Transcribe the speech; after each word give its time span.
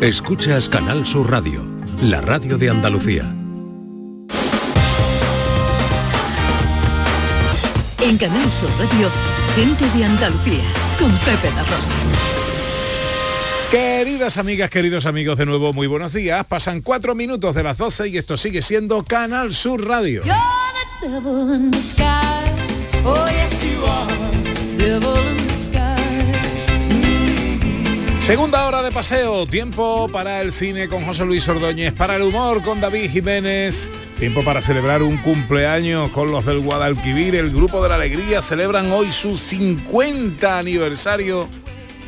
Escuchas 0.00 0.66
Canal 0.70 1.04
Sur 1.04 1.30
Radio, 1.30 1.62
la 2.00 2.22
radio 2.22 2.56
de 2.56 2.70
Andalucía. 2.70 3.36
En 8.00 8.16
Canal 8.16 8.50
Sur 8.50 8.70
Radio, 8.78 9.10
gente 9.54 9.84
de 9.98 10.04
Andalucía, 10.06 10.64
con 10.98 11.10
Pepe 11.18 11.54
La 11.54 11.62
Rosa. 11.64 11.92
Queridas 13.70 14.38
amigas, 14.38 14.70
queridos 14.70 15.04
amigos, 15.04 15.36
de 15.36 15.44
nuevo 15.44 15.74
muy 15.74 15.86
buenos 15.86 16.14
días. 16.14 16.46
Pasan 16.46 16.80
cuatro 16.80 17.14
minutos 17.14 17.54
de 17.54 17.62
las 17.62 17.76
12 17.76 18.08
y 18.08 18.16
esto 18.16 18.38
sigue 18.38 18.62
siendo 18.62 19.04
Canal 19.04 19.52
Sur 19.52 19.86
Radio. 19.86 20.22
Segunda 28.30 28.64
hora 28.64 28.80
de 28.80 28.92
paseo, 28.92 29.44
tiempo 29.44 30.08
para 30.08 30.40
el 30.40 30.52
cine 30.52 30.88
con 30.88 31.04
José 31.04 31.24
Luis 31.24 31.48
Ordóñez, 31.48 31.92
para 31.92 32.14
el 32.14 32.22
humor 32.22 32.62
con 32.62 32.80
David 32.80 33.10
Jiménez, 33.10 33.88
tiempo 34.20 34.44
para 34.44 34.62
celebrar 34.62 35.02
un 35.02 35.16
cumpleaños 35.16 36.12
con 36.12 36.30
los 36.30 36.46
del 36.46 36.60
Guadalquivir, 36.60 37.34
el 37.34 37.50
Grupo 37.50 37.82
de 37.82 37.88
la 37.88 37.96
Alegría 37.96 38.40
celebran 38.40 38.92
hoy 38.92 39.10
su 39.10 39.36
50 39.36 40.60
aniversario 40.60 41.48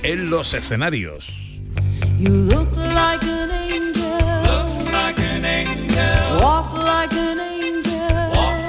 en 0.04 0.30
los 0.30 0.54
escenarios. 0.54 1.60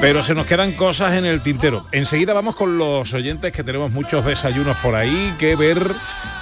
Pero 0.02 0.24
se 0.24 0.34
nos 0.34 0.48
quedan 0.48 0.72
cosas 0.72 1.14
en 1.14 1.26
el 1.26 1.42
tintero. 1.42 1.86
Enseguida 1.92 2.34
vamos 2.34 2.56
con 2.56 2.80
los 2.80 3.14
oyentes 3.14 3.52
que 3.52 3.64
tenemos 3.64 3.92
muchos 3.92 4.26
desayunos 4.26 4.76
por 4.78 4.96
ahí 4.96 5.36
que 5.38 5.56
ver 5.56 5.94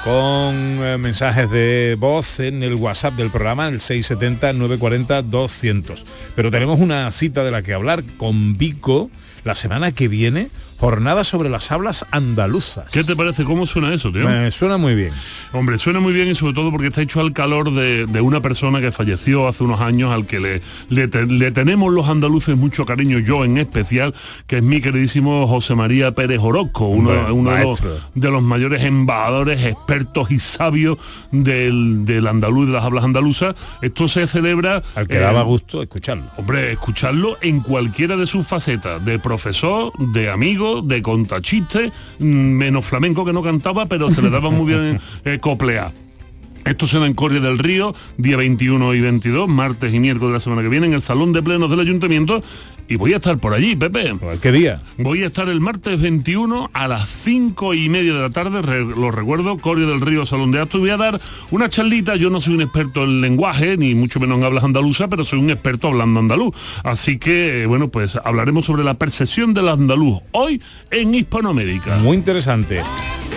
con 0.03 0.83
eh, 0.83 0.97
mensajes 0.97 1.49
de 1.51 1.95
voz 1.99 2.39
en 2.39 2.63
el 2.63 2.73
WhatsApp 2.75 3.15
del 3.15 3.29
programa, 3.29 3.67
el 3.67 3.81
670-940-200. 3.81 6.05
Pero 6.35 6.49
tenemos 6.49 6.79
una 6.79 7.11
cita 7.11 7.43
de 7.43 7.51
la 7.51 7.61
que 7.61 7.73
hablar 7.73 8.01
con 8.17 8.57
Vico 8.57 9.11
la 9.43 9.55
semana 9.55 9.91
que 9.91 10.07
viene 10.07 10.49
jornada 10.81 11.23
sobre 11.23 11.47
las 11.47 11.71
hablas 11.71 12.07
andaluzas. 12.09 12.91
¿Qué 12.91 13.03
te 13.03 13.15
parece? 13.15 13.43
¿Cómo 13.43 13.67
suena 13.67 13.93
eso, 13.93 14.11
tío? 14.11 14.27
Me 14.27 14.49
suena 14.49 14.77
muy 14.77 14.95
bien. 14.95 15.13
Hombre, 15.53 15.77
suena 15.77 15.99
muy 15.99 16.11
bien 16.11 16.27
y 16.27 16.33
sobre 16.33 16.53
todo 16.53 16.71
porque 16.71 16.87
está 16.87 17.03
hecho 17.03 17.21
al 17.21 17.33
calor 17.33 17.71
de, 17.71 18.21
una 18.21 18.41
persona 18.41 18.81
que 18.81 18.91
falleció 18.91 19.47
hace 19.47 19.63
unos 19.63 19.79
años, 19.79 20.11
al 20.11 20.25
que 20.25 20.39
le, 20.39 20.61
le, 20.89 21.51
tenemos 21.51 21.93
los 21.93 22.07
andaluces 22.07 22.57
mucho 22.57 22.83
cariño, 22.85 23.19
yo 23.19 23.45
en 23.45 23.59
especial, 23.59 24.15
que 24.47 24.57
es 24.57 24.63
mi 24.63 24.81
queridísimo 24.81 25.47
José 25.47 25.75
María 25.75 26.13
Pérez 26.13 26.39
Orozco, 26.41 26.85
uno, 26.85 27.11
de, 28.15 28.31
los, 28.31 28.41
mayores 28.41 28.83
embajadores, 28.83 29.63
expertos 29.63 30.31
y 30.31 30.39
sabios 30.39 30.97
del, 31.31 32.05
del, 32.05 32.25
andaluz, 32.25 32.65
de 32.65 32.73
las 32.73 32.83
hablas 32.83 33.03
andaluzas. 33.03 33.55
Esto 33.83 34.07
se 34.07 34.25
celebra... 34.25 34.81
Al 34.95 35.07
que 35.07 35.19
daba 35.19 35.43
gusto 35.43 35.83
escucharlo. 35.83 36.23
Hombre, 36.37 36.71
escucharlo 36.71 37.37
en 37.41 37.59
cualquiera 37.59 38.17
de 38.17 38.25
sus 38.25 38.47
facetas, 38.47 39.05
de 39.05 39.19
profesor, 39.19 39.91
de 40.13 40.31
amigo, 40.31 40.70
de 40.79 41.01
contachiste, 41.01 41.91
mm, 42.19 42.23
menos 42.23 42.85
flamenco 42.85 43.25
que 43.25 43.33
no 43.33 43.43
cantaba, 43.43 43.87
pero 43.87 44.09
se 44.09 44.21
le 44.21 44.29
daba 44.29 44.49
muy 44.49 44.73
bien 44.73 45.01
eh, 45.25 45.39
coplea. 45.39 45.91
Esto 46.65 46.87
se 46.87 46.99
da 46.99 47.07
en 47.07 47.13
Corria 47.13 47.39
del 47.39 47.57
Río, 47.57 47.95
día 48.17 48.37
21 48.37 48.93
y 48.93 49.01
22, 49.01 49.47
martes 49.47 49.93
y 49.93 49.99
miércoles 49.99 50.29
de 50.29 50.33
la 50.33 50.39
semana 50.39 50.61
que 50.61 50.69
viene, 50.69 50.87
en 50.87 50.93
el 50.93 51.01
Salón 51.01 51.33
de 51.33 51.41
Plenos 51.41 51.69
del 51.69 51.79
Ayuntamiento 51.79 52.43
y 52.91 52.97
voy 52.97 53.13
a 53.13 53.17
estar 53.17 53.37
por 53.37 53.53
allí, 53.53 53.77
Pepe. 53.77 54.13
¿Qué 54.41 54.51
día? 54.51 54.81
Voy 54.97 55.23
a 55.23 55.27
estar 55.27 55.47
el 55.47 55.61
martes 55.61 55.99
21 56.01 56.71
a 56.73 56.87
las 56.89 57.07
5 57.07 57.73
y 57.73 57.87
media 57.87 58.13
de 58.13 58.19
la 58.19 58.29
tarde, 58.31 58.61
lo 58.83 59.11
recuerdo, 59.11 59.57
Corio 59.57 59.87
del 59.87 60.01
Río 60.01 60.25
Salón 60.25 60.51
de 60.51 60.59
Actos. 60.59 60.81
Voy 60.81 60.89
a 60.89 60.97
dar 60.97 61.21
una 61.51 61.69
charlita, 61.69 62.17
yo 62.17 62.29
no 62.29 62.41
soy 62.41 62.55
un 62.55 62.61
experto 62.61 63.05
en 63.05 63.21
lenguaje, 63.21 63.77
ni 63.77 63.95
mucho 63.95 64.19
menos 64.19 64.37
en 64.39 64.43
hablas 64.43 64.65
andaluza, 64.65 65.07
pero 65.07 65.23
soy 65.23 65.39
un 65.39 65.49
experto 65.49 65.87
hablando 65.87 66.19
andaluz. 66.19 66.53
Así 66.83 67.17
que, 67.17 67.65
bueno, 67.65 67.87
pues 67.87 68.17
hablaremos 68.25 68.65
sobre 68.65 68.83
la 68.83 68.95
percepción 68.95 69.53
del 69.53 69.69
andaluz 69.69 70.19
hoy 70.31 70.61
en 70.91 71.15
Hispanoamérica. 71.15 71.95
Muy 71.99 72.17
interesante. 72.17 72.83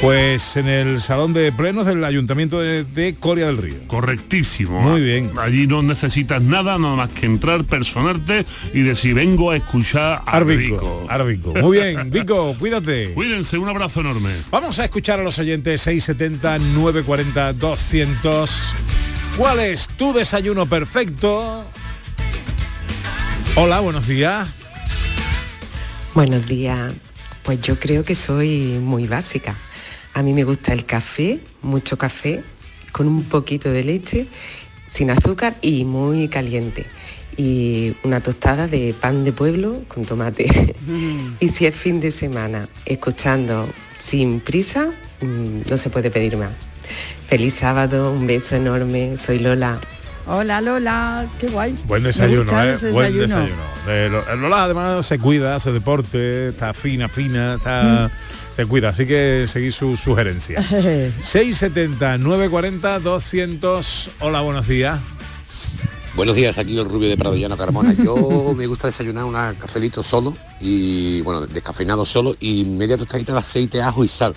Pues 0.01 0.57
en 0.57 0.69
el 0.69 1.01
Salón 1.01 1.33
de 1.33 1.51
Plenos 1.53 1.87
del 1.87 2.05
Ayuntamiento 2.05 2.61
de, 2.61 3.17
Coria 3.19 3.47
del 3.47 3.57
Río. 3.57 3.77
Correctísimo. 3.87 4.81
Muy 4.81 5.01
bien. 5.01 5.33
Allí 5.39 5.67
no 5.67 5.83
necesitas 5.83 6.43
nada, 6.43 6.79
nada 6.79 6.97
más 6.97 7.11
que 7.11 7.27
entrar, 7.27 7.65
personarte 7.65 8.45
y 8.73 8.83
decir, 8.83 9.15
vengo 9.15 9.51
a 9.51 9.57
escuchar 9.57 10.23
a 10.27 10.41
Vico. 10.41 11.07
Muy 11.63 11.79
bien, 11.79 12.11
Vico, 12.11 12.55
cuídate. 12.59 13.13
Cuídense, 13.15 13.57
un 13.57 13.69
abrazo 13.69 14.01
enorme. 14.01 14.31
Vamos 14.51 14.79
a 14.79 14.85
escuchar 14.85 15.21
a 15.21 15.23
los 15.23 15.39
oyentes 15.39 15.81
670 15.81 16.59
940 16.59 17.53
200. 17.55 18.75
¿Cuál 19.37 19.61
es 19.61 19.89
tu 19.89 20.13
desayuno 20.13 20.67
perfecto? 20.67 21.65
Hola, 23.57 23.81
buenos 23.81 24.07
días. 24.07 24.49
Buenos 26.15 26.47
días. 26.47 26.93
Pues 27.43 27.61
yo 27.61 27.79
creo 27.79 28.05
que 28.05 28.15
soy 28.15 28.79
muy 28.81 29.07
básica. 29.07 29.57
A 30.15 30.23
mí 30.23 30.33
me 30.33 30.45
gusta 30.45 30.73
el 30.73 30.87
café, 30.87 31.41
mucho 31.63 31.99
café, 31.99 32.43
con 32.93 33.09
un 33.09 33.25
poquito 33.25 33.73
de 33.73 33.83
leche, 33.83 34.29
sin 34.89 35.11
azúcar 35.11 35.57
y 35.61 35.85
muy 35.85 36.29
caliente. 36.29 36.87
Y 37.37 37.97
una 38.05 38.21
tostada 38.21 38.69
de 38.69 38.95
pan 38.99 39.25
de 39.25 39.33
pueblo 39.33 39.83
con 39.89 40.05
tomate. 40.05 40.77
Mm. 40.87 41.37
y 41.41 41.49
si 41.49 41.67
es 41.67 41.75
fin 41.75 41.99
de 41.99 42.11
semana, 42.11 42.69
escuchando 42.85 43.67
sin 43.99 44.39
prisa, 44.39 44.93
mm, 45.21 45.69
no 45.69 45.79
se 45.79 45.91
puede 45.91 46.11
pedir 46.11 46.37
más. 46.37 46.53
Feliz 47.27 47.55
sábado, 47.55 48.13
un 48.13 48.27
beso 48.27 48.55
enorme, 48.55 49.17
soy 49.17 49.41
Lola. 49.41 49.79
Hola 50.27 50.61
Lola, 50.61 51.27
qué 51.41 51.49
guay. 51.49 51.75
Buen 51.87 52.03
desayuno, 52.03 52.53
¿eh? 52.63 52.77
Buen 52.93 53.19
desayuno. 53.19 53.63
Eh, 53.89 54.11
Lola 54.39 54.65
además 54.65 55.05
se 55.07 55.19
cuida, 55.19 55.57
hace 55.57 55.73
deporte, 55.73 56.49
está 56.49 56.73
fina, 56.73 57.09
fina, 57.09 57.55
está... 57.55 58.11
Mm 58.13 58.44
se 58.55 58.67
cuida, 58.67 58.91
así 58.91 59.07
que 59.07 59.47
seguís 59.49 59.75
su 59.75 59.97
sugerencia. 59.97 60.63
670 60.63 62.19
940 62.19 63.01
200. 63.01 64.11
Hola, 64.21 64.43
buenos 64.43 64.69
días. 64.69 65.01
Buenos 66.15 66.37
días, 66.37 66.57
aquí 66.59 66.79
el 66.79 66.85
rubio 66.85 67.09
de 67.09 67.17
Prado 67.17 67.35
Llano 67.35 67.57
Carmona. 67.57 67.93
Yo 67.93 68.55
me 68.57 68.67
gusta 68.69 68.87
desayunar 68.87 69.25
un 69.25 69.35
cafelito 69.59 70.03
solo 70.05 70.37
y 70.61 71.21
bueno, 71.23 71.41
descafeinado 71.47 72.05
solo 72.05 72.37
y 72.39 72.65
media 72.65 72.97
tostadita 72.97 73.33
de 73.33 73.41
aceite, 73.41 73.83
ajo 73.83 74.05
y 74.05 74.09
sal. 74.09 74.35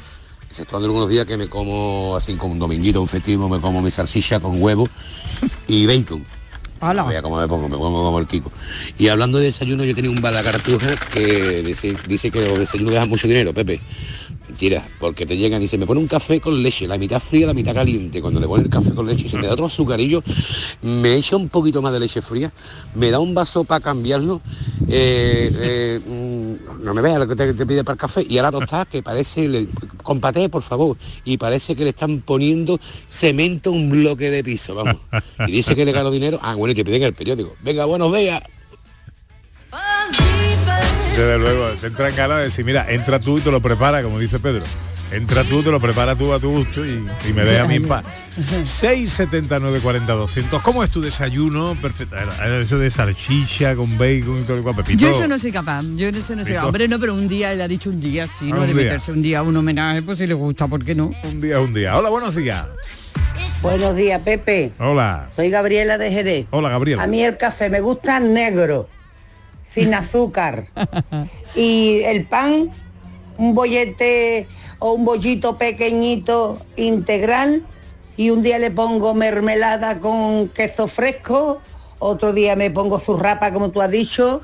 Exceptuando 0.49 0.87
algunos 0.87 1.09
días 1.09 1.27
que 1.27 1.37
me 1.37 1.47
como 1.47 2.15
así 2.15 2.33
como 2.35 2.53
un 2.53 2.59
dominguito, 2.59 2.99
un 2.99 3.07
festivo, 3.07 3.47
me 3.47 3.61
como 3.61 3.81
mi 3.83 3.91
salchicha 3.91 4.39
con 4.39 4.59
huevo 4.61 4.87
y 5.67 5.85
bacon. 5.85 6.23
Hola. 6.79 7.03
Vea 7.03 7.21
cómo 7.23 7.37
me 7.39 7.47
pongo, 7.47 7.67
me 7.67 7.77
pongo 7.77 8.03
como 8.03 8.19
el 8.19 8.27
Kiko. 8.27 8.51
Y 8.99 9.07
hablando 9.07 9.39
de 9.39 9.45
desayuno, 9.45 9.83
yo 9.83 9.95
tenía 9.95 10.11
un 10.11 10.21
balacartuja 10.21 10.95
que 11.11 11.63
dice, 11.63 12.31
que 12.31 12.41
los 12.41 12.59
desayunos 12.59 12.93
dejan 12.93 13.09
mucho 13.09 13.27
dinero, 13.27 13.53
Pepe. 13.53 13.79
Mentira, 14.47 14.85
porque 14.99 15.25
te 15.25 15.35
llegan 15.35 15.59
y 15.59 15.65
dice, 15.65 15.77
me 15.77 15.85
pone 15.87 15.99
un 15.99 16.07
café 16.07 16.39
con 16.39 16.61
leche, 16.61 16.87
la 16.87 16.97
mitad 16.97 17.19
fría, 17.19 17.47
la 17.47 17.53
mitad 17.53 17.73
caliente. 17.73 18.21
Cuando 18.21 18.39
le 18.39 18.47
pone 18.47 18.63
el 18.63 18.69
café 18.69 18.91
con 18.91 19.07
leche 19.07 19.25
y 19.25 19.29
se 19.29 19.37
te 19.37 19.47
da 19.47 19.53
otro 19.53 19.65
azucarillo, 19.65 20.23
me 20.83 21.15
echa 21.15 21.35
un 21.35 21.49
poquito 21.49 21.81
más 21.81 21.91
de 21.93 21.99
leche 21.99 22.21
fría, 22.21 22.53
me 22.95 23.09
da 23.09 23.19
un 23.19 23.33
vaso 23.33 23.63
para 23.63 23.81
cambiarlo, 23.81 24.41
eh, 24.87 25.51
eh, 25.59 25.99
mm, 26.05 26.36
no 26.79 26.93
me 26.93 27.01
veas 27.01 27.19
lo 27.19 27.27
que 27.27 27.35
te, 27.35 27.65
pide 27.65 27.83
para 27.83 27.93
el 27.93 27.99
café, 27.99 28.25
y 28.27 28.37
ahora 28.37 28.51
tostada 28.51 28.85
que 28.85 29.01
parece, 29.01 29.47
le, 29.47 29.67
compate 30.03 30.49
por 30.49 30.61
favor, 30.61 30.97
y 31.23 31.37
parece 31.37 31.75
que 31.75 31.83
le 31.83 31.89
están 31.91 32.21
poniendo 32.21 32.79
cemento 33.07 33.71
un 33.71 33.89
bloque 33.89 34.29
de 34.29 34.43
piso, 34.43 34.75
vamos. 34.75 34.97
Y 35.47 35.51
dice 35.51 35.75
que 35.75 35.85
le 35.85 35.91
gano 35.91 36.11
dinero, 36.11 36.39
ah, 36.41 36.55
bueno, 36.55 36.71
y 36.71 36.75
te 36.75 36.85
piden 36.85 37.03
el 37.03 37.13
periódico. 37.13 37.55
Venga, 37.61 37.85
buenos 37.85 38.15
días. 38.15 38.41
Desde 41.11 41.39
luego, 41.39 41.69
te 41.81 41.87
entra 41.87 42.09
en 42.09 42.15
ganas 42.15 42.37
de 42.37 42.43
decir, 42.43 42.63
mira, 42.63 42.85
entra 42.89 43.19
tú 43.19 43.39
y 43.39 43.41
te 43.41 43.51
lo 43.51 43.59
prepara, 43.59 44.03
como 44.03 44.19
dice 44.19 44.39
Pedro. 44.39 44.63
Entra 45.11 45.45
tú, 45.45 45.63
te 45.63 45.71
lo 45.71 45.79
prepara 45.79 46.15
tú 46.15 46.33
a 46.33 46.39
tu 46.39 46.49
gusto 46.49 46.85
y, 46.85 46.99
me 47.33 47.43
deja 47.43 47.63
a 47.63 47.67
mí 47.67 47.75
en 47.75 47.87
paz. 47.87 48.03
679 48.63 49.79
40 49.79 50.13
200. 50.13 50.61
¿Cómo 50.61 50.83
es 50.83 50.89
tu 50.89 50.99
desayuno? 50.99 51.77
Perfecto. 51.81 52.17
Eso 52.59 52.77
de 52.77 52.91
salchicha 52.91 53.75
con 53.75 53.97
bacon 53.97 54.41
y 54.41 54.43
todo 54.43 54.63
Pepito. 54.75 54.99
Yo 54.99 55.09
eso 55.09 55.27
no 55.27 55.39
soy 55.39 55.51
capaz. 55.51 55.83
Yo 55.95 56.09
eso 56.09 56.35
no 56.35 56.43
soy 56.43 56.53
capaz. 56.53 56.67
Hombre, 56.67 56.87
no, 56.89 56.99
pero 56.99 57.13
un 57.13 57.27
día, 57.27 57.53
él 57.53 57.61
ha 57.61 57.67
dicho 57.67 57.89
un 57.89 58.01
día, 58.01 58.27
sí, 58.27 58.49
ah, 58.51 58.55
no, 58.55 58.61
de 58.67 58.73
meterse 58.73 59.11
un 59.11 59.21
día 59.21 59.43
un 59.43 59.55
homenaje, 59.55 60.01
pues 60.01 60.17
si 60.17 60.27
le 60.27 60.33
gusta, 60.33 60.67
¿por 60.67 60.83
qué 60.83 60.93
no? 60.93 61.11
Un 61.23 61.39
día, 61.39 61.59
un 61.61 61.73
día. 61.73 61.97
Hola, 61.97 62.09
buenos 62.09 62.35
días. 62.35 62.65
Buenos 63.61 63.95
días, 63.95 64.21
Pepe. 64.21 64.73
Hola. 64.77 65.27
Soy 65.33 65.49
Gabriela 65.49 65.97
de 65.97 66.11
Jerez. 66.11 66.47
Hola, 66.51 66.69
Gabriela. 66.69 67.03
A 67.03 67.07
mí 67.07 67.23
el 67.23 67.37
café 67.37 67.69
me 67.69 67.79
gusta 67.79 68.19
negro 68.19 68.89
sin 69.71 69.93
azúcar. 69.93 70.67
y 71.55 72.01
el 72.03 72.25
pan, 72.25 72.69
un 73.37 73.53
bollete 73.53 74.47
o 74.79 74.93
un 74.93 75.05
bollito 75.05 75.57
pequeñito 75.57 76.59
integral 76.75 77.65
y 78.15 78.29
un 78.29 78.41
día 78.41 78.59
le 78.59 78.71
pongo 78.71 79.13
mermelada 79.13 79.99
con 79.99 80.49
queso 80.49 80.87
fresco, 80.87 81.61
otro 81.99 82.33
día 82.33 82.55
me 82.55 82.71
pongo 82.71 82.99
zurrapa 82.99 83.51
como 83.53 83.71
tú 83.71 83.81
has 83.81 83.91
dicho, 83.91 84.41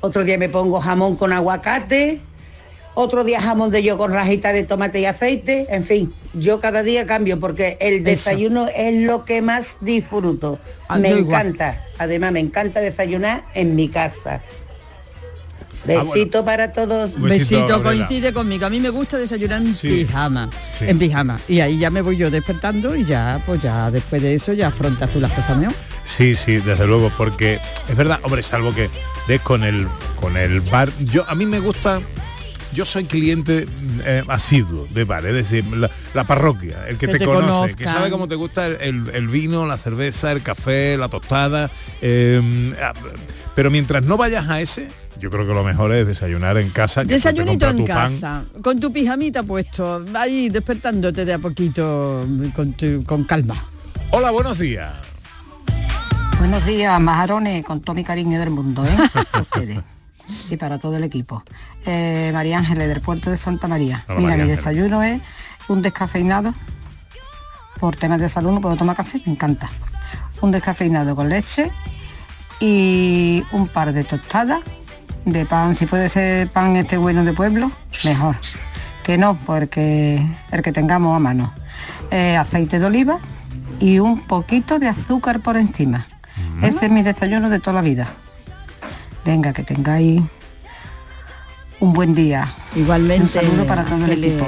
otro 0.00 0.24
día 0.24 0.38
me 0.38 0.48
pongo 0.48 0.80
jamón 0.80 1.16
con 1.16 1.32
aguacate 1.32 2.20
otro 2.98 3.24
día 3.24 3.42
jamón 3.42 3.70
de 3.70 3.82
yo 3.82 3.98
con 3.98 4.10
rajita 4.10 4.54
de 4.54 4.64
tomate 4.64 5.00
y 5.00 5.04
aceite, 5.04 5.66
en 5.68 5.84
fin, 5.84 6.14
yo 6.32 6.60
cada 6.60 6.82
día 6.82 7.06
cambio 7.06 7.38
porque 7.38 7.76
el 7.78 8.02
desayuno 8.02 8.68
es 8.74 9.02
lo 9.06 9.26
que 9.26 9.42
más 9.42 9.76
disfruto. 9.82 10.58
Ah, 10.88 10.96
me 10.96 11.10
igual. 11.10 11.48
encanta, 11.48 11.84
además 11.98 12.32
me 12.32 12.40
encanta 12.40 12.80
desayunar 12.80 13.44
en 13.52 13.76
mi 13.76 13.90
casa. 13.90 14.40
Besito 15.86 16.44
para 16.44 16.72
todos. 16.72 17.18
Besito, 17.20 17.82
coincide 17.82 18.32
conmigo. 18.32 18.66
A 18.66 18.70
mí 18.70 18.80
me 18.80 18.90
gusta 18.90 19.16
desayunar 19.18 19.62
en 19.62 19.76
Sí. 19.76 19.88
pijama. 20.04 20.48
Sí. 20.78 20.84
En 20.88 20.98
pijama. 20.98 21.38
Y 21.48 21.60
ahí 21.60 21.78
ya 21.78 21.90
me 21.90 22.02
voy 22.02 22.16
yo 22.16 22.30
despertando 22.30 22.94
y 22.96 23.04
ya, 23.04 23.40
pues 23.46 23.62
ya 23.62 23.90
después 23.90 24.20
de 24.22 24.34
eso 24.34 24.52
ya 24.52 24.68
afrontas 24.68 25.10
tú 25.10 25.20
las 25.20 25.32
cosas 25.32 25.56
mejor. 25.56 25.74
Sí, 26.04 26.34
sí, 26.36 26.58
desde 26.58 26.86
luego, 26.86 27.10
porque 27.16 27.58
es 27.88 27.96
verdad, 27.96 28.20
hombre, 28.22 28.42
salvo 28.42 28.72
que 28.74 28.88
des 29.26 29.40
con 29.40 29.64
el 29.64 29.88
con 30.20 30.36
el 30.36 30.60
bar. 30.60 30.88
Yo 31.00 31.24
a 31.28 31.34
mí 31.34 31.46
me 31.46 31.58
gusta. 31.58 32.00
Yo 32.74 32.84
soy 32.84 33.04
cliente 33.04 33.66
eh, 34.04 34.22
asiduo 34.28 34.86
de 34.90 35.04
bar, 35.04 35.24
es 35.24 35.34
decir, 35.34 35.64
la, 35.66 35.90
la 36.14 36.24
parroquia, 36.24 36.86
el 36.88 36.98
que, 36.98 37.06
Que 37.06 37.12
te, 37.14 37.18
te 37.20 37.24
conoce, 37.24 37.74
que 37.74 37.84
sabe 37.84 38.10
cómo 38.10 38.28
te 38.28 38.34
gusta 38.34 38.66
el, 38.66 38.76
el- 38.80 39.10
el 39.14 39.28
vino, 39.28 39.66
la 39.66 39.78
cerveza, 39.78 40.30
el 40.32 40.42
café, 40.42 40.96
la 40.98 41.08
tostada. 41.08 41.70
eh, 42.02 42.74
ah, 42.82 42.92
pero 43.54 43.70
mientras 43.70 44.04
no 44.04 44.16
vayas 44.18 44.48
a 44.50 44.60
ese, 44.60 44.88
yo 45.18 45.30
creo 45.30 45.46
que 45.46 45.54
lo 45.54 45.64
mejor 45.64 45.92
es 45.94 46.06
desayunar 46.06 46.58
en 46.58 46.68
casa. 46.70 47.02
que 47.04 47.14
Desayunito 47.14 47.68
en 47.70 47.76
tu 47.78 47.86
pan. 47.86 48.12
casa, 48.12 48.44
con 48.62 48.78
tu 48.78 48.92
pijamita 48.92 49.42
puesto, 49.42 50.04
ahí 50.14 50.50
despertándote 50.50 51.24
de 51.24 51.32
a 51.32 51.38
poquito 51.38 52.26
con, 52.54 52.72
tu- 52.74 53.02
con 53.04 53.24
calma. 53.24 53.64
Hola, 54.10 54.30
buenos 54.32 54.58
días. 54.58 54.92
Buenos 56.38 56.66
días, 56.66 57.00
majarones, 57.00 57.64
con 57.64 57.80
todo 57.80 57.96
mi 57.96 58.04
cariño 58.04 58.38
del 58.38 58.50
mundo, 58.50 58.84
¿eh? 58.84 58.96
Y 60.50 60.56
para 60.56 60.78
todo 60.78 60.96
el 60.96 61.04
equipo. 61.04 61.42
Eh, 61.84 62.30
María 62.32 62.58
Ángeles, 62.58 62.88
del 62.88 63.00
puerto 63.00 63.30
de 63.30 63.36
Santa 63.36 63.68
María. 63.68 64.04
Hola, 64.08 64.18
Mira, 64.18 64.30
María 64.30 64.44
mi 64.44 64.50
desayuno 64.50 65.02
es 65.02 65.20
un 65.68 65.82
descafeinado. 65.82 66.54
Por 67.78 67.96
temas 67.96 68.20
de 68.20 68.28
salud 68.28 68.52
no 68.52 68.60
puedo 68.60 68.76
tomar 68.76 68.96
café, 68.96 69.20
me 69.26 69.32
encanta. 69.32 69.68
Un 70.40 70.50
descafeinado 70.50 71.14
con 71.14 71.28
leche 71.28 71.70
y 72.60 73.44
un 73.52 73.68
par 73.68 73.92
de 73.92 74.04
tostadas 74.04 74.60
de 75.26 75.44
pan, 75.44 75.76
si 75.76 75.86
puede 75.86 76.08
ser 76.08 76.48
pan 76.48 76.76
este 76.76 76.96
bueno 76.96 77.24
de 77.24 77.32
pueblo, 77.32 77.70
mejor. 78.04 78.36
Que 79.02 79.18
no, 79.18 79.36
porque 79.44 80.24
el 80.50 80.62
que 80.62 80.72
tengamos 80.72 81.14
a 81.16 81.18
mano. 81.18 81.52
Eh, 82.10 82.36
aceite 82.36 82.78
de 82.78 82.86
oliva 82.86 83.18
y 83.80 83.98
un 83.98 84.20
poquito 84.20 84.78
de 84.78 84.88
azúcar 84.88 85.40
por 85.40 85.56
encima. 85.56 86.06
Ese 86.62 86.86
es 86.86 86.92
mi 86.92 87.02
desayuno 87.02 87.50
de 87.50 87.58
toda 87.58 87.74
la 87.74 87.82
vida. 87.82 88.08
Venga, 89.26 89.52
que 89.52 89.64
tengáis 89.64 90.22
un 91.80 91.92
buen 91.92 92.14
día. 92.14 92.48
Igualmente. 92.76 93.24
Un 93.24 93.28
saludo 93.28 93.66
para 93.66 93.84
todo 93.84 94.04
el 94.04 94.24
equipo. 94.24 94.46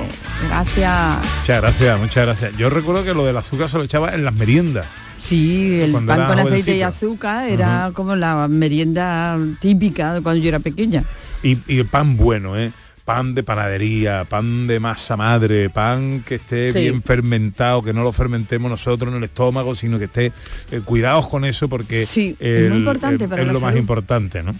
Gracias. 0.48 1.18
Muchas 1.40 1.60
gracias, 1.62 2.00
muchas 2.00 2.26
gracias. 2.26 2.56
Yo 2.56 2.70
recuerdo 2.70 3.02
que 3.02 3.12
lo 3.12 3.26
del 3.26 3.36
azúcar 3.36 3.68
se 3.68 3.76
lo 3.76 3.82
echaba 3.82 4.14
en 4.14 4.24
las 4.24 4.34
meriendas. 4.34 4.86
Sí, 5.18 5.80
el 5.82 5.90
Cuando 5.90 6.14
pan 6.14 6.28
con 6.28 6.38
aceite 6.38 6.76
y 6.76 6.82
azúcar 6.82 7.48
era 7.48 7.90
como 7.92 8.14
la 8.14 8.46
merienda 8.46 9.36
típica 9.60 10.14
de 10.14 10.20
cuando 10.22 10.40
yo 10.40 10.48
era 10.48 10.60
pequeña. 10.60 11.02
Y, 11.42 11.58
y 11.66 11.80
el 11.80 11.86
pan 11.86 12.16
bueno, 12.16 12.56
¿eh? 12.56 12.70
Pan 13.08 13.34
de 13.34 13.42
panadería, 13.42 14.26
pan 14.28 14.66
de 14.66 14.78
masa 14.80 15.16
madre, 15.16 15.70
pan 15.70 16.22
que 16.26 16.34
esté 16.34 16.74
Sí. 16.74 16.80
bien 16.80 17.02
fermentado, 17.02 17.82
que 17.82 17.94
no 17.94 18.02
lo 18.02 18.12
fermentemos 18.12 18.70
nosotros 18.70 19.10
en 19.10 19.16
el 19.16 19.24
estómago, 19.24 19.74
sino 19.74 19.98
que 19.98 20.04
esté... 20.04 20.30
eh, 20.70 20.82
cuidados 20.84 21.26
con 21.26 21.46
eso 21.46 21.70
porque 21.70 22.04
Sí, 22.04 22.36
es 22.38 22.68
muy 22.68 22.80
importante 22.80 23.26
para 23.26 23.40
es 23.40 23.46
la 23.46 23.54
lo 23.54 23.60
más 23.60 23.74
importante, 23.76 24.42
¿no? 24.42 24.52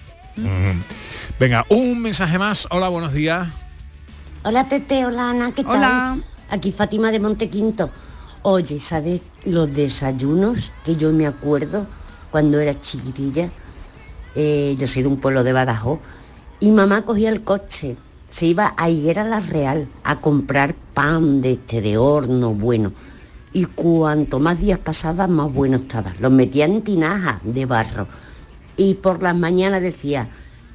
Venga, 1.39 1.67
un 1.69 2.01
mensaje 2.01 2.39
más. 2.39 2.67
Hola, 2.71 2.89
buenos 2.89 3.13
días. 3.13 3.49
Hola 4.45 4.67
Pepe, 4.67 5.05
hola 5.05 5.29
Ana, 5.29 5.53
¿qué 5.53 5.63
tal? 5.65 5.77
Hola. 5.77 6.19
Aquí 6.49 6.73
Fátima 6.73 7.11
de 7.11 7.21
Montequinto. 7.21 7.91
Oye, 8.41 8.79
¿sabes 8.79 9.21
los 9.45 9.75
desayunos 9.75 10.73
que 10.85 10.97
yo 10.97 11.13
me 11.13 11.27
acuerdo 11.27 11.87
cuando 12.31 12.59
era 12.61 12.73
chiquitilla? 12.81 13.51
Eh, 14.35 14.75
yo 14.79 14.87
soy 14.87 15.03
de 15.03 15.09
un 15.09 15.21
pueblo 15.21 15.45
de 15.45 15.53
Badajoz 15.53 15.99
y 16.61 16.73
mamá 16.73 17.03
cogía 17.03 17.29
el 17.29 17.43
coche, 17.45 17.97
se 18.31 18.47
iba 18.47 18.75
a 18.77 18.91
Higuera 18.91 19.25
La 19.25 19.41
Real 19.41 19.89
a 20.05 20.21
comprar 20.21 20.75
pan 20.95 21.41
de 21.41 21.53
este 21.53 21.81
de 21.81 21.97
horno 21.97 22.55
bueno. 22.55 22.93
Y 23.53 23.65
cuanto 23.65 24.39
más 24.39 24.61
días 24.61 24.79
pasaban, 24.79 25.33
más 25.33 25.53
bueno 25.53 25.79
estaba. 25.79 26.15
Los 26.21 26.31
metía 26.31 26.67
en 26.67 26.83
tinajas 26.83 27.41
de 27.43 27.67
barro. 27.67 28.07
Y 28.77 28.95
por 28.95 29.23
las 29.23 29.35
mañanas 29.35 29.81
decía, 29.81 30.29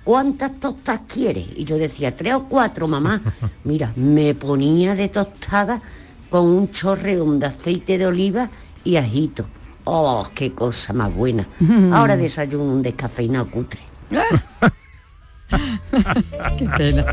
¿cuántas 0.03 0.59
tostas 0.59 1.01
quieres? 1.07 1.45
Y 1.55 1.65
yo 1.65 1.77
decía, 1.77 2.15
tres 2.15 2.33
o 2.33 2.45
cuatro, 2.45 2.88
mamá. 2.88 3.21
Mira, 3.63 3.94
me 3.95 4.33
ponía 4.33 4.95
de 4.95 5.09
tostada 5.09 5.81
con 6.29 6.47
un 6.47 6.71
chorreón 6.71 7.39
de 7.39 7.45
aceite 7.45 7.97
de 7.97 8.07
oliva 8.07 8.49
y 8.83 8.95
ajito. 8.95 9.45
Oh, 9.85 10.27
qué 10.33 10.53
cosa 10.53 10.94
más 10.94 11.13
buena. 11.13 11.47
Ahora 11.94 12.17
desayuno 12.17 12.73
un 12.73 12.81
descafeinado 12.81 13.51
cutre. 13.51 13.81
Qué 16.57 16.67
pena. 16.77 17.06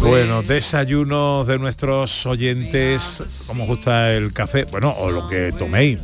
Bueno, 0.00 0.42
desayunos 0.42 1.46
de 1.48 1.58
nuestros 1.58 2.26
oyentes, 2.26 3.22
cómo 3.46 3.64
os 3.64 3.68
gusta 3.68 4.12
el 4.12 4.32
café, 4.32 4.64
bueno, 4.64 4.94
o 4.98 5.10
lo 5.10 5.26
que 5.26 5.52
toméis, 5.52 5.98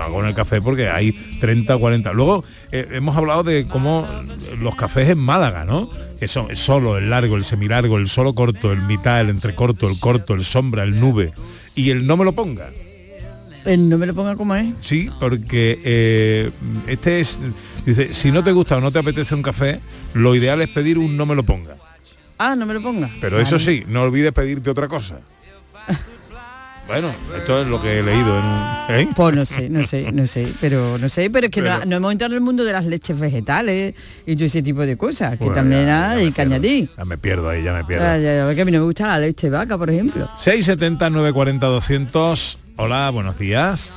hago 0.00 0.20
en 0.20 0.26
el 0.26 0.34
café 0.34 0.60
porque 0.60 0.88
hay 0.88 1.12
30 1.40 1.76
o 1.76 1.80
40. 1.80 2.12
Luego 2.12 2.44
eh, 2.70 2.86
hemos 2.92 3.16
hablado 3.16 3.42
de 3.42 3.66
cómo 3.66 4.06
los 4.60 4.76
cafés 4.76 5.08
en 5.10 5.18
Málaga, 5.18 5.64
¿no? 5.64 5.88
Que 6.18 6.28
son 6.28 6.50
el 6.50 6.56
solo, 6.56 6.98
el 6.98 7.10
largo, 7.10 7.36
el 7.36 7.44
semilargo, 7.44 7.98
el 7.98 8.08
solo 8.08 8.34
corto, 8.34 8.72
el 8.72 8.82
mitad, 8.82 9.20
el 9.20 9.28
entrecorto, 9.28 9.88
el 9.88 9.98
corto, 9.98 10.34
el 10.34 10.44
sombra, 10.44 10.84
el 10.84 11.00
nube. 11.00 11.32
Y 11.74 11.90
el 11.90 12.06
no 12.06 12.16
me 12.16 12.24
lo 12.24 12.32
ponga. 12.32 12.70
No 13.76 13.98
me 13.98 14.06
lo 14.06 14.14
ponga 14.14 14.34
como 14.36 14.54
es. 14.54 14.74
Sí, 14.80 15.10
porque 15.20 15.80
eh, 15.84 16.50
este 16.86 17.20
es, 17.20 17.38
dice, 17.84 18.14
si 18.14 18.30
no 18.30 18.42
te 18.42 18.52
gusta 18.52 18.76
o 18.76 18.80
no 18.80 18.90
te 18.90 18.98
apetece 18.98 19.34
un 19.34 19.42
café, 19.42 19.80
lo 20.14 20.34
ideal 20.34 20.62
es 20.62 20.68
pedir 20.68 20.98
un 20.98 21.16
no 21.16 21.26
me 21.26 21.34
lo 21.34 21.42
ponga. 21.42 21.76
Ah, 22.38 22.56
no 22.56 22.64
me 22.64 22.74
lo 22.74 22.82
ponga. 22.82 23.10
Pero 23.20 23.40
eso 23.40 23.58
sí, 23.58 23.84
no 23.86 24.02
olvides 24.02 24.32
pedirte 24.32 24.70
otra 24.70 24.88
cosa. 24.88 25.20
Bueno, 26.88 27.14
esto 27.36 27.60
es 27.60 27.68
lo 27.68 27.82
que 27.82 27.98
he 27.98 28.02
leído 28.02 28.38
en 28.38 28.44
un... 28.46 28.62
¿eh? 28.88 29.08
Pues 29.14 29.36
no 29.36 29.44
sé, 29.44 29.68
no 29.68 29.86
sé, 29.86 30.10
no 30.10 30.26
sé, 30.26 30.50
pero 30.58 30.96
no 30.96 31.10
sé, 31.10 31.28
pero 31.28 31.46
es 31.46 31.52
que 31.52 31.60
no, 31.60 31.68
Pero- 31.74 31.84
no 31.84 31.96
hemos 31.96 32.12
entrado 32.12 32.32
en 32.32 32.38
el 32.38 32.40
mundo 32.44 32.64
de 32.64 32.72
las 32.72 32.86
leches 32.86 33.20
vegetales 33.20 33.94
y 34.24 34.34
todo 34.36 34.46
ese 34.46 34.62
tipo 34.62 34.80
de 34.86 34.96
cosas, 34.96 35.32
que 35.32 35.44
Bueno, 35.44 35.54
también 35.54 35.84
ya- 35.86 36.12
hay 36.12 36.20
ya 36.20 36.24
me 36.30 36.32
que 36.32 36.42
añadir. 36.42 36.90
Ya 36.96 37.04
me 37.04 37.18
pierdo 37.18 37.50
ahí, 37.50 37.62
ya 37.62 37.74
me 37.74 37.84
pierdo. 37.84 38.06
Ya, 38.06 38.16
ya, 38.16 38.48
a 38.48 38.64
mí 38.64 38.72
no 38.72 38.78
me 38.78 38.84
gusta 38.84 39.06
la 39.06 39.18
leche 39.18 39.50
de 39.50 39.56
vaca, 39.58 39.76
por 39.76 39.90
ejemplo. 39.90 40.30
670 40.38 41.10
940 41.10 41.66
200. 41.66 42.58
Hola, 42.76 43.10
buenos 43.10 43.38
días. 43.38 43.94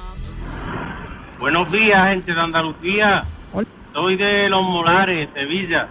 Buenos 1.39 1.71
días, 1.71 2.09
gente 2.09 2.33
de 2.35 2.41
Andalucía. 2.41 3.23
Soy 3.93 4.15
de 4.17 4.49
Los 4.49 4.63
Molares, 4.63 5.29
Sevilla. 5.33 5.87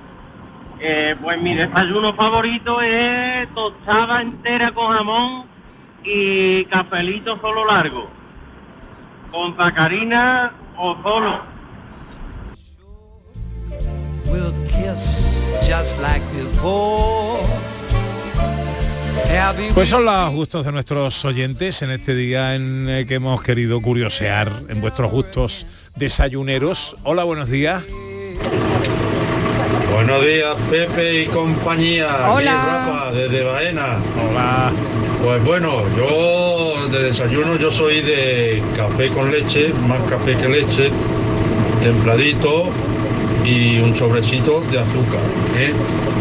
Eh, 0.81 1.15
pues 1.23 1.41
mi 1.41 1.55
desayuno 1.55 2.15
favorito 2.15 2.81
es 2.83 3.47
tostada 3.55 4.21
entera 4.23 4.73
con 4.73 4.95
jamón 4.97 5.45
y 6.05 6.65
cafelito 6.67 7.39
solo 7.41 7.67
largo. 7.67 8.09
Con 9.31 9.57
sacarina 9.57 10.53
o 10.77 10.97
solo. 11.03 11.43
We'll 14.27 14.53
kiss 14.69 15.25
just 15.69 16.01
like 16.01 16.25
before. 16.35 17.41
Happy 19.29 19.69
Pues 19.75 19.89
son 19.89 20.05
los 20.05 20.33
gustos 20.33 20.65
de 20.65 20.73
nuestros 20.73 21.25
oyentes 21.25 21.83
en 21.83 21.91
este 21.91 22.15
día 22.15 22.55
en 22.55 22.89
el 22.89 23.07
que 23.07 23.15
hemos 23.15 23.43
querido 23.43 23.81
curiosear 23.81 24.63
en 24.69 24.81
vuestros 24.81 25.11
gustos 25.11 25.67
desayuneros. 25.95 26.97
Hola, 27.05 27.25
buenos 27.25 27.49
días. 27.49 27.85
Buenos 29.93 30.25
días, 30.25 30.57
Pepe 30.71 31.23
y 31.23 31.27
compañía. 31.27 32.31
Hola. 32.31 32.53
Rafa, 32.53 33.13
desde 33.13 33.45
Baena. 33.45 33.99
Hola. 34.29 34.73
Pues 35.23 35.45
bueno, 35.45 35.83
yo 35.97 36.89
de 36.89 37.03
desayuno 37.03 37.57
yo 37.59 37.71
soy 37.71 38.01
de 38.01 38.63
café 38.75 39.11
con 39.11 39.31
leche, 39.31 39.71
más 39.87 40.01
café 40.09 40.35
que 40.35 40.49
leche, 40.49 40.91
templadito 41.83 42.71
y 43.45 43.79
un 43.81 43.95
sobrecito 43.95 44.63
de 44.71 44.79
azúcar. 44.79 45.21
¿eh? 45.59 45.73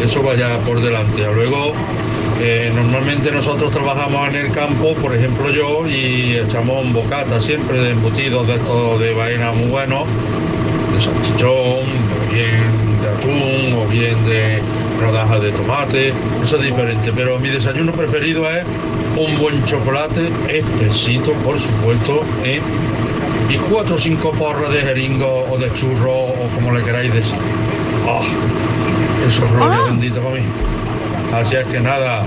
Eso 0.03 0.21
vaya 0.21 0.59
por 0.59 0.81
delante. 0.81 1.25
Luego, 1.33 1.73
eh, 2.41 2.71
normalmente 2.75 3.31
nosotros 3.31 3.71
trabajamos 3.71 4.27
en 4.29 4.35
el 4.35 4.51
campo, 4.51 4.93
por 4.95 5.15
ejemplo 5.15 5.49
yo, 5.49 5.87
y 5.87 6.35
echamos 6.35 6.83
un 6.83 6.91
bocata 6.91 7.39
siempre 7.39 7.81
de 7.81 7.91
embutidos 7.91 8.47
de 8.47 8.55
estos 8.55 8.99
de 8.99 9.13
Baena 9.13 9.53
muy 9.53 9.69
buenos, 9.69 10.03
de 10.93 11.01
salchichón, 11.01 11.53
o 11.53 12.33
bien 12.33 13.01
de 13.01 13.07
atún, 13.07 13.79
o 13.79 13.87
bien 13.89 14.25
de 14.25 14.61
rodajas 14.99 15.41
de 15.41 15.51
tomate, 15.51 16.13
eso 16.43 16.57
es 16.57 16.63
diferente, 16.63 17.11
pero 17.15 17.39
mi 17.39 17.49
desayuno 17.49 17.91
preferido 17.91 18.43
es 18.49 18.63
un 19.17 19.39
buen 19.39 19.63
chocolate 19.65 20.29
espesito, 20.49 21.33
por 21.43 21.59
supuesto, 21.59 22.21
¿eh? 22.43 22.61
y 23.49 23.57
cuatro 23.57 23.95
o 23.95 23.97
cinco 23.97 24.31
porras 24.31 24.71
de 24.71 24.79
jeringo 24.81 25.45
o 25.49 25.57
de 25.57 25.73
churro 25.73 26.11
o 26.11 26.49
como 26.55 26.71
le 26.71 26.83
queráis 26.83 27.13
decir. 27.13 27.37
Ah, 28.07 28.21
eso 29.27 29.45
es 29.45 29.51
gloria 29.51 29.81
bendita 29.85 30.21
para 30.21 30.35
mí. 30.35 30.41
Así 31.33 31.55
es 31.55 31.65
que 31.65 31.79
nada, 31.79 32.23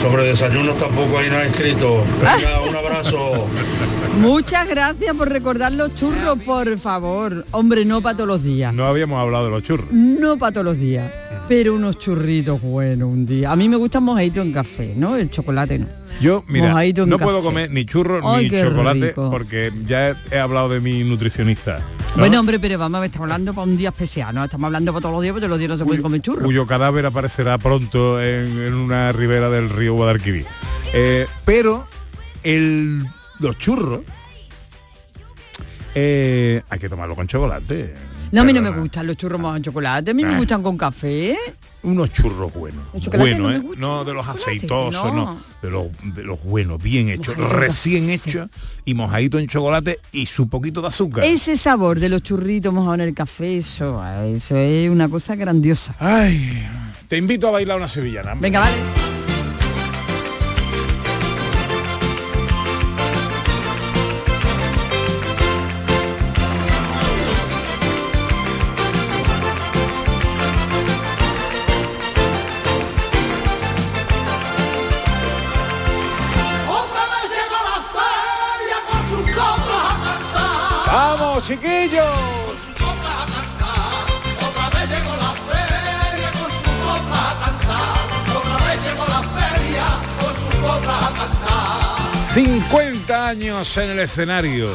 sobre 0.00 0.24
desayunos 0.24 0.76
tampoco 0.76 1.18
hay 1.18 1.30
nada 1.30 1.44
escrito. 1.44 2.04
Venga, 2.20 2.60
un 2.68 2.76
abrazo. 2.76 3.46
Muchas 4.20 4.66
gracias 4.66 5.14
por 5.14 5.28
recordar 5.28 5.72
los 5.72 5.94
churros, 5.94 6.38
por 6.44 6.78
favor. 6.78 7.44
Hombre, 7.50 7.84
no 7.84 8.00
para 8.00 8.16
todos 8.16 8.28
los 8.28 8.42
días. 8.42 8.72
No 8.72 8.86
habíamos 8.86 9.20
hablado 9.20 9.46
de 9.46 9.50
los 9.50 9.62
churros. 9.62 9.86
No 9.90 10.38
para 10.38 10.52
todos 10.52 10.64
los 10.64 10.78
días, 10.78 11.12
pero 11.48 11.74
unos 11.74 11.98
churritos 11.98 12.60
buenos 12.60 13.08
un 13.08 13.24
día. 13.26 13.52
A 13.52 13.56
mí 13.56 13.68
me 13.68 13.76
gusta 13.76 14.00
mojadito 14.00 14.40
en 14.42 14.52
café, 14.52 14.94
¿no? 14.96 15.16
El 15.16 15.30
chocolate 15.30 15.78
no. 15.78 15.86
Yo, 16.20 16.44
mira, 16.48 16.74
no 17.06 17.18
puedo 17.18 17.42
comer 17.42 17.70
ni 17.70 17.84
churros 17.84 18.22
Ay, 18.24 18.48
ni 18.48 18.62
chocolate 18.62 19.08
rico. 19.08 19.30
porque 19.30 19.70
ya 19.86 20.10
he, 20.10 20.16
he 20.32 20.38
hablado 20.38 20.68
de 20.70 20.80
mi 20.80 21.04
nutricionista. 21.04 21.78
¿no? 22.14 22.20
Bueno, 22.20 22.40
hombre, 22.40 22.58
pero 22.58 22.78
vamos 22.78 22.96
a 22.98 23.00
ver, 23.02 23.06
estamos 23.08 23.26
hablando 23.26 23.52
para 23.52 23.66
un 23.66 23.76
día 23.76 23.90
especial, 23.90 24.34
¿no? 24.34 24.44
Estamos 24.44 24.66
hablando 24.66 24.92
para 24.92 25.02
todos 25.02 25.14
los 25.14 25.22
días, 25.22 25.34
porque 25.34 25.48
los 25.48 25.58
días 25.58 25.68
no 25.70 25.76
se 25.76 25.84
pueden 25.84 26.02
comer 26.02 26.22
churros. 26.22 26.44
cuyo 26.44 26.66
cadáver 26.66 27.04
aparecerá 27.06 27.58
pronto 27.58 28.20
en, 28.20 28.58
en 28.58 28.74
una 28.74 29.12
ribera 29.12 29.50
del 29.50 29.68
río 29.68 29.94
Guadalquivir. 29.94 30.46
Eh, 30.94 31.26
pero 31.44 31.86
el, 32.42 33.04
los 33.38 33.58
churros 33.58 34.00
eh, 35.94 36.62
hay 36.70 36.78
que 36.78 36.88
tomarlo 36.88 37.14
con 37.14 37.26
chocolate. 37.26 37.94
No, 38.32 38.40
a 38.42 38.44
mí 38.44 38.52
no 38.52 38.60
me 38.62 38.70
gustan 38.70 39.06
los 39.06 39.16
churros 39.16 39.40
mojados 39.40 39.58
en 39.58 39.62
chocolate, 39.64 40.10
a 40.10 40.14
mí 40.14 40.24
me 40.24 40.34
Ah. 40.34 40.38
gustan 40.38 40.62
con 40.62 40.76
café. 40.76 41.36
Unos 41.82 42.12
churros 42.12 42.52
buenos. 42.52 42.82
Bueno, 43.16 43.44
no 43.44 43.50
¿eh? 43.52 43.62
No 43.78 44.04
de 44.04 44.12
los 44.14 44.26
aceitosos, 44.26 45.04
no. 45.14 45.14
no. 45.14 45.40
De 45.62 45.70
los, 45.70 45.86
de 46.14 46.24
los 46.24 46.42
buenos, 46.42 46.82
bien 46.82 47.08
hechos, 47.08 47.36
Mojadito 47.36 47.56
recién 47.60 48.10
hechos 48.10 48.50
y 48.84 48.94
mojadito 48.94 49.38
en 49.38 49.46
chocolate 49.46 50.00
y 50.10 50.26
su 50.26 50.48
poquito 50.48 50.82
de 50.82 50.88
azúcar. 50.88 51.24
Ese 51.24 51.56
sabor 51.56 52.00
de 52.00 52.08
los 52.08 52.22
churritos 52.22 52.72
mojados 52.74 52.96
en 52.96 53.00
el 53.02 53.14
café, 53.14 53.58
eso, 53.58 54.02
eso 54.24 54.56
es 54.56 54.90
una 54.90 55.08
cosa 55.08 55.36
grandiosa. 55.36 55.94
Ay, 56.00 56.66
te 57.08 57.16
invito 57.18 57.46
a 57.48 57.52
bailar 57.52 57.76
una 57.76 57.88
sevillana. 57.88 58.34
Venga, 58.34 58.60
vale. 58.60 58.76
Chiquillos! 81.56 82.04
Con 82.46 82.56
sus 82.56 82.68
copas 82.74 83.16
a 83.16 83.26
cantar. 83.34 84.04
Otra 84.48 84.66
vez 84.78 84.90
llegó 84.90 85.16
la 85.16 85.32
feria 85.48 86.30
con 86.32 86.50
sus 86.50 86.68
copas 86.84 87.26
a 87.30 87.44
cantar. 87.44 87.96
Otra 88.36 88.56
vez 88.66 88.78
llegó 88.84 89.04
la 89.06 89.22
feria 89.38 89.84
con 90.20 90.32
sus 90.34 90.54
copas 90.60 91.02
a 91.02 91.14
cantar. 91.14 92.34
50 92.34 93.28
años 93.28 93.76
en 93.78 93.90
el 93.90 93.98
escenario. 94.00 94.70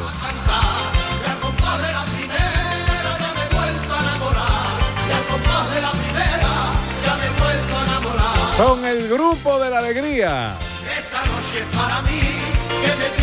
Son 8.56 8.84
el 8.84 9.08
grupo 9.08 9.58
de 9.58 9.70
la 9.70 9.78
alegría. 9.78 10.58
Esta 10.84 11.24
noche 11.24 11.58
es 11.58 11.76
para 11.76 12.02
mí, 12.02 12.20
que 12.82 12.88
me 12.98 13.21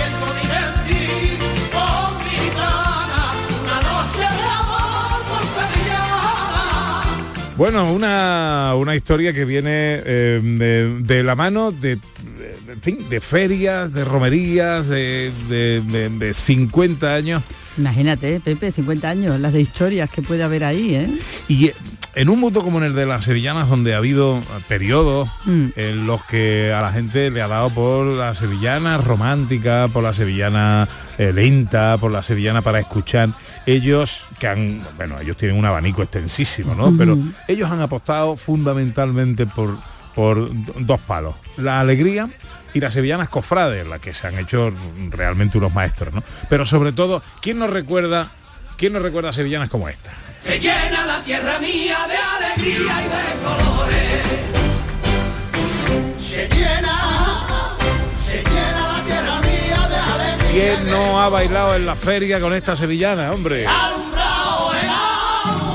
Bueno, 7.59 7.91
una, 7.91 8.73
una 8.77 8.95
historia 8.95 9.33
que 9.33 9.43
viene 9.43 9.69
eh, 10.05 10.39
de, 10.41 10.99
de 11.01 11.23
la 11.23 11.35
mano 11.35 11.73
de, 11.73 11.97
de- 11.97 12.71
en 12.71 12.81
fin, 12.81 12.99
de 13.09 13.19
ferias, 13.19 13.91
de 13.93 14.05
romerías, 14.05 14.87
de, 14.87 15.33
de- 15.49 15.81
de- 15.81 16.07
de 16.09 16.33
50 16.33 17.13
años. 17.13 17.43
Imagínate, 17.77 18.35
¿eh, 18.35 18.39
Pepe, 18.39 18.71
50 18.71 19.09
años, 19.09 19.37
las 19.41 19.51
de 19.51 19.59
historias 19.59 20.09
que 20.09 20.21
puede 20.21 20.41
haber 20.43 20.63
ahí, 20.63 20.95
¿eh? 20.95 21.09
Y 21.49 21.65
eh, 21.67 21.73
en 22.21 22.29
un 22.29 22.39
mundo 22.39 22.61
como 22.63 22.79
en 22.79 22.83
el 22.83 22.93
de 22.95 23.05
las 23.05 23.25
sevillanas, 23.25 23.69
donde 23.69 23.93
ha 23.93 23.97
habido 23.97 24.41
periodos 24.67 25.29
Mm. 25.45 25.67
en 25.75 26.05
los 26.05 26.23
que 26.25 26.73
a 26.73 26.81
la 26.81 26.91
gente 26.91 27.29
le 27.31 27.41
ha 27.41 27.47
dado 27.47 27.69
por 27.69 28.05
la 28.05 28.33
sevillana 28.33 28.97
romántica, 28.97 29.87
por 29.91 30.03
la 30.03 30.13
sevillana 30.13 30.87
eh, 31.17 31.31
lenta, 31.33 31.97
por 31.97 32.11
la 32.11 32.21
sevillana 32.21 32.61
para 32.61 32.79
escuchar, 32.79 33.29
ellos 33.65 34.25
que 34.39 34.47
han, 34.47 34.81
bueno, 34.97 35.19
ellos 35.19 35.37
tienen 35.37 35.57
un 35.57 35.65
abanico 35.65 36.01
extensísimo, 36.01 36.75
¿no? 36.75 36.93
Pero 36.97 37.17
ellos 37.47 37.69
han 37.71 37.81
apostado 37.81 38.35
fundamentalmente 38.37 39.45
por, 39.45 39.77
por 40.15 40.49
do- 40.49 40.73
dos 40.79 40.99
palos, 41.01 41.35
la 41.57 41.79
alegría 41.79 42.29
y 42.73 42.79
las 42.79 42.93
sevillanas 42.93 43.29
cofrades, 43.29 43.87
las 43.87 43.99
que 43.99 44.13
se 44.13 44.27
han 44.27 44.37
hecho 44.39 44.71
realmente 45.09 45.57
unos 45.57 45.73
maestros, 45.73 46.13
¿no? 46.13 46.23
Pero 46.49 46.65
sobre 46.65 46.91
todo, 46.91 47.21
¿quién 47.41 47.59
nos 47.59 47.69
recuerda, 47.69 48.31
quién 48.79 48.93
nos 48.93 49.01
recuerda 49.01 49.33
sevillanas 49.33 49.69
como 49.69 49.89
esta? 49.89 50.11
Se 50.41 50.57
llena 50.57 51.05
la 51.05 51.21
tierra 51.21 51.59
mía 51.59 51.97
de 52.07 52.15
alegría 52.15 53.01
y 53.01 53.09
de 53.09 53.43
colores. 53.43 54.23
Se 56.17 56.47
llena, 56.47 57.75
se 58.23 58.37
llena 58.41 58.87
la 58.87 59.03
tierra 59.05 59.41
mía 59.41 59.87
de 59.89 59.95
alegría. 59.97 60.51
¿Quién 60.51 60.89
no 60.89 61.21
ha 61.21 61.27
bailado 61.27 61.75
en 61.75 61.85
la 61.85 61.95
feria 61.95 62.39
con 62.39 62.53
esta 62.53 62.77
sevillana, 62.77 63.33
hombre? 63.33 63.67
Alumbrado, 63.67 64.71
el 64.73 64.89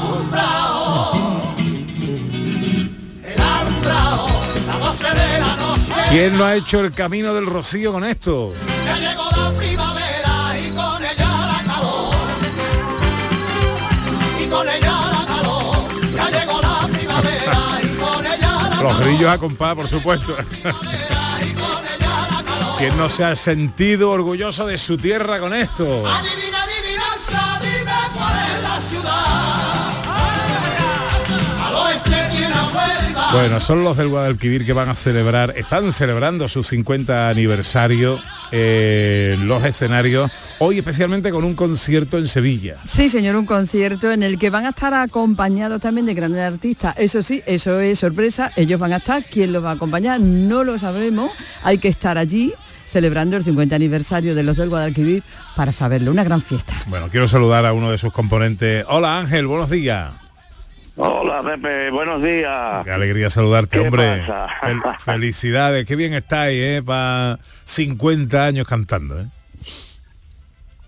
alumbrado. 0.00 1.12
El 3.22 3.42
alumbrado, 3.42 4.28
la 4.66 5.14
de 5.14 5.40
la 5.40 5.56
noche. 5.56 5.92
¿Quién 6.08 6.38
no 6.38 6.44
ha 6.46 6.56
hecho 6.56 6.80
el 6.80 6.92
camino 6.92 7.34
del 7.34 7.44
rocío 7.44 7.92
con 7.92 8.02
esto? 8.04 8.54
Los 18.84 19.00
grillos 19.00 19.30
a 19.30 19.38
compás, 19.38 19.74
por 19.74 19.88
supuesto. 19.88 20.36
¿Quién 22.78 22.94
no 22.98 23.08
se 23.08 23.24
ha 23.24 23.34
sentido 23.34 24.10
orgulloso 24.10 24.66
de 24.66 24.76
su 24.76 24.98
tierra 24.98 25.40
con 25.40 25.54
esto? 25.54 26.04
Bueno, 33.34 33.60
son 33.60 33.82
los 33.82 33.96
del 33.96 34.08
Guadalquivir 34.08 34.64
que 34.64 34.72
van 34.72 34.88
a 34.88 34.94
celebrar, 34.94 35.54
están 35.56 35.92
celebrando 35.92 36.46
su 36.46 36.62
50 36.62 37.28
aniversario 37.28 38.20
eh, 38.52 39.36
los 39.42 39.64
escenarios, 39.64 40.30
hoy 40.60 40.78
especialmente 40.78 41.32
con 41.32 41.42
un 41.42 41.54
concierto 41.54 42.16
en 42.16 42.28
Sevilla. 42.28 42.78
Sí, 42.84 43.08
señor, 43.08 43.34
un 43.34 43.44
concierto 43.44 44.12
en 44.12 44.22
el 44.22 44.38
que 44.38 44.50
van 44.50 44.66
a 44.66 44.68
estar 44.68 44.94
acompañados 44.94 45.80
también 45.80 46.06
de 46.06 46.14
grandes 46.14 46.42
artistas. 46.42 46.94
Eso 46.96 47.22
sí, 47.22 47.42
eso 47.44 47.80
es 47.80 47.98
sorpresa, 47.98 48.52
ellos 48.54 48.78
van 48.78 48.92
a 48.92 48.98
estar, 48.98 49.24
¿quién 49.24 49.52
los 49.52 49.64
va 49.64 49.70
a 49.70 49.74
acompañar? 49.74 50.20
No 50.20 50.62
lo 50.62 50.78
sabemos, 50.78 51.32
hay 51.64 51.78
que 51.78 51.88
estar 51.88 52.16
allí 52.16 52.54
celebrando 52.86 53.36
el 53.36 53.42
50 53.42 53.74
aniversario 53.74 54.36
de 54.36 54.44
los 54.44 54.56
del 54.56 54.68
Guadalquivir 54.68 55.24
para 55.56 55.72
saberlo, 55.72 56.12
una 56.12 56.22
gran 56.22 56.40
fiesta. 56.40 56.74
Bueno, 56.86 57.08
quiero 57.10 57.26
saludar 57.26 57.66
a 57.66 57.72
uno 57.72 57.90
de 57.90 57.98
sus 57.98 58.12
componentes. 58.12 58.84
Hola 58.88 59.18
Ángel, 59.18 59.48
buenos 59.48 59.70
días. 59.70 60.23
Hola 60.96 61.42
Pepe, 61.42 61.90
buenos 61.90 62.22
días. 62.22 62.84
Qué 62.84 62.90
alegría 62.92 63.28
saludarte, 63.28 63.78
¿Qué 63.78 63.84
hombre. 63.84 64.18
pasa? 64.26 64.46
Fel- 64.60 64.98
felicidades, 64.98 65.84
qué 65.86 65.96
bien 65.96 66.14
estáis, 66.14 66.56
¿eh? 66.62 66.82
Para 66.84 67.38
50 67.64 68.44
años 68.44 68.68
cantando, 68.68 69.20
¿eh? 69.20 69.26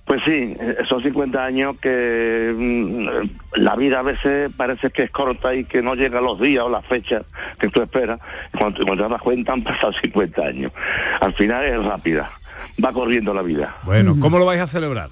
Pues 0.04 0.22
sí, 0.22 0.56
son 0.88 1.02
50 1.02 1.44
años 1.44 1.74
que 1.82 2.54
mm, 2.56 3.58
la 3.60 3.74
vida 3.74 3.98
a 3.98 4.02
veces 4.02 4.52
parece 4.56 4.90
que 4.90 5.02
es 5.02 5.10
corta 5.10 5.52
y 5.52 5.64
que 5.64 5.82
no 5.82 5.96
llega 5.96 6.20
los 6.20 6.40
días 6.40 6.62
o 6.62 6.70
las 6.70 6.86
fechas 6.86 7.22
que 7.58 7.68
tú 7.68 7.82
esperas. 7.82 8.20
Cuando, 8.56 8.84
cuando 8.86 9.04
te 9.04 9.10
das 9.12 9.20
cuenta 9.22 9.52
han 9.54 9.64
pasado 9.64 9.92
50 10.00 10.40
años. 10.42 10.70
Al 11.20 11.34
final 11.34 11.64
es 11.64 11.84
rápida, 11.84 12.30
va 12.84 12.92
corriendo 12.92 13.34
la 13.34 13.42
vida. 13.42 13.74
Bueno, 13.82 14.16
¿cómo 14.20 14.38
lo 14.38 14.44
vais 14.44 14.60
a 14.60 14.68
celebrar? 14.68 15.10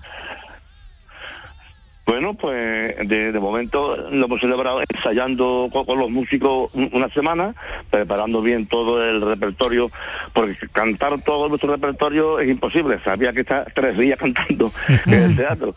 Bueno, 2.07 2.35
pues 2.35 2.97
de, 3.09 3.33
de 3.33 3.41
momento 3.41 3.97
lo 4.11 4.27
hemos 4.27 4.41
celebrado 4.41 4.83
ensayando 4.95 5.71
con, 5.73 5.87
con 5.87 5.99
los 5.99 6.11
músicos 6.11 6.69
un- 6.75 6.91
una 6.93 7.09
semana, 7.09 7.55
preparando 7.91 8.43
bien 8.43 8.67
todo 8.67 9.03
el 9.03 9.23
repertorio, 9.23 9.91
porque 10.35 10.55
cantar 10.73 11.23
todo 11.23 11.49
nuestro 11.49 11.71
repertorio 11.73 12.41
es 12.41 12.49
imposible, 12.51 12.99
sabía 13.05 13.33
que 13.33 13.41
está 13.41 13.65
tres 13.75 13.97
días 13.97 14.19
cantando 14.19 14.71
en 15.07 15.13
el 15.15 15.37
teatro, 15.37 15.75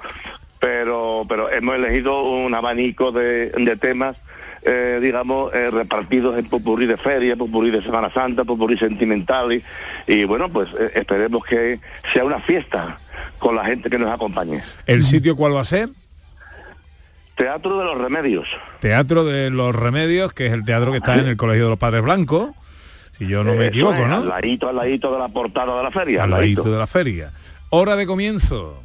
pero, 0.60 1.26
pero 1.30 1.50
hemos 1.52 1.76
elegido 1.76 2.22
un 2.24 2.54
abanico 2.54 3.12
de, 3.14 3.50
de 3.52 3.76
temas 3.78 4.18
eh, 4.64 5.00
digamos, 5.02 5.54
eh, 5.54 5.72
repartidos 5.72 6.38
en 6.38 6.50
popurrí 6.50 6.88
de 6.88 6.98
feria, 6.98 7.38
popurrí 7.38 7.70
de 7.72 7.82
Semana 7.82 8.12
Santa, 8.14 8.44
popurrí 8.44 8.78
sentimental 8.78 9.54
y, 9.54 9.64
y 10.08 10.26
bueno, 10.26 10.50
pues 10.50 10.68
eh, 10.78 10.92
esperemos 10.96 11.46
que 11.46 11.80
sea 12.12 12.26
una 12.26 12.40
fiesta 12.42 13.00
con 13.40 13.56
la 13.56 13.64
gente 13.64 13.90
que 13.90 13.98
nos 13.98 14.10
acompañe. 14.12 14.60
¿El 14.86 15.04
sitio 15.04 15.38
cuál 15.38 15.56
va 15.56 15.62
a 15.62 15.66
ser? 15.66 15.88
Teatro 17.38 17.78
de 17.78 17.86
los 17.86 17.98
Remedios. 17.98 18.50
Teatro 18.80 19.24
de 19.24 19.52
los 19.52 19.76
Remedios, 19.76 20.34
que 20.34 20.48
es 20.48 20.54
el 20.54 20.66
teatro 20.66 20.92
que 20.92 20.98
está 20.98 21.16
en 21.16 21.28
el 21.28 21.38
Colegio 21.38 21.66
de 21.66 21.70
los 21.70 21.80
Padres 21.80 22.02
Blancos, 22.02 22.50
si 23.12 23.28
yo 23.28 23.44
no 23.44 23.54
me 23.54 23.60
Eso 23.60 23.68
equivoco, 23.68 24.02
es, 24.02 24.08
¿no? 24.08 24.16
Al 24.18 24.28
ladito, 24.28 24.68
al 24.70 24.76
ladito 24.76 25.14
de 25.14 25.20
la 25.20 25.30
portada 25.30 25.78
de 25.78 25.84
la 25.84 25.92
feria. 25.92 26.24
Al 26.24 26.34
al 26.34 26.40
ladito. 26.40 26.62
ladito 26.62 26.74
de 26.74 26.80
la 26.80 26.88
feria. 26.88 27.32
Hora 27.70 27.96
de 27.96 28.08
comienzo. 28.08 28.82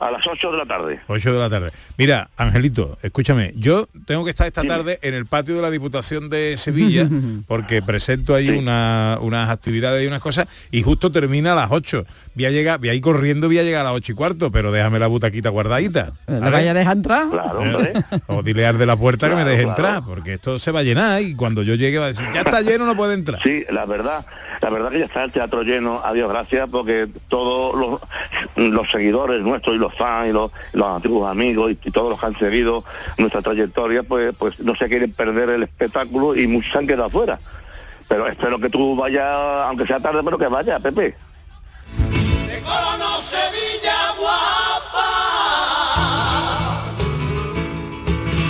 A 0.00 0.10
las 0.10 0.26
8 0.26 0.50
de 0.52 0.58
la 0.58 0.66
tarde. 0.66 1.00
8 1.06 1.32
de 1.32 1.38
la 1.38 1.48
tarde. 1.48 1.70
Mira, 1.96 2.28
Angelito, 2.36 2.98
escúchame, 3.02 3.52
yo 3.56 3.88
tengo 4.06 4.24
que 4.24 4.30
estar 4.30 4.46
esta 4.46 4.62
tarde 4.62 4.98
en 5.02 5.14
el 5.14 5.24
patio 5.26 5.54
de 5.54 5.62
la 5.62 5.70
Diputación 5.70 6.28
de 6.28 6.56
Sevilla 6.56 7.08
porque 7.46 7.80
presento 7.80 8.34
ahí 8.34 8.50
una- 8.50 9.18
unas 9.20 9.48
actividades 9.50 10.04
y 10.04 10.06
unas 10.06 10.20
cosas 10.20 10.46
y 10.70 10.82
justo 10.82 11.10
termina 11.12 11.52
a 11.52 11.56
las 11.56 11.70
8. 11.70 12.04
Voy 12.34 12.44
a 12.44 12.50
llegar, 12.50 12.80
voy 12.80 12.88
a 12.90 12.94
ir 12.94 13.00
corriendo, 13.00 13.46
voy 13.46 13.58
a 13.58 13.62
llegar 13.62 13.82
a 13.82 13.90
las 13.90 13.92
8 13.94 14.12
y 14.12 14.14
cuarto, 14.14 14.50
pero 14.50 14.72
déjame 14.72 14.98
la 14.98 15.06
butaquita 15.06 15.48
guardadita. 15.50 16.12
¿La 16.26 16.38
¿vale? 16.40 16.50
vaya 16.50 16.70
a 16.72 16.74
dejar 16.74 16.96
entrar? 16.96 17.26
¿Eh? 17.84 17.92
O 18.26 18.42
dile 18.42 18.66
al 18.66 18.76
de 18.78 18.86
la 18.86 18.96
puerta 18.96 19.28
que 19.30 19.36
me 19.36 19.44
deje 19.44 19.62
entrar, 19.62 20.02
porque 20.04 20.34
esto 20.34 20.58
se 20.58 20.70
va 20.72 20.80
a 20.80 20.82
llenar 20.82 21.22
y 21.22 21.34
cuando 21.34 21.62
yo 21.62 21.76
llegue 21.76 21.98
va 21.98 22.06
a 22.06 22.08
decir, 22.08 22.26
ya 22.34 22.40
está 22.42 22.60
lleno, 22.62 22.84
no 22.84 22.96
puede 22.96 23.14
entrar. 23.14 23.40
Sí, 23.42 23.64
la 23.70 23.86
verdad, 23.86 24.26
la 24.60 24.70
verdad 24.70 24.90
que 24.90 24.98
ya 24.98 25.04
está 25.06 25.24
el 25.24 25.32
teatro 25.32 25.62
lleno, 25.62 26.02
a 26.04 26.12
Dios 26.12 26.28
gracias, 26.28 26.68
porque 26.70 27.08
todos 27.28 27.74
los, 28.56 28.70
los 28.72 28.90
seguidores 28.90 29.40
nuestros 29.42 29.76
y 29.76 29.78
los 29.84 29.94
fans 29.94 30.30
y 30.30 30.32
los, 30.32 30.50
antiguos 30.82 31.30
amigos 31.30 31.72
y, 31.72 31.78
y 31.88 31.90
todos 31.90 32.10
los 32.10 32.20
que 32.20 32.26
han 32.26 32.38
seguido 32.38 32.84
nuestra 33.18 33.42
trayectoria, 33.42 34.02
pues, 34.02 34.34
pues 34.38 34.58
no 34.60 34.74
se 34.74 34.88
quieren 34.88 35.12
perder 35.12 35.50
el 35.50 35.62
espectáculo 35.62 36.34
y 36.34 36.46
muchos 36.46 36.72
se 36.72 36.78
han 36.78 36.86
quedado 36.86 37.06
afuera. 37.06 37.38
Pero 38.08 38.26
espero 38.26 38.58
que 38.58 38.70
tú 38.70 38.96
vayas, 38.96 39.26
aunque 39.66 39.86
sea 39.86 40.00
tarde, 40.00 40.20
pero 40.24 40.38
que 40.38 40.48
vaya, 40.48 40.78
Pepe. 40.78 41.16
Corono 42.64 43.20
Sevilla 43.20 44.14
guapa 44.18 45.10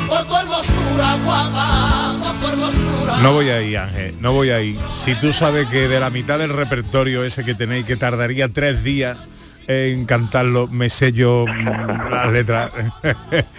Por 0.07 0.25
tu 0.27 0.37
hermosura 0.37 1.17
guapa 1.25 2.17
Por 2.23 2.35
tu 2.35 2.47
hermosura 2.47 3.17
No 3.23 3.33
voy 3.33 3.49
ahí, 3.51 3.75
Ángel, 3.75 4.17
no 4.21 4.33
voy 4.33 4.51
ahí. 4.51 4.79
Si 5.03 5.15
tú 5.17 5.33
sabes 5.33 5.67
que 5.69 5.89
de 5.89 5.99
la 5.99 6.11
mitad 6.11 6.39
del 6.39 6.51
repertorio 6.51 7.25
ese 7.25 7.45
que 7.45 7.55
tenéis, 7.55 7.87
que 7.87 7.97
tardaría 7.97 8.49
tres 8.49 8.85
días 8.85 9.19
en 9.69 10.07
cantarlo, 10.07 10.69
me 10.69 10.91
sé 10.91 11.13
yo 11.13 11.47
mm, 11.47 12.11
las 12.11 12.33
letras. 12.33 12.71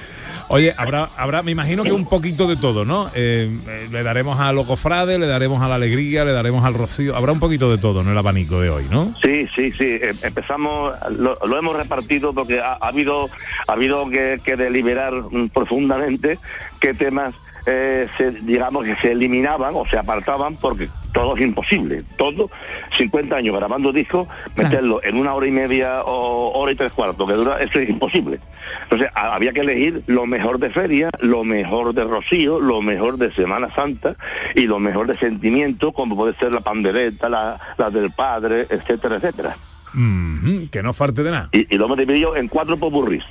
Oye, 0.47 0.75
habrá, 0.77 1.09
habrá, 1.17 1.41
me 1.41 1.51
imagino 1.51 1.83
que 1.83 1.91
un 1.91 2.05
poquito 2.05 2.47
de 2.47 2.55
todo, 2.55 2.85
¿no? 2.85 3.09
Eh, 3.15 3.51
eh, 3.67 3.87
le 3.91 4.03
daremos 4.03 4.39
a 4.39 4.53
Loco 4.53 4.77
Frade, 4.77 5.17
le 5.17 5.25
daremos 5.25 5.61
a 5.63 5.67
la 5.67 5.75
alegría, 5.75 6.23
le 6.23 6.33
daremos 6.33 6.63
al 6.63 6.75
rocío, 6.75 7.15
habrá 7.15 7.31
un 7.31 7.39
poquito 7.39 7.71
de 7.71 7.79
todo, 7.79 8.03
¿no? 8.03 8.11
El 8.11 8.17
abanico 8.17 8.61
de 8.61 8.69
hoy, 8.69 8.85
¿no? 8.89 9.15
Sí, 9.23 9.47
sí, 9.55 9.71
sí. 9.71 9.99
em- 10.01 10.15
Empezamos, 10.21 10.93
lo, 11.17 11.39
hemos 11.57 11.75
repartido 11.75 12.33
porque 12.33 12.59
ha, 12.59 12.73
ha 12.73 12.87
habido, 12.89 13.29
ha 13.67 13.73
habido 13.73 14.07
que, 14.09 14.55
deliberar 14.55 15.13
mm, 15.13 15.49
profundamente 15.49 16.37
qué 16.79 16.93
temas 16.93 17.33
eh, 17.65 18.07
se, 18.17 18.31
digamos 18.31 18.85
que 18.85 18.95
se 18.97 19.13
eliminaban 19.13 19.73
o 19.75 19.87
se 19.87 19.97
apartaban 19.97 20.57
porque 20.57 20.89
todo 21.15 21.35
es 21.35 21.41
imposible. 21.41 22.03
Todo, 22.17 22.51
50 22.97 23.35
años 23.37 23.55
grabando 23.55 23.91
discos, 23.93 24.27
meterlo 24.55 25.01
en 25.03 25.15
una 25.17 25.33
hora 25.33 25.47
y 25.47 25.51
media 25.51 26.01
o 26.03 26.51
hora 26.59 26.73
y 26.73 26.75
tres 26.75 26.91
cuartos 26.91 27.27
que 27.27 27.33
dura, 27.35 27.57
eso 27.63 27.79
es 27.79 27.89
imposible. 27.89 28.39
Entonces 28.83 29.09
a- 29.15 29.33
había 29.33 29.53
que 29.53 29.61
elegir 29.61 30.03
lo 30.07 30.25
mejor 30.25 30.59
de 30.59 30.69
feria, 30.69 31.09
lo 31.21 31.43
mejor 31.45 31.93
de 31.95 32.03
Rocío, 32.03 32.59
lo 32.59 32.81
mejor 32.81 33.17
de 33.17 33.31
Semana 33.33 33.73
Santa 33.73 34.15
y 34.55 34.67
lo 34.67 34.77
mejor 34.77 35.07
de 35.07 35.17
sentimiento, 35.17 35.93
como 35.93 36.15
puede 36.17 36.35
ser 36.35 36.51
la 36.51 36.59
pandereta, 36.61 37.29
la, 37.29 37.59
la 37.77 37.89
del 37.89 38.11
padre, 38.11 38.67
etcétera, 38.69 39.15
etcétera. 39.15 39.55
Mhm, 39.93 40.67
que 40.67 40.83
no 40.83 40.91
falte 40.93 41.23
de 41.23 41.31
nada. 41.31 41.49
Y, 41.53 41.73
y 41.73 41.77
lo 41.77 41.85
hemos 41.85 41.97
dividido 41.97 42.35
en 42.35 42.49
cuatro 42.49 42.75
popurrís. 42.75 43.23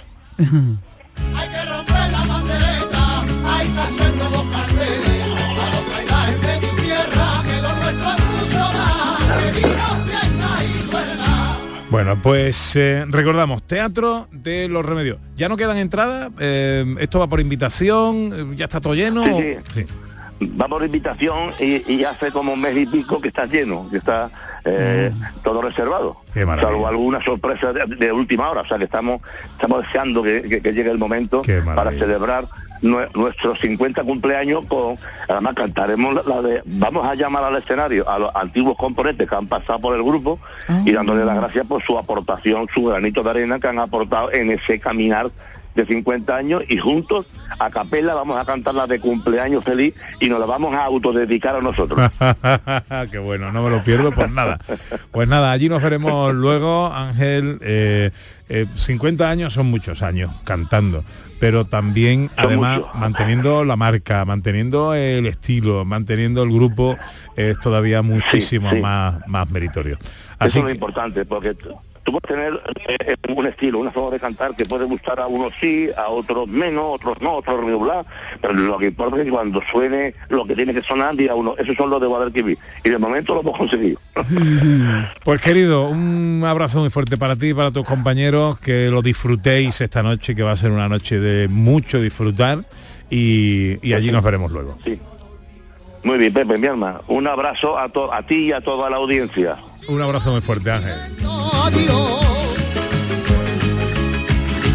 Bueno, 11.94 12.20
pues 12.20 12.74
eh, 12.74 13.04
recordamos, 13.08 13.62
Teatro 13.62 14.26
de 14.32 14.66
los 14.66 14.84
Remedios. 14.84 15.18
¿Ya 15.36 15.48
no 15.48 15.56
quedan 15.56 15.76
entradas? 15.76 16.28
Eh, 16.40 16.84
¿Esto 16.98 17.20
va 17.20 17.28
por 17.28 17.38
invitación? 17.38 18.32
Eh, 18.34 18.56
¿Ya 18.56 18.64
está 18.64 18.80
todo 18.80 18.96
lleno? 18.96 19.22
Sí, 19.24 19.54
sí. 19.72 19.84
Va 20.60 20.66
por 20.66 20.84
invitación 20.84 21.52
y, 21.60 21.88
y 21.92 22.02
hace 22.02 22.32
como 22.32 22.54
un 22.54 22.60
mes 22.62 22.76
y 22.76 22.86
pico 22.86 23.20
que 23.20 23.28
está 23.28 23.46
lleno, 23.46 23.86
que 23.92 23.98
está 23.98 24.28
eh, 24.64 25.12
todo 25.44 25.62
reservado. 25.62 26.16
Mm. 26.34 26.60
Salvo 26.60 26.88
alguna 26.88 27.22
sorpresa 27.22 27.72
de, 27.72 27.86
de 27.86 28.10
última 28.10 28.50
hora. 28.50 28.62
O 28.62 28.66
sea 28.66 28.76
que 28.76 28.86
estamos, 28.86 29.20
estamos 29.52 29.82
deseando 29.86 30.20
que, 30.24 30.42
que- 30.42 30.60
que 30.62 30.72
llegue 30.72 30.90
el 30.90 30.98
momento 30.98 31.42
para 31.76 31.92
celebrar 31.92 32.48
nuestros 32.84 33.58
50 33.60 34.04
cumpleaños 34.04 34.64
con 34.66 34.98
además 35.28 35.54
cantaremos 35.54 36.14
la, 36.14 36.22
la 36.22 36.42
de 36.42 36.62
vamos 36.66 37.06
a 37.06 37.14
llamar 37.14 37.44
al 37.44 37.56
escenario 37.56 38.08
a 38.08 38.18
los 38.18 38.34
antiguos 38.34 38.76
componentes 38.76 39.28
que 39.28 39.34
han 39.34 39.46
pasado 39.46 39.80
por 39.80 39.96
el 39.96 40.02
grupo 40.02 40.38
y 40.84 40.92
dándole 40.92 41.24
las 41.24 41.36
gracias 41.36 41.66
por 41.66 41.82
su 41.82 41.98
aportación, 41.98 42.68
su 42.72 42.84
granito 42.84 43.22
de 43.22 43.30
arena 43.30 43.58
que 43.58 43.68
han 43.68 43.78
aportado 43.78 44.32
en 44.32 44.50
ese 44.50 44.78
caminar 44.78 45.30
de 45.74 45.86
50 45.86 46.36
años 46.36 46.62
y 46.68 46.78
juntos 46.78 47.26
a 47.58 47.70
capela 47.70 48.14
vamos 48.14 48.38
a 48.38 48.44
cantar 48.44 48.74
la 48.74 48.86
de 48.86 49.00
cumpleaños 49.00 49.64
feliz 49.64 49.94
y 50.20 50.28
nos 50.28 50.40
la 50.40 50.46
vamos 50.46 50.74
a 50.74 50.84
autodedicar 50.84 51.56
a 51.56 51.60
nosotros. 51.60 52.10
Qué 53.10 53.18
bueno, 53.18 53.52
no 53.52 53.62
me 53.62 53.70
lo 53.70 53.82
pierdo 53.82 54.12
por 54.12 54.30
nada. 54.30 54.58
Pues 55.10 55.28
nada, 55.28 55.52
allí 55.52 55.68
nos 55.68 55.82
veremos 55.82 56.34
luego, 56.34 56.92
Ángel. 56.92 57.58
eh, 57.62 58.10
eh, 58.48 58.66
50 58.74 59.28
años 59.28 59.54
son 59.54 59.66
muchos 59.66 60.02
años 60.02 60.30
cantando, 60.44 61.02
pero 61.40 61.64
también 61.64 62.30
además 62.36 62.82
manteniendo 62.94 63.64
la 63.64 63.76
marca, 63.76 64.24
manteniendo 64.26 64.94
el 64.94 65.26
estilo, 65.26 65.84
manteniendo 65.86 66.42
el 66.42 66.52
grupo, 66.52 66.98
es 67.36 67.58
todavía 67.60 68.02
muchísimo 68.02 68.70
sí. 68.70 68.80
más, 68.80 69.26
más 69.26 69.50
meritorio. 69.50 69.98
Eso 70.40 70.58
es 70.58 70.64
lo 70.64 70.70
importante, 70.70 71.24
porque 71.24 71.56
tú 72.04 72.12
puedes 72.12 72.28
tener 72.28 72.62
eh, 72.86 73.16
un 73.34 73.46
estilo, 73.46 73.78
una 73.78 73.90
forma 73.90 74.10
de 74.10 74.20
cantar 74.20 74.54
que 74.54 74.64
puede 74.66 74.84
gustar 74.84 75.18
a 75.20 75.26
unos 75.26 75.52
sí, 75.60 75.88
a 75.96 76.08
otros 76.08 76.46
menos, 76.46 76.84
otros 76.86 77.20
no, 77.20 77.32
otros 77.32 77.64
regular, 77.64 78.04
pero 78.40 78.54
lo 78.54 78.78
que 78.78 78.86
importa 78.86 79.16
es 79.18 79.24
que 79.24 79.30
cuando 79.30 79.60
suene 79.70 80.14
lo 80.28 80.44
que 80.44 80.54
tiene 80.54 80.74
que 80.74 80.82
sonar, 80.82 81.16
diga 81.16 81.34
uno, 81.34 81.54
esos 81.58 81.74
son 81.76 81.90
los 81.90 82.00
de 82.00 82.06
Guadalquivir. 82.06 82.58
Y 82.84 82.90
de 82.90 82.98
momento 82.98 83.34
lo 83.34 83.40
hemos 83.40 83.58
conseguido. 83.58 83.98
Pues 85.24 85.40
querido, 85.40 85.88
un 85.88 86.42
abrazo 86.46 86.80
muy 86.80 86.90
fuerte 86.90 87.16
para 87.16 87.36
ti 87.36 87.48
y 87.48 87.54
para 87.54 87.70
tus 87.70 87.84
compañeros, 87.84 88.58
que 88.58 88.90
lo 88.90 89.00
disfrutéis 89.00 89.80
esta 89.80 90.02
noche, 90.02 90.34
que 90.34 90.42
va 90.42 90.52
a 90.52 90.56
ser 90.56 90.70
una 90.70 90.88
noche 90.88 91.18
de 91.18 91.48
mucho 91.48 92.00
disfrutar 92.00 92.58
y, 93.08 93.78
y 93.86 93.94
allí 93.94 94.12
nos 94.12 94.22
veremos 94.22 94.52
luego. 94.52 94.76
Muy 96.02 96.18
bien, 96.18 96.32
Pepe, 96.32 96.58
mi 96.58 96.66
alma. 96.66 97.00
Un 97.08 97.26
abrazo 97.26 97.78
a, 97.78 97.84
a 98.12 98.26
ti 98.26 98.48
y 98.48 98.52
a 98.52 98.60
toda 98.60 98.90
la 98.90 98.96
audiencia. 98.96 99.56
Un 99.86 100.00
abrazo 100.00 100.32
muy 100.32 100.40
fuerte, 100.40 100.70
Ángel. 100.70 100.94
Adiós. 101.64 102.24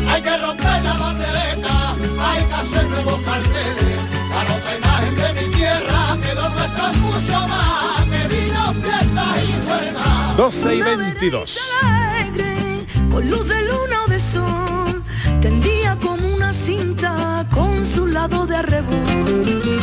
Hay 0.08 0.22
que 0.22 0.38
romper 0.38 0.84
la 0.84 0.94
bandereta, 0.98 1.94
hay 2.20 2.44
que 2.44 2.54
hacer 2.54 2.90
nuevos 2.90 3.20
carteles 3.22 4.00
para 4.30 4.56
otra 4.56 4.78
imagen 4.78 5.16
de 5.16 5.42
mi 5.42 5.56
tierra, 5.56 6.18
que 6.22 6.36
lo 6.36 6.50
nuestro 6.50 6.88
es 6.90 6.98
mucho 6.98 7.48
más, 7.48 8.06
que 8.06 8.28
vino 8.36 8.74
fiesta 8.74 9.26
y 9.44 9.66
suena. 9.66 10.34
12 10.38 10.76
y 10.76 10.82
22. 10.82 11.60
alegre, 11.84 12.86
con 13.12 13.30
luz 13.30 13.48
de 13.48 13.62
luna 13.64 14.04
o 14.06 14.10
de 14.10 14.20
sol, 14.20 15.04
tendía 15.42 15.96
como 15.98 16.28
una 16.28 16.54
cinta 16.54 17.46
con 17.52 17.86
su 17.86 18.08
lado 18.08 18.46
de 18.46 18.56
arrebol. 18.58 19.79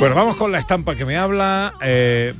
Bueno, 0.00 0.14
vamos 0.14 0.36
con 0.36 0.50
la 0.50 0.58
estampa 0.58 0.94
que 0.94 1.04
me 1.04 1.18
habla. 1.18 1.74
Eh, 1.82 2.32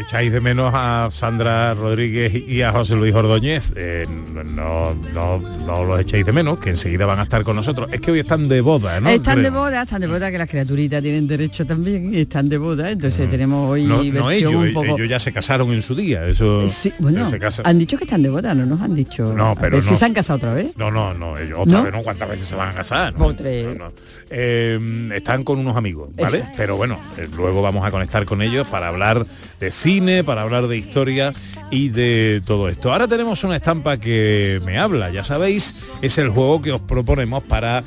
echáis 0.00 0.32
de 0.32 0.40
menos 0.40 0.72
a 0.74 1.08
Sandra 1.12 1.72
Rodríguez 1.74 2.34
y 2.34 2.60
a 2.62 2.72
José 2.72 2.96
Luis 2.96 3.14
Ordóñez. 3.14 3.72
Eh, 3.76 4.04
no, 4.34 4.94
no, 4.94 5.38
no 5.38 5.84
los 5.84 6.00
echéis 6.00 6.26
de 6.26 6.32
menos, 6.32 6.58
que 6.58 6.70
enseguida 6.70 7.06
van 7.06 7.20
a 7.20 7.22
estar 7.22 7.44
con 7.44 7.54
nosotros. 7.54 7.88
Es 7.92 8.00
que 8.00 8.10
hoy 8.10 8.18
están 8.18 8.48
de 8.48 8.60
boda, 8.60 8.98
¿no? 9.00 9.08
están 9.10 9.44
de 9.44 9.50
boda, 9.50 9.82
están 9.82 10.00
de 10.00 10.08
boda, 10.08 10.28
que 10.32 10.38
las 10.38 10.50
criaturitas 10.50 11.00
tienen 11.02 11.28
derecho 11.28 11.64
también, 11.64 12.12
y 12.12 12.22
están 12.22 12.48
de 12.48 12.58
boda, 12.58 12.90
entonces 12.90 13.30
tenemos 13.30 13.70
hoy 13.70 13.84
Mm. 13.84 13.88
No, 13.88 13.96
versión 13.98 14.14
no 14.24 14.30
ellos, 14.32 14.54
un 14.54 14.66
ellos 14.66 14.84
poco... 14.88 15.04
ya 15.04 15.20
se 15.20 15.32
casaron 15.32 15.72
en 15.72 15.82
su 15.82 15.94
día. 15.94 16.26
Eso, 16.26 16.66
Sí, 16.68 16.92
bueno, 16.98 17.18
ellos 17.20 17.30
se 17.30 17.38
casan- 17.38 17.66
han 17.66 17.78
dicho 17.78 17.96
que 17.96 18.04
están 18.04 18.22
de 18.24 18.30
boda, 18.30 18.54
no 18.56 18.66
nos 18.66 18.80
han 18.80 18.94
dicho. 18.96 19.32
No, 19.32 19.54
pero 19.60 19.80
no. 19.80 19.96
se 19.96 20.04
han 20.04 20.14
casado 20.14 20.38
otra 20.38 20.52
vez. 20.54 20.76
No, 20.76 20.90
no, 20.90 21.14
no, 21.14 21.38
ellos 21.38 21.58
otra 21.60 21.82
vez 21.82 21.92
no, 21.92 22.00
¿cuántas 22.02 22.28
veces 22.28 22.48
se 22.48 22.56
van 22.56 22.70
a 22.70 22.72
casar? 22.74 23.14
No, 23.16 23.28
no. 23.30 23.88
Eh, 24.30 25.10
están 25.14 25.44
con 25.44 25.58
unos 25.60 25.76
amigos, 25.76 26.10
¿vale? 26.16 26.38
Exacto. 26.38 26.54
Pero 26.56 26.76
bueno, 26.76 26.98
luego 27.36 27.62
vamos 27.62 27.86
a 27.86 27.90
conectar 27.90 28.24
con 28.24 28.42
ellos 28.42 28.66
para 28.66 28.88
hablar 28.88 29.26
de 29.60 29.70
cine, 29.70 30.24
para 30.24 30.42
hablar 30.42 30.66
de 30.68 30.76
historia 30.76 31.32
y 31.70 31.88
de 31.88 32.42
todo 32.44 32.68
esto. 32.68 32.92
Ahora 32.92 33.08
tenemos 33.08 33.44
una 33.44 33.56
estampa 33.56 33.96
que 33.98 34.60
me 34.64 34.78
habla, 34.78 35.10
ya 35.10 35.24
sabéis, 35.24 35.84
es 36.02 36.18
el 36.18 36.28
juego 36.28 36.60
que 36.60 36.72
os 36.72 36.80
proponemos 36.80 37.42
para 37.42 37.84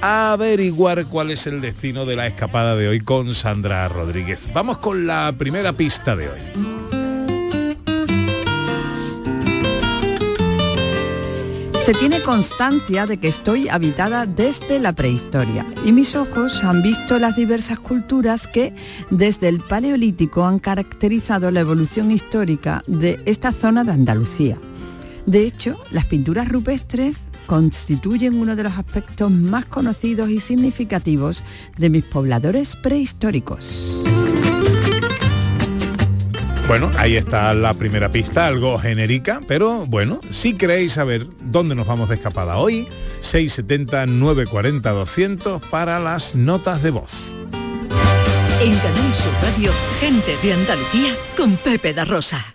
averiguar 0.00 1.06
cuál 1.06 1.30
es 1.30 1.46
el 1.46 1.60
destino 1.60 2.04
de 2.04 2.16
la 2.16 2.26
escapada 2.26 2.76
de 2.76 2.88
hoy 2.88 3.00
con 3.00 3.34
Sandra 3.34 3.86
Rodríguez. 3.88 4.48
Vamos 4.52 4.78
con 4.78 5.06
la 5.06 5.32
primera 5.38 5.72
pista 5.72 6.16
de 6.16 6.28
hoy. 6.28 6.71
Se 11.84 11.94
tiene 11.94 12.22
constancia 12.22 13.06
de 13.06 13.16
que 13.16 13.26
estoy 13.26 13.68
habitada 13.68 14.24
desde 14.24 14.78
la 14.78 14.92
prehistoria 14.92 15.66
y 15.84 15.90
mis 15.90 16.14
ojos 16.14 16.62
han 16.62 16.80
visto 16.80 17.18
las 17.18 17.34
diversas 17.34 17.80
culturas 17.80 18.46
que 18.46 18.72
desde 19.10 19.48
el 19.48 19.58
Paleolítico 19.58 20.44
han 20.44 20.60
caracterizado 20.60 21.50
la 21.50 21.58
evolución 21.58 22.12
histórica 22.12 22.84
de 22.86 23.20
esta 23.26 23.50
zona 23.50 23.82
de 23.82 23.90
Andalucía. 23.90 24.58
De 25.26 25.44
hecho, 25.44 25.76
las 25.90 26.06
pinturas 26.06 26.48
rupestres 26.48 27.22
constituyen 27.46 28.36
uno 28.38 28.54
de 28.54 28.62
los 28.62 28.78
aspectos 28.78 29.32
más 29.32 29.64
conocidos 29.64 30.30
y 30.30 30.38
significativos 30.38 31.42
de 31.78 31.90
mis 31.90 32.04
pobladores 32.04 32.76
prehistóricos. 32.76 34.04
Bueno, 36.68 36.90
ahí 36.96 37.16
está 37.16 37.52
la 37.54 37.74
primera 37.74 38.10
pista, 38.10 38.46
algo 38.46 38.78
genérica, 38.78 39.40
pero 39.46 39.84
bueno, 39.86 40.20
si 40.30 40.54
queréis 40.54 40.92
saber 40.92 41.26
dónde 41.44 41.74
nos 41.74 41.86
vamos 41.86 42.08
de 42.08 42.14
escapada 42.14 42.56
hoy, 42.56 42.88
670 43.20 44.06
940 44.06 44.90
200 44.90 45.66
para 45.66 45.98
las 45.98 46.34
notas 46.34 46.82
de 46.82 46.90
voz. 46.90 47.34
En 48.62 48.74
Canal 48.78 49.14
Sur 49.14 49.32
Radio, 49.42 49.72
gente 50.00 50.36
de 50.42 50.52
Andalucía 50.52 51.16
con 51.36 51.56
Pepe 51.56 51.92
da 51.92 52.04
Rosa. 52.04 52.54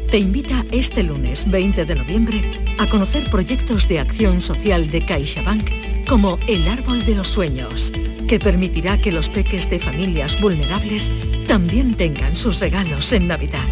te 0.11 0.19
invita 0.19 0.65
este 0.73 1.03
lunes 1.03 1.49
20 1.49 1.85
de 1.85 1.95
noviembre 1.95 2.41
a 2.77 2.85
conocer 2.87 3.29
proyectos 3.31 3.87
de 3.87 4.01
acción 4.01 4.41
social 4.41 4.91
de 4.91 5.05
CaixaBank 5.05 6.05
como 6.05 6.37
El 6.47 6.67
Árbol 6.67 7.05
de 7.05 7.15
los 7.15 7.29
Sueños, 7.29 7.93
que 8.27 8.37
permitirá 8.37 8.97
que 8.97 9.13
los 9.13 9.29
peques 9.29 9.69
de 9.69 9.79
familias 9.79 10.39
vulnerables 10.41 11.09
también 11.47 11.95
tengan 11.95 12.35
sus 12.35 12.59
regalos 12.59 13.13
en 13.13 13.29
Navidad. 13.29 13.65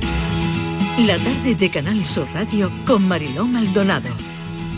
La 1.00 1.18
tarde 1.18 1.56
de 1.56 1.70
Canal 1.70 2.06
Sur 2.06 2.28
Radio 2.34 2.72
con 2.88 3.06
Mariló 3.06 3.44
Maldonado. 3.44 4.10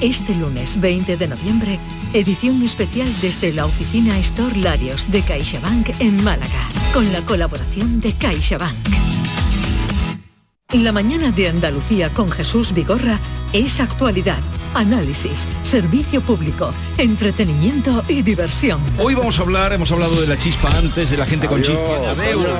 Este 0.01 0.33
lunes 0.33 0.81
20 0.81 1.15
de 1.15 1.27
noviembre, 1.27 1.77
edición 2.13 2.63
especial 2.63 3.07
desde 3.21 3.53
la 3.53 3.67
oficina 3.67 4.17
Store 4.17 4.57
Larios 4.57 5.11
de 5.11 5.21
CaixaBank 5.21 5.91
en 5.99 6.23
Málaga, 6.23 6.69
con 6.91 7.11
la 7.13 7.21
colaboración 7.21 8.01
de 8.01 8.13
CaixaBank. 8.13 9.20
La 10.73 10.93
mañana 10.93 11.31
de 11.31 11.49
Andalucía 11.49 12.09
con 12.13 12.31
Jesús 12.31 12.73
Vigorra 12.73 13.19
es 13.51 13.81
actualidad, 13.81 14.37
análisis, 14.73 15.45
servicio 15.63 16.21
público, 16.21 16.73
entretenimiento 16.97 18.01
y 18.07 18.21
diversión. 18.21 18.79
Hoy 18.97 19.13
vamos 19.13 19.37
a 19.37 19.41
hablar, 19.41 19.73
hemos 19.73 19.91
hablado 19.91 20.21
de 20.21 20.27
la 20.27 20.37
chispa 20.37 20.69
antes, 20.69 21.09
de 21.11 21.17
la 21.17 21.25
gente 21.25 21.47
con 21.47 21.59
Adiós, 21.59 21.77
chispa. 21.77 22.11
adiós, 22.11 22.51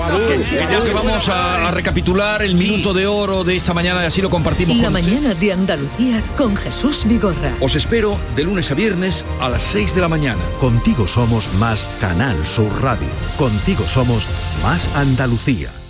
adiós, 0.00 0.50
ya 0.70 0.80
que 0.80 0.92
vamos 0.92 1.28
a, 1.28 1.66
a 1.66 1.70
recapitular 1.72 2.40
el 2.42 2.54
minuto 2.54 2.94
de 2.94 3.08
oro 3.08 3.42
de 3.42 3.56
esta 3.56 3.74
mañana 3.74 4.04
y 4.04 4.06
así 4.06 4.22
lo 4.22 4.30
compartimos 4.30 4.76
La 4.76 4.84
con 4.84 4.92
mañana 4.92 5.34
de 5.34 5.52
Andalucía 5.52 6.22
con 6.36 6.54
Jesús 6.56 7.04
Vigorra. 7.04 7.56
Os 7.60 7.74
espero 7.74 8.16
de 8.36 8.44
lunes 8.44 8.70
a 8.70 8.74
viernes 8.74 9.24
a 9.40 9.48
las 9.48 9.64
6 9.64 9.96
de 9.96 10.00
la 10.02 10.08
mañana. 10.08 10.40
Contigo 10.60 11.08
somos 11.08 11.52
más 11.54 11.90
Canal 12.00 12.46
Sur 12.46 12.70
Radio. 12.80 13.08
Contigo 13.36 13.82
somos 13.88 14.28
más 14.62 14.88
Andalucía. 14.94 15.81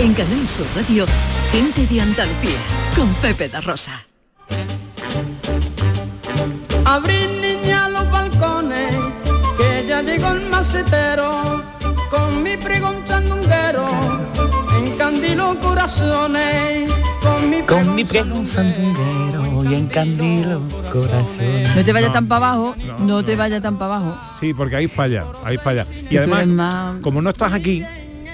En 0.00 0.14
Canal 0.14 0.48
Sur 0.48 0.66
Radio, 0.74 1.04
gente 1.52 1.86
de 1.86 2.00
Andalucía 2.00 2.58
con 2.96 3.08
Pepe 3.14 3.48
da 3.48 3.60
Rosa. 3.60 3.92
Abrir 6.84 7.28
niña 7.40 7.88
los 7.90 8.10
balcones, 8.10 8.96
que 9.58 9.86
ya 9.86 10.02
llegó 10.02 10.30
el 10.32 10.46
macetero, 10.48 11.62
con 12.10 12.42
mi 12.42 12.56
pregón 12.56 12.96
sandunguero, 13.06 13.86
encandilo 14.76 15.60
corazones, 15.60 16.92
con 17.22 17.50
mi 17.50 17.62
Con 17.62 17.94
mi 17.94 18.04
pregón 18.04 18.46
sandunguero 18.46 19.64
y 19.70 19.74
encandilo 19.74 20.62
corazón. 20.90 21.62
No 21.76 21.84
te 21.84 21.92
vayas 21.92 22.12
tan 22.12 22.26
para 22.26 22.46
abajo, 22.48 22.74
no 23.00 23.22
te 23.22 23.36
vayas 23.36 23.60
tan 23.60 23.76
para 23.78 23.96
abajo. 23.96 24.18
Sí, 24.40 24.54
porque 24.54 24.76
ahí 24.76 24.88
falla, 24.88 25.26
ahí 25.44 25.58
falla. 25.58 25.86
Y 26.08 26.16
además, 26.16 26.46
más- 26.46 26.96
como 27.02 27.20
no 27.22 27.30
estás 27.30 27.52
aquí, 27.52 27.84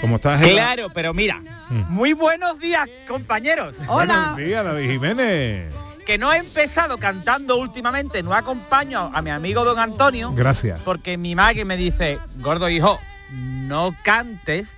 como 0.01 0.17
estás 0.17 0.41
Claro, 0.43 0.89
pero 0.93 1.13
mira, 1.15 1.41
Mm. 1.69 1.83
muy 1.89 2.13
buenos 2.13 2.59
días, 2.59 2.89
compañeros. 3.09 3.75
Buenos 3.87 4.37
días, 4.37 4.65
David 4.65 4.91
Jiménez. 4.91 5.75
Que 6.07 6.19
no 6.19 6.33
he 6.33 6.37
empezado 6.37 6.99
cantando 6.99 7.57
últimamente, 7.57 8.23
no 8.23 8.33
acompaño 8.33 9.11
a 9.13 9.21
mi 9.23 9.31
amigo 9.31 9.65
don 9.65 9.79
Antonio. 9.79 10.33
Gracias. 10.33 10.79
Porque 10.81 11.17
mi 11.19 11.35
madre 11.35 11.65
me 11.65 11.77
dice, 11.77 12.19
gordo 12.37 12.69
hijo, 12.69 13.01
no 13.31 13.95
cantes 14.05 14.75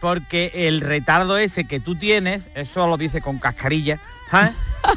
porque 0.00 0.50
el 0.54 0.80
retardo 0.80 1.36
ese 1.38 1.64
que 1.64 1.78
tú 1.78 1.94
tienes, 1.94 2.48
eso 2.54 2.86
lo 2.86 2.96
dice 2.96 3.20
con 3.20 3.38
cascarilla. 3.38 3.98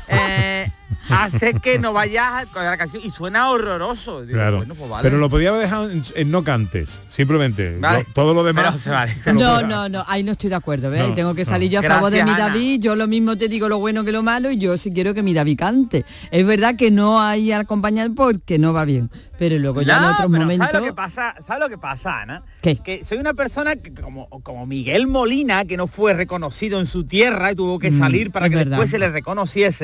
Eh, 0.07 0.69
hace 1.09 1.53
que 1.55 1.77
no 1.79 1.93
vayas 1.93 2.45
con 2.47 2.63
la 2.63 2.77
canción 2.77 3.01
y 3.03 3.09
suena 3.09 3.49
horroroso. 3.49 4.21
Digo, 4.25 4.33
Claro. 4.37 4.57
bueno, 4.57 4.75
pues 4.75 4.89
vale. 4.89 5.03
Pero 5.03 5.17
lo 5.19 5.29
podía 5.29 5.49
haber 5.49 5.61
dejado 5.61 5.89
en, 5.89 6.03
en 6.15 6.31
no 6.31 6.43
cantes, 6.43 6.99
simplemente. 7.07 7.77
Vale. 7.77 7.99
Lo- 8.07 8.13
todo 8.13 8.33
lo 8.33 8.43
demás. 8.43 8.81
Pero 8.83 8.95
vale. 8.95 9.15
No, 9.33 9.61
no, 9.61 9.89
no, 9.89 10.03
ahí 10.07 10.23
no 10.23 10.31
estoy 10.31 10.49
de 10.49 10.55
acuerdo, 10.55 10.89
¿ves? 10.89 11.07
No, 11.07 11.13
tengo 11.13 11.35
que 11.35 11.43
no. 11.43 11.49
salir 11.49 11.69
yo 11.69 11.79
a 11.79 11.83
favor 11.83 12.11
de 12.11 12.23
mi 12.23 12.29
Gracias, 12.31 12.45
Ana. 12.47 12.53
David, 12.55 12.79
yo 12.81 12.95
lo 12.95 13.07
mismo 13.07 13.37
te 13.37 13.47
digo 13.47 13.69
lo 13.69 13.79
bueno 13.79 14.03
que 14.03 14.11
lo 14.11 14.23
malo 14.23 14.49
y 14.51 14.57
yo 14.57 14.77
sí 14.77 14.91
quiero 14.91 15.13
que 15.13 15.21
mi 15.23 15.33
David 15.33 15.57
cante. 15.59 16.05
Es 16.31 16.45
verdad 16.45 16.75
que 16.75 16.91
no 16.91 17.21
hay 17.21 17.51
acompañar 17.51 18.09
porque 18.15 18.57
no 18.57 18.73
va 18.73 18.85
bien, 18.85 19.09
pero 19.37 19.57
luego 19.59 19.81
ya 19.81 19.97
en 19.97 20.01
No, 20.01 20.07
otros 20.11 20.27
pero 20.31 20.43
momentos... 20.43 20.67
¿sabes 20.71 20.81
lo 20.81 20.87
que 20.87 20.93
pasa? 20.95 21.35
¿Sabes 21.47 21.63
lo 21.63 21.69
que 21.69 21.77
pasa, 21.77 22.21
Ana? 22.21 22.43
¿Qué? 22.61 22.77
Que 22.77 23.03
soy 23.05 23.17
una 23.19 23.33
persona 23.33 23.75
que, 23.75 23.93
como, 23.93 24.27
como 24.41 24.65
Miguel 24.65 25.07
Molina, 25.07 25.65
que 25.65 25.77
no 25.77 25.87
fue 25.87 26.13
reconocido 26.13 26.79
en 26.79 26.87
su 26.87 27.03
tierra 27.03 27.51
y 27.51 27.55
tuvo 27.55 27.77
que 27.79 27.91
Mm, 27.91 27.99
salir 27.99 28.31
para 28.31 28.45
es 28.47 28.49
que 28.49 28.55
verdad. 28.55 28.71
después 28.71 28.89
se 28.89 28.97
le 28.99 29.09
reconociese. 29.09 29.74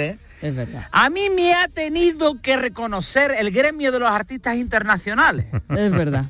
Es 0.41 0.55
verdad. 0.55 0.87
A 0.91 1.09
mí 1.11 1.29
me 1.35 1.53
ha 1.53 1.67
tenido 1.67 2.41
que 2.41 2.57
reconocer 2.57 3.31
el 3.37 3.51
gremio 3.51 3.91
de 3.91 3.99
los 3.99 4.09
artistas 4.09 4.55
internacionales. 4.55 5.45
Es 5.69 5.91
verdad, 5.91 6.25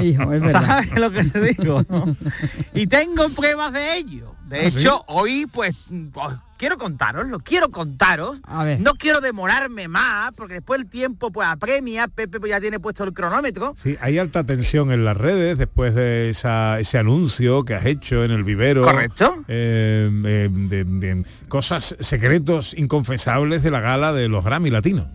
hijo, 0.00 0.32
es 0.32 0.40
verdad. 0.42 0.66
¿Sabes 0.66 0.98
lo 0.98 1.10
que 1.12 1.24
te 1.24 1.40
digo? 1.40 1.84
y 2.74 2.86
tengo 2.88 3.28
pruebas 3.28 3.72
de 3.72 3.96
ello. 3.96 4.34
De 4.52 4.66
¿Ah, 4.66 4.70
sí? 4.70 4.78
hecho, 4.78 5.02
hoy 5.08 5.46
pues, 5.46 5.74
pues, 6.12 6.34
quiero 6.58 6.76
contaros, 6.76 7.26
lo 7.26 7.38
quiero 7.40 7.70
contaros. 7.70 8.38
A 8.44 8.64
ver. 8.64 8.80
No 8.80 8.94
quiero 8.94 9.20
demorarme 9.20 9.88
más, 9.88 10.32
porque 10.36 10.54
después 10.54 10.78
el 10.80 10.86
tiempo 10.88 11.30
pues 11.32 11.48
apremia, 11.48 12.06
Pepe 12.08 12.38
pues, 12.38 12.50
ya 12.50 12.60
tiene 12.60 12.78
puesto 12.78 13.02
el 13.04 13.12
cronómetro. 13.14 13.72
Sí, 13.76 13.96
hay 14.00 14.18
alta 14.18 14.44
tensión 14.44 14.92
en 14.92 15.04
las 15.04 15.16
redes 15.16 15.56
después 15.58 15.94
de 15.94 16.28
esa- 16.30 16.78
ese 16.80 16.98
anuncio 16.98 17.64
que 17.64 17.74
has 17.74 17.86
hecho 17.86 18.24
en 18.24 18.30
el 18.30 18.44
vivero. 18.44 18.82
Correcto. 18.84 19.42
eh, 19.48 20.10
eh, 20.24 20.48
de, 20.52 20.84
de 20.84 21.24
cosas 21.48 21.96
secretos 21.98 22.74
inconfesables 22.76 23.62
de 23.62 23.70
la 23.70 23.80
gala 23.80 24.12
de 24.12 24.28
los 24.28 24.44
Grammy 24.44 24.68
Latinos. 24.70 25.06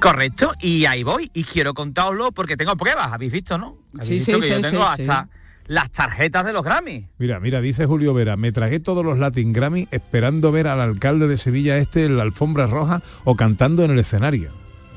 Correcto, 0.00 0.52
y 0.60 0.84
ahí 0.86 1.04
voy, 1.04 1.30
y 1.32 1.44
quiero 1.44 1.74
contároslo 1.74 2.32
porque 2.32 2.56
tengo 2.56 2.76
pruebas, 2.76 3.12
¿habéis 3.12 3.30
visto, 3.32 3.56
no? 3.56 3.78
¿Habéis 3.94 4.08
Sí, 4.08 4.14
visto 4.32 4.32
sí, 4.42 4.48
que 4.48 4.48
yo 4.50 4.60
tengo 4.70 4.84
sí, 4.96 5.02
hasta 5.02 5.28
las 5.66 5.90
tarjetas 5.90 6.44
de 6.44 6.52
los 6.52 6.64
Grammy. 6.64 7.06
Mira, 7.18 7.40
mira, 7.40 7.60
dice 7.60 7.86
Julio 7.86 8.14
Vera, 8.14 8.36
me 8.36 8.52
tragué 8.52 8.80
todos 8.80 9.04
los 9.04 9.18
Latin 9.18 9.52
Grammy 9.52 9.88
esperando 9.90 10.52
ver 10.52 10.68
al 10.68 10.80
alcalde 10.80 11.28
de 11.28 11.36
Sevilla 11.36 11.76
este 11.76 12.04
en 12.04 12.16
la 12.16 12.22
alfombra 12.24 12.66
roja 12.66 13.02
o 13.24 13.36
cantando 13.36 13.84
en 13.84 13.90
el 13.92 13.98
escenario. 13.98 14.50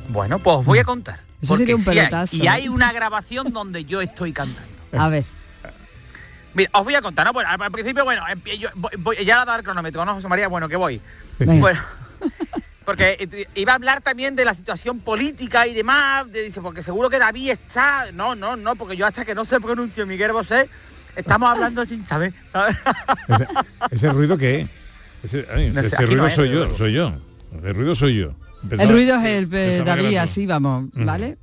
Bueno, 0.10 0.40
pues 0.40 0.58
os 0.58 0.66
voy 0.66 0.80
a 0.80 0.84
contar. 0.84 1.22
Eso 1.42 1.54
porque 1.56 1.64
sería 1.64 1.76
un 1.76 2.28
sí 2.28 2.40
hay, 2.42 2.44
y 2.44 2.48
hay 2.48 2.68
una 2.70 2.92
grabación 2.94 3.52
donde 3.54 3.86
yo 3.86 4.02
estoy 4.02 4.34
cantando. 4.34 4.70
A 4.98 5.10
ver, 5.10 5.26
Mira, 6.54 6.70
os 6.74 6.86
voy 6.86 6.96
a 6.96 7.02
contar, 7.02 7.26
¿no? 7.26 7.34
Bueno, 7.34 7.50
al, 7.50 7.72
principio, 7.72 8.06
bueno, 8.06 8.24
empie- 8.28 8.58
yo 8.58 8.70
voy, 8.76 8.92
voy- 8.98 9.26
ya 9.26 9.42
a 9.42 9.46
dar 9.46 9.60
el 9.60 9.66
cronómetro, 9.66 10.06
¿no, 10.06 10.14
José 10.16 10.30
María? 10.30 10.48
Bueno, 10.48 10.70
que 10.70 10.78
voy. 10.78 11.02
Venga. 11.38 11.60
Bueno, 11.60 11.80
porque 12.86 13.18
eh, 13.20 13.48
iba 13.56 13.72
a 13.74 13.76
hablar 13.76 14.02
también 14.02 14.36
de 14.36 14.46
la 14.46 14.54
situación 14.54 15.00
política 15.00 15.66
y 15.68 15.74
demás, 15.74 16.32
de- 16.32 16.44
dice, 16.44 16.62
porque 16.62 16.84
seguro 16.84 17.10
que 17.10 17.20
David 17.20 17.52
está... 17.52 18.12
No, 18.14 18.36
no, 18.36 18.56
no, 18.56 18.76
porque 18.76 18.96
yo 18.96 19.06
hasta 19.06 19.26
que 19.26 19.36
no 19.36 19.44
se 19.46 19.60
pronuncie 19.60 20.06
Miguel 20.06 20.32
Bosé, 20.32 20.70
estamos 21.16 21.50
hablando 21.50 21.86
sin 21.86 22.06
saber, 22.06 22.32
¿sabes? 22.52 22.76
Ese, 23.28 23.48
ese 23.92 24.10
ruido 24.10 24.38
que 24.38 24.62
es. 24.62 24.70
Ese, 25.24 25.48
ay, 25.54 25.70
No 25.72 25.82
sé, 25.82 25.88
ese 25.88 25.96
aquí 25.96 26.04
no 26.06 26.10
ruido 26.12 26.28
es, 26.28 26.34
soy 26.34 26.50
yo, 26.52 26.76
soy 26.76 26.94
yo. 26.94 27.14
El 27.64 27.74
ruido 27.74 27.96
soy 27.96 28.18
yo. 28.20 28.34
el 28.70 28.90
ruido 28.90 29.16
es 29.18 29.26
el 29.26 29.50
eh, 29.54 29.84
David, 29.84 30.18
así 30.18 30.46
vamos, 30.46 30.86
¿vale? 30.94 31.38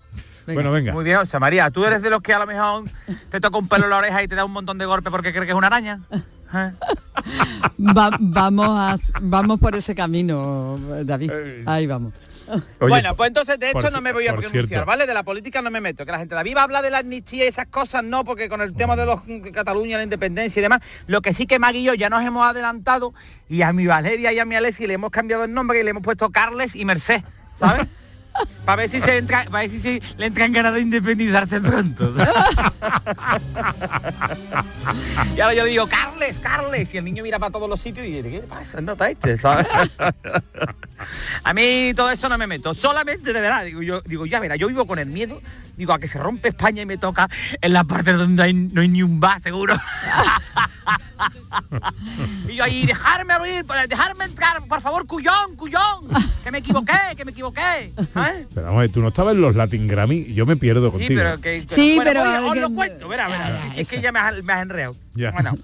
Venga. 0.47 0.55
Bueno, 0.55 0.73
venga. 0.73 0.93
Muy 0.93 1.05
bien, 1.05 1.19
José 1.19 1.39
María, 1.39 1.71
¿tú 1.71 1.85
eres 1.85 2.03
de 2.03 2.11
los 2.11 2.21
que 2.21 2.35
a 2.35 2.39
lo 2.41 2.47
mejor 2.47 2.85
te 3.31 3.41
toca 3.41 3.59
un 3.59 3.69
pelo 3.69 3.85
en 3.85 3.91
la 3.91 3.99
oreja 3.99 4.23
y 4.23 4.29
te 4.29 4.35
da 4.35 4.45
un 4.45 4.53
montón 4.53 4.77
de 4.77 4.87
golpes 4.87 5.11
porque 5.11 5.31
crees 5.31 5.47
que 5.47 5.53
es 5.53 5.57
una 5.57 5.69
araña? 5.69 6.01
¿Eh? 6.55 6.73
Va- 7.97 8.17
vamos, 8.21 8.69
a, 8.69 8.97
vamos 9.21 9.59
por 9.61 9.75
ese 9.75 9.95
camino, 9.95 10.79
David. 11.05 11.31
Ahí 11.67 11.87
vamos. 11.87 12.13
Oye, 12.81 12.91
bueno, 12.91 13.15
pues 13.15 13.29
entonces 13.29 13.59
de 13.59 13.69
esto 13.69 13.89
no 13.91 14.03
me 14.03 14.13
voy 14.13 14.27
a 14.27 14.33
pronunciar, 14.33 14.67
cierto. 14.67 14.85
¿vale? 14.85 15.07
De 15.07 15.15
la 15.15 15.23
política 15.23 15.63
no 15.63 15.71
me 15.71 15.81
meto. 15.81 16.05
Que 16.05 16.13
la 16.13 16.19
gente 16.19 16.35
de 16.35 16.37
la 16.37 16.43
viva 16.43 16.63
habla 16.63 16.83
de 16.83 16.91
la 16.91 16.99
amnistía 16.99 17.45
y 17.45 17.49
esas 17.49 17.67
cosas, 17.69 18.05
no, 18.05 18.25
porque 18.25 18.49
con 18.51 18.61
el 18.61 18.75
tema 18.75 18.95
de 18.97 19.07
los 19.07 19.21
Cataluña, 19.55 19.97
la 19.97 20.03
independencia 20.03 20.61
y 20.61 20.63
demás, 20.63 20.81
lo 21.07 21.23
que 21.23 21.33
sí 21.33 21.47
que 21.47 21.59
Magui 21.59 21.79
y 21.79 21.85
yo 21.85 21.95
ya 21.95 22.11
nos 22.11 22.23
hemos 22.23 22.45
adelantado 22.45 23.15
y 23.49 23.63
a 23.63 23.73
mi 23.73 23.87
Valeria 23.87 24.33
y 24.33 24.39
a 24.39 24.45
mi 24.45 24.55
Alessi 24.57 24.87
le 24.87 24.95
hemos 24.95 25.11
cambiado 25.11 25.45
el 25.45 25.55
nombre 25.55 25.81
y 25.81 25.85
le 25.85 25.91
hemos 25.91 26.03
puesto 26.03 26.29
Carles 26.31 26.75
y 26.77 26.85
Merced, 26.85 27.23
¿sabes? 27.59 27.87
Para 28.65 28.77
ver 28.77 28.91
si 28.91 29.01
se 29.03 29.19
entra, 29.19 29.45
para 29.45 29.61
ver 29.61 29.71
si 29.71 29.79
se- 29.79 30.01
le 30.17 30.25
entran 30.27 30.53
ganas 30.53 30.73
de 30.73 30.81
independizarse 30.81 31.61
pronto. 31.61 32.15
y 35.37 35.41
ahora 35.41 35.55
yo 35.55 35.65
digo, 35.65 35.87
Carles, 35.87 36.37
Carles, 36.39 36.89
y 36.93 36.97
el 36.99 37.05
niño 37.05 37.23
mira 37.23 37.39
para 37.39 37.53
todos 37.53 37.69
los 37.69 37.81
sitios 37.81 38.05
y 38.07 38.11
dice, 38.23 38.31
¿qué 38.31 38.41
pasa? 38.41 38.81
No 38.81 38.93
está 38.93 39.11
este, 39.11 39.39
¿sabes? 39.39 39.67
A 41.45 41.53
mí 41.53 41.93
todo 41.97 42.11
eso 42.11 42.29
no 42.29 42.39
me 42.39 42.47
meto. 42.47 42.75
Solamente 42.75 43.33
de 43.33 43.41
verdad, 43.41 43.65
digo 43.65 43.83
yo, 43.83 44.01
digo, 44.03 44.25
ya 44.27 44.39
verá, 44.41 44.55
yo 44.57 44.69
vivo 44.69 44.87
con 44.87 44.99
el 45.01 45.07
miedo, 45.07 45.41
digo, 45.77 45.93
a 45.93 45.99
que 45.99 46.07
se 46.09 46.19
rompe 46.19 46.49
España 46.51 46.83
y 46.83 46.87
me 46.87 46.97
toca 46.99 47.29
en 47.61 47.73
la 47.73 47.83
parte 47.85 48.13
donde 48.13 48.41
hay- 48.43 48.55
no 48.55 48.81
hay 48.83 48.89
ni 48.89 49.03
un 49.03 49.19
bar, 49.19 49.43
seguro. 49.43 49.75
y 52.49 52.55
yo 52.57 52.65
ahí, 52.65 52.85
dejarme 52.87 53.33
abrir, 53.33 53.65
para 53.65 53.87
dejarme 53.87 54.25
entrar, 54.27 54.63
por 54.69 54.81
favor, 54.81 55.07
cuyón, 55.07 55.57
cuyón, 55.57 56.07
que 56.45 56.51
me 56.53 56.59
equivoqué, 56.59 56.93
que 57.17 57.25
me 57.25 57.33
equivoqué. 57.33 57.93
¿sabes? 58.15 58.47
Pero 58.55 58.67
vamos 58.67 58.79
a 58.79 58.83
ver, 58.83 58.93
tú 58.93 59.01
no 59.03 59.09
estabas 59.09 59.35
en 59.35 59.41
los 59.41 59.57
Latin 59.57 59.89
Grammy, 59.89 60.33
yo 60.35 60.47
me 60.47 60.57
pierdo 60.57 60.87
Sí, 60.87 60.93
contigo. 60.93 61.21
pero 61.21 61.41
que... 61.41 61.65
Sí, 61.69 61.97
bueno, 61.97 62.11
pero 62.13 62.25
voy, 62.25 62.47
os 62.49 62.53
que- 62.55 62.61
lo 62.61 62.71
cuento, 62.71 62.92
verá, 63.09 63.27
verá, 63.29 63.73
es 63.77 63.89
que 63.89 64.01
ya 64.01 64.13
me 64.13 64.19
has, 64.19 64.43
me 64.43 64.53
has 64.53 64.63
enreado. 64.63 64.95
Ya. 65.15 65.31
Bueno, 65.33 65.57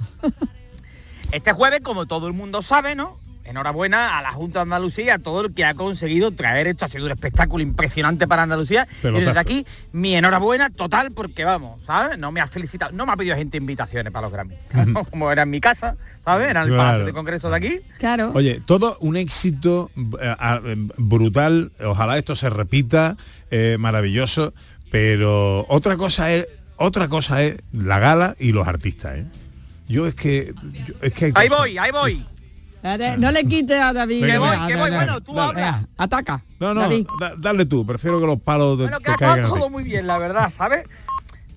este 1.32 1.52
jueves, 1.52 1.80
como 1.82 2.06
todo 2.06 2.26
el 2.26 2.32
mundo 2.32 2.62
sabe, 2.62 2.94
¿no? 2.94 3.18
Enhorabuena 3.44 4.18
a 4.18 4.22
la 4.22 4.32
Junta 4.32 4.58
de 4.58 4.64
Andalucía 4.64 5.04
y 5.06 5.08
a 5.08 5.18
todo 5.18 5.46
el 5.46 5.54
que 5.54 5.64
ha 5.64 5.72
conseguido 5.72 6.30
traer 6.32 6.66
esto. 6.66 6.84
Ha 6.84 6.88
sido 6.88 7.06
un 7.06 7.12
espectáculo 7.12 7.62
impresionante 7.62 8.28
para 8.28 8.42
Andalucía. 8.42 8.86
Y 8.98 9.02
Pelotazo. 9.02 9.26
desde 9.26 9.40
aquí, 9.40 9.66
mi 9.92 10.14
enhorabuena 10.16 10.68
total 10.68 11.12
porque 11.12 11.44
vamos, 11.46 11.80
¿sabes? 11.86 12.18
No 12.18 12.30
me 12.30 12.42
ha 12.42 12.46
felicitado, 12.46 12.92
no 12.92 13.06
me 13.06 13.12
ha 13.12 13.16
pedido 13.16 13.36
gente 13.36 13.56
invitaciones 13.56 14.12
para 14.12 14.26
los 14.28 14.32
Grammy. 14.34 14.54
Como 15.10 15.32
era 15.32 15.44
en 15.44 15.50
mi 15.50 15.62
casa, 15.62 15.96
¿sabes? 16.26 16.50
Era 16.50 16.60
en 16.60 16.66
el 16.68 16.74
Claro. 16.74 16.82
Palacio 16.88 17.06
de 17.06 17.12
Congreso 17.14 17.48
de 17.48 17.56
aquí. 17.56 17.80
Claro. 17.98 18.32
Oye, 18.34 18.60
todo 18.66 18.98
un 19.00 19.16
éxito 19.16 19.90
eh, 20.20 20.34
eh, 20.66 20.74
brutal, 20.98 21.72
ojalá 21.82 22.18
esto 22.18 22.36
se 22.36 22.50
repita, 22.50 23.16
eh, 23.50 23.76
maravilloso, 23.80 24.52
pero 24.90 25.64
otra 25.70 25.96
cosa 25.96 26.30
es 26.32 26.46
otra 26.78 27.08
cosa 27.08 27.42
es 27.42 27.56
la 27.72 27.98
gala 27.98 28.34
y 28.38 28.52
los 28.52 28.66
artistas, 28.66 29.18
¿eh? 29.18 29.26
Yo 29.88 30.06
es 30.06 30.14
que 30.14 30.54
yo- 30.86 30.94
es 31.02 31.12
que 31.12 31.26
hay 31.26 31.32
Ahí 31.34 31.48
voy, 31.48 31.78
ahí 31.78 31.90
voy. 31.90 32.24
Espérate, 32.76 33.16
No 33.18 33.30
le 33.32 33.44
quites 33.44 33.80
a 33.80 33.92
David. 33.92 34.20
Venga, 34.22 34.32
Que 34.34 34.38
voy, 34.38 34.50
venga, 34.50 34.66
que 34.68 34.76
voy. 34.76 34.90
Bueno, 34.90 35.20
tú 35.20 35.34
dale. 35.34 35.62
habla. 35.62 35.88
Ataca. 35.96 36.44
No, 36.60 36.74
no, 36.74 36.82
David. 36.82 37.06
da- 37.18 37.34
dale 37.36 37.66
tú, 37.66 37.84
prefiero 37.86 38.20
que 38.20 38.26
los 38.26 38.40
palos 38.40 38.78
de, 38.78 38.84
Bueno, 38.84 39.00
que 39.00 39.14
te 39.14 39.24
ha 39.24 39.42
todo 39.48 39.68
muy 39.70 39.82
bien, 39.82 40.06
la 40.06 40.18
verdad, 40.18 40.52
¿sabes? 40.56 40.84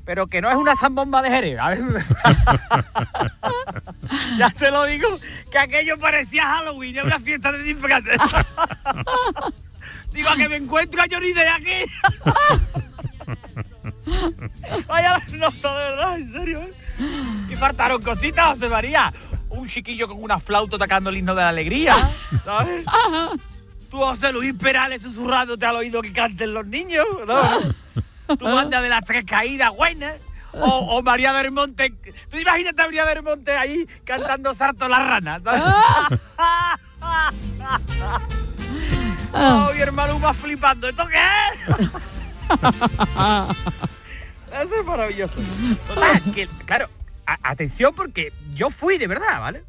Pero 0.03 0.25
que 0.27 0.41
no 0.41 0.49
es 0.49 0.55
una 0.55 0.75
zambomba 0.75 1.21
de 1.21 1.29
Jerez, 1.29 1.57
¿sabes? 1.57 1.79
ya 4.37 4.49
te 4.49 4.71
lo 4.71 4.85
digo, 4.85 5.07
que 5.51 5.59
aquello 5.59 5.97
parecía 5.99 6.43
Halloween, 6.45 6.95
era 6.95 7.05
una 7.05 7.19
fiesta 7.19 7.51
de 7.51 7.61
disfraces. 7.63 8.17
digo, 10.13 10.29
a 10.29 10.35
que 10.35 10.49
me 10.49 10.55
encuentro 10.55 11.01
a 11.01 11.05
Johnny 11.09 11.33
de 11.33 11.47
aquí. 11.47 11.91
Vaya 14.87 15.23
la 15.27 15.37
nota, 15.37 15.77
de 15.77 15.89
verdad, 15.89 16.15
en 16.17 16.31
serio. 16.31 16.61
¿eh? 16.61 16.73
Y 17.49 17.55
faltaron 17.55 18.01
cositas, 18.01 18.53
José 18.55 18.69
María. 18.69 19.13
Un 19.49 19.67
chiquillo 19.67 20.07
con 20.07 20.21
una 20.23 20.39
flauta 20.39 20.77
tocando 20.77 21.09
el 21.09 21.17
himno 21.17 21.35
de 21.35 21.41
la 21.41 21.49
alegría, 21.49 21.95
¿sabes? 22.45 22.85
Tú, 23.89 23.97
José 23.97 24.31
Luis 24.31 24.53
Perales, 24.53 25.01
susurrándote 25.01 25.65
al 25.65 25.75
oído 25.75 26.01
que 26.01 26.13
canten 26.13 26.53
los 26.53 26.65
niños, 26.65 27.05
¿no? 27.27 27.41
Tu 28.37 28.45
banda 28.45 28.81
de 28.81 28.87
las 28.87 29.03
tres 29.03 29.25
caídas 29.25 29.71
buenas. 29.75 30.15
O, 30.53 30.97
o 30.97 31.01
María 31.01 31.31
Bermonte. 31.31 31.93
Tú 32.29 32.37
imagínate 32.37 32.81
a 32.81 32.85
María 32.85 33.05
Bermonte 33.05 33.57
ahí 33.57 33.87
cantando 34.03 34.53
Sarto 34.55 34.87
la 34.87 34.99
rana. 34.99 35.41
Oh, 39.33 39.71
mi 39.73 39.79
hermano 39.79 40.19
más 40.19 40.35
flipando. 40.37 40.89
¿Esto 40.89 41.07
qué 41.07 41.17
es? 41.17 41.89
Eso 44.53 44.75
es 44.79 44.85
maravilloso. 44.85 45.33
Total, 45.87 46.21
que, 46.33 46.47
claro, 46.65 46.87
a- 47.25 47.39
atención 47.51 47.93
porque 47.95 48.31
yo 48.53 48.69
fui 48.69 48.97
de 48.97 49.07
verdad, 49.07 49.39
¿vale? 49.39 49.63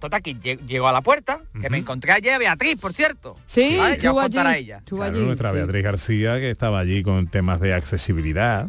Total, 0.00 0.22
que 0.22 0.36
lle- 0.36 0.60
llego 0.66 0.86
a 0.88 0.92
la 0.92 1.00
puerta, 1.00 1.40
que 1.60 1.70
me 1.70 1.78
encontré 1.78 2.12
ayer 2.12 2.34
a 2.34 2.38
Beatriz, 2.38 2.76
por 2.78 2.92
cierto. 2.92 3.36
Sí, 3.46 3.76
¿vale? 3.78 3.78
Ya 3.78 3.84
os 3.86 3.92
estuvo 3.96 4.20
contará 4.20 4.50
allí. 4.50 4.64
ella. 4.64 4.82
Claro, 4.84 5.02
allí. 5.04 5.24
nuestra 5.24 5.50
sí. 5.50 5.56
Beatriz 5.56 5.82
García 5.82 6.34
que 6.38 6.50
estaba 6.50 6.78
allí 6.80 7.02
con 7.02 7.28
temas 7.28 7.60
de 7.60 7.72
accesibilidad. 7.74 8.68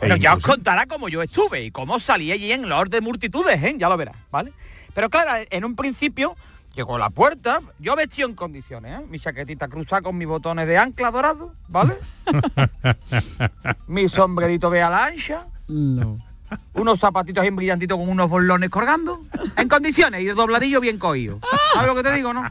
Bueno, 0.00 0.14
E 0.16 0.18
ya 0.20 0.34
os 0.34 0.42
contará 0.42 0.86
cómo 0.86 1.08
yo 1.08 1.22
estuve 1.22 1.62
y 1.64 1.70
cómo 1.70 1.98
salí 1.98 2.30
allí 2.32 2.52
en 2.52 2.68
los 2.68 2.88
de 2.90 3.00
multitudes, 3.00 3.62
¿eh? 3.62 3.74
Ya 3.78 3.88
lo 3.88 3.96
verás, 3.96 4.16
¿vale? 4.30 4.52
Pero 4.94 5.08
claro, 5.08 5.46
en 5.50 5.64
un 5.64 5.74
principio 5.76 6.36
llegó 6.74 6.96
a 6.96 6.98
la 6.98 7.10
puerta, 7.10 7.60
yo 7.78 7.96
vestido 7.96 8.28
en 8.28 8.34
condiciones, 8.34 9.00
¿eh? 9.00 9.06
Mi 9.08 9.18
chaquetita 9.18 9.68
cruzada 9.68 10.02
con 10.02 10.16
mis 10.16 10.26
botones 10.28 10.66
de 10.66 10.78
ancla 10.78 11.10
dorado, 11.10 11.52
¿vale? 11.68 11.94
Mi 13.86 14.08
sombrerito 14.08 14.70
de 14.70 14.82
ala 14.82 15.06
ancha, 15.06 15.46
No. 15.68 16.18
unos 16.74 16.98
zapatitos 17.00 17.42
bien 17.42 17.56
brillantitos 17.56 17.98
con 17.98 18.08
unos 18.08 18.28
bolones 18.28 18.70
colgando, 18.70 19.20
en 19.56 19.68
condiciones 19.68 20.20
y 20.22 20.26
de 20.26 20.34
dobladillo 20.34 20.80
bien 20.80 20.98
cogido. 20.98 21.38
¿Sabes 21.74 21.88
lo 21.88 21.94
que 21.94 22.02
te 22.02 22.12
digo, 22.14 22.32
no? 22.32 22.42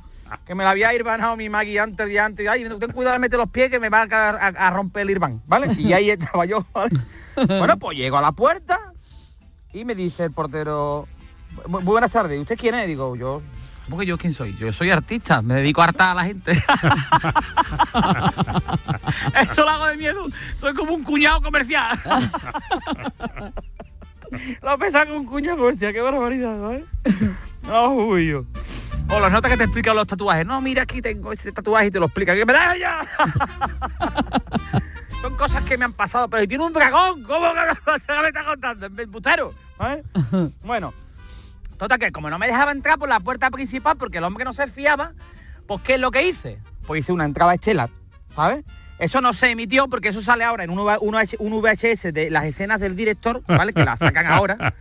Que 0.45 0.53
me 0.53 0.63
la 0.63 0.71
había 0.71 0.93
irbanado 0.93 1.35
mi 1.35 1.49
Maggie 1.49 1.79
antes 1.79 2.05
de 2.07 2.19
antes, 2.19 2.47
ay, 2.47 2.63
ten 2.79 2.91
cuidado 2.91 3.13
de 3.13 3.19
meter 3.19 3.39
los 3.39 3.49
pies 3.49 3.71
que 3.71 3.79
me 3.79 3.89
va 3.89 4.01
a, 4.03 4.29
a- 4.29 4.67
a 4.67 4.71
romper 4.71 5.03
el 5.03 5.09
irván, 5.11 5.41
¿vale? 5.47 5.73
Y 5.77 5.91
ahí 5.93 6.09
estaba 6.11 6.45
yo, 6.45 6.65
¿vale? 6.73 6.91
Bueno, 7.47 7.77
pues 7.79 7.97
llego 7.97 8.17
a 8.17 8.21
la 8.21 8.31
puerta 8.33 8.79
y 9.73 9.85
me 9.85 9.95
dice 9.95 10.25
el 10.25 10.31
portero, 10.31 11.07
"Bu- 11.65 11.69
muy 11.69 11.83
buenas 11.83 12.11
tardes, 12.11 12.37
¿y 12.37 12.41
usted 12.41 12.57
quién 12.57 12.75
es? 12.75 12.85
Digo, 12.87 13.15
yo, 13.15 13.41
¿cómo 13.89 13.99
que 13.99 14.05
yo 14.05 14.17
quién 14.17 14.33
soy? 14.33 14.55
Yo 14.57 14.71
soy 14.71 14.91
artista, 14.91 15.41
me 15.41 15.55
dedico 15.55 15.81
a 15.81 15.85
hartar 15.85 16.11
a 16.11 16.15
la 16.15 16.25
gente. 16.25 16.51
Eso 19.41 19.63
lo 19.63 19.69
hago 19.69 19.87
de 19.87 19.97
miedo, 19.97 20.27
soy 20.59 20.75
como 20.75 20.93
un 20.93 21.03
cuñado 21.03 21.41
comercial. 21.41 21.99
lo 24.61 24.77
pesa 24.77 25.07
como 25.07 25.21
un 25.21 25.25
cuñado 25.25 25.57
comercial, 25.57 25.91
qué 25.91 26.01
barbaridad, 26.01 26.55
¿sabes? 26.59 26.85
No, 27.63 27.89
uy, 27.89 28.27
yo. 28.27 28.45
O 29.09 29.19
las 29.19 29.31
notas 29.31 29.49
que 29.49 29.57
te 29.57 29.63
explican 29.63 29.95
los 29.95 30.05
tatuajes. 30.05 30.45
No, 30.45 30.61
mira, 30.61 30.83
aquí 30.83 31.01
tengo 31.01 31.33
ese 31.33 31.51
tatuaje 31.51 31.87
y 31.87 31.91
te 31.91 31.99
lo 31.99 32.05
explica. 32.05 32.35
¡Que 32.35 32.45
me 32.45 32.53
da 32.53 32.77
ya! 32.77 33.07
Son 35.21 35.35
cosas 35.35 35.63
que 35.63 35.75
me 35.77 35.83
han 35.85 35.93
pasado, 35.93 36.29
pero 36.29 36.47
tiene 36.47 36.63
un 36.63 36.71
dragón, 36.71 37.23
¿cómo 37.23 37.47
que 37.53 37.59
me 38.21 38.27
está 38.27 38.45
contando? 38.45 38.85
¿El 38.85 39.07
bustero? 39.07 39.55
¿sabes? 39.79 40.05
Bueno, 40.63 40.93
total 41.79 41.97
que 41.97 42.11
como 42.11 42.29
no 42.29 42.37
me 42.37 42.45
dejaba 42.45 42.71
entrar 42.71 42.99
por 42.99 43.09
la 43.09 43.19
puerta 43.19 43.49
principal 43.49 43.97
porque 43.97 44.19
el 44.19 44.23
hombre 44.25 44.45
no 44.45 44.53
se 44.53 44.67
fiaba, 44.67 45.13
pues 45.65 45.81
¿qué 45.81 45.95
es 45.95 45.99
lo 45.99 46.11
que 46.11 46.27
hice? 46.27 46.59
Pues 46.85 47.01
hice 47.01 47.11
una 47.11 47.25
entrada 47.25 47.55
estelar, 47.55 47.89
¿sabes? 48.35 48.63
Eso 48.99 49.21
no 49.21 49.33
se 49.33 49.49
emitió 49.49 49.87
porque 49.87 50.09
eso 50.09 50.21
sale 50.21 50.43
ahora 50.43 50.65
en 50.65 50.71
un, 50.71 50.77
VHS 50.85 52.13
de 52.13 52.29
las 52.29 52.43
escenas 52.43 52.81
del 52.81 52.97
director, 52.97 53.41
¿vale? 53.47 53.71
Que 53.73 53.85
la 53.85 53.95
sacan 53.95 54.27
ahora. 54.27 54.75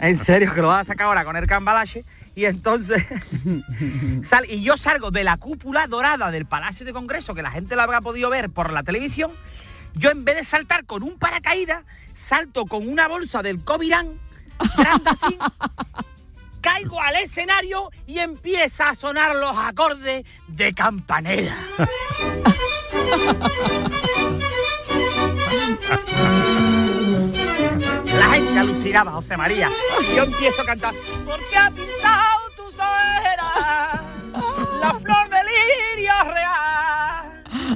En 0.00 0.24
serio, 0.24 0.52
que 0.54 0.62
lo 0.62 0.68
van 0.68 0.80
a 0.80 0.84
sacar 0.84 1.08
ahora 1.08 1.24
con 1.24 1.36
el 1.36 1.46
cambalache. 1.46 2.04
Y 2.34 2.46
entonces 2.46 3.04
sal- 4.30 4.46
y 4.48 4.62
yo 4.62 4.78
salgo 4.78 5.10
de 5.10 5.24
la 5.24 5.36
cúpula 5.36 5.86
dorada 5.88 6.30
del 6.30 6.46
Palacio 6.46 6.86
de 6.86 6.92
Congreso, 6.94 7.34
que 7.34 7.42
la 7.42 7.50
gente 7.50 7.76
la 7.76 7.82
habrá 7.82 8.00
podido 8.00 8.30
ver 8.30 8.48
por 8.48 8.72
la 8.72 8.82
televisión. 8.82 9.32
Yo 9.94 10.10
en 10.10 10.24
vez 10.24 10.36
de 10.36 10.44
saltar 10.44 10.86
con 10.86 11.02
un 11.02 11.18
paracaídas, 11.18 11.84
salto 12.14 12.64
con 12.64 12.88
una 12.88 13.08
bolsa 13.08 13.42
del 13.42 13.62
Covirán, 13.62 14.20
caigo 16.60 17.00
al 17.00 17.16
escenario 17.16 17.90
y 18.06 18.18
empieza 18.18 18.90
a 18.90 18.94
sonar 18.94 19.34
los 19.36 19.56
acordes 19.56 20.24
de 20.46 20.74
campanera. 20.74 21.56
La 28.04 28.30
gente 28.32 28.58
alucinaba, 28.58 29.12
José 29.12 29.36
María. 29.36 29.70
Yo 30.14 30.24
empiezo 30.24 30.62
a 30.62 30.64
cantar. 30.66 30.94
Porque 31.24 31.56
ha 31.56 31.70
pintado 31.70 32.50
tus 32.56 32.74
ojeras 32.74 34.02
la 34.80 34.94
flor 35.00 35.28
de 35.30 35.38
lirio 35.44 36.12
real. 36.24 36.97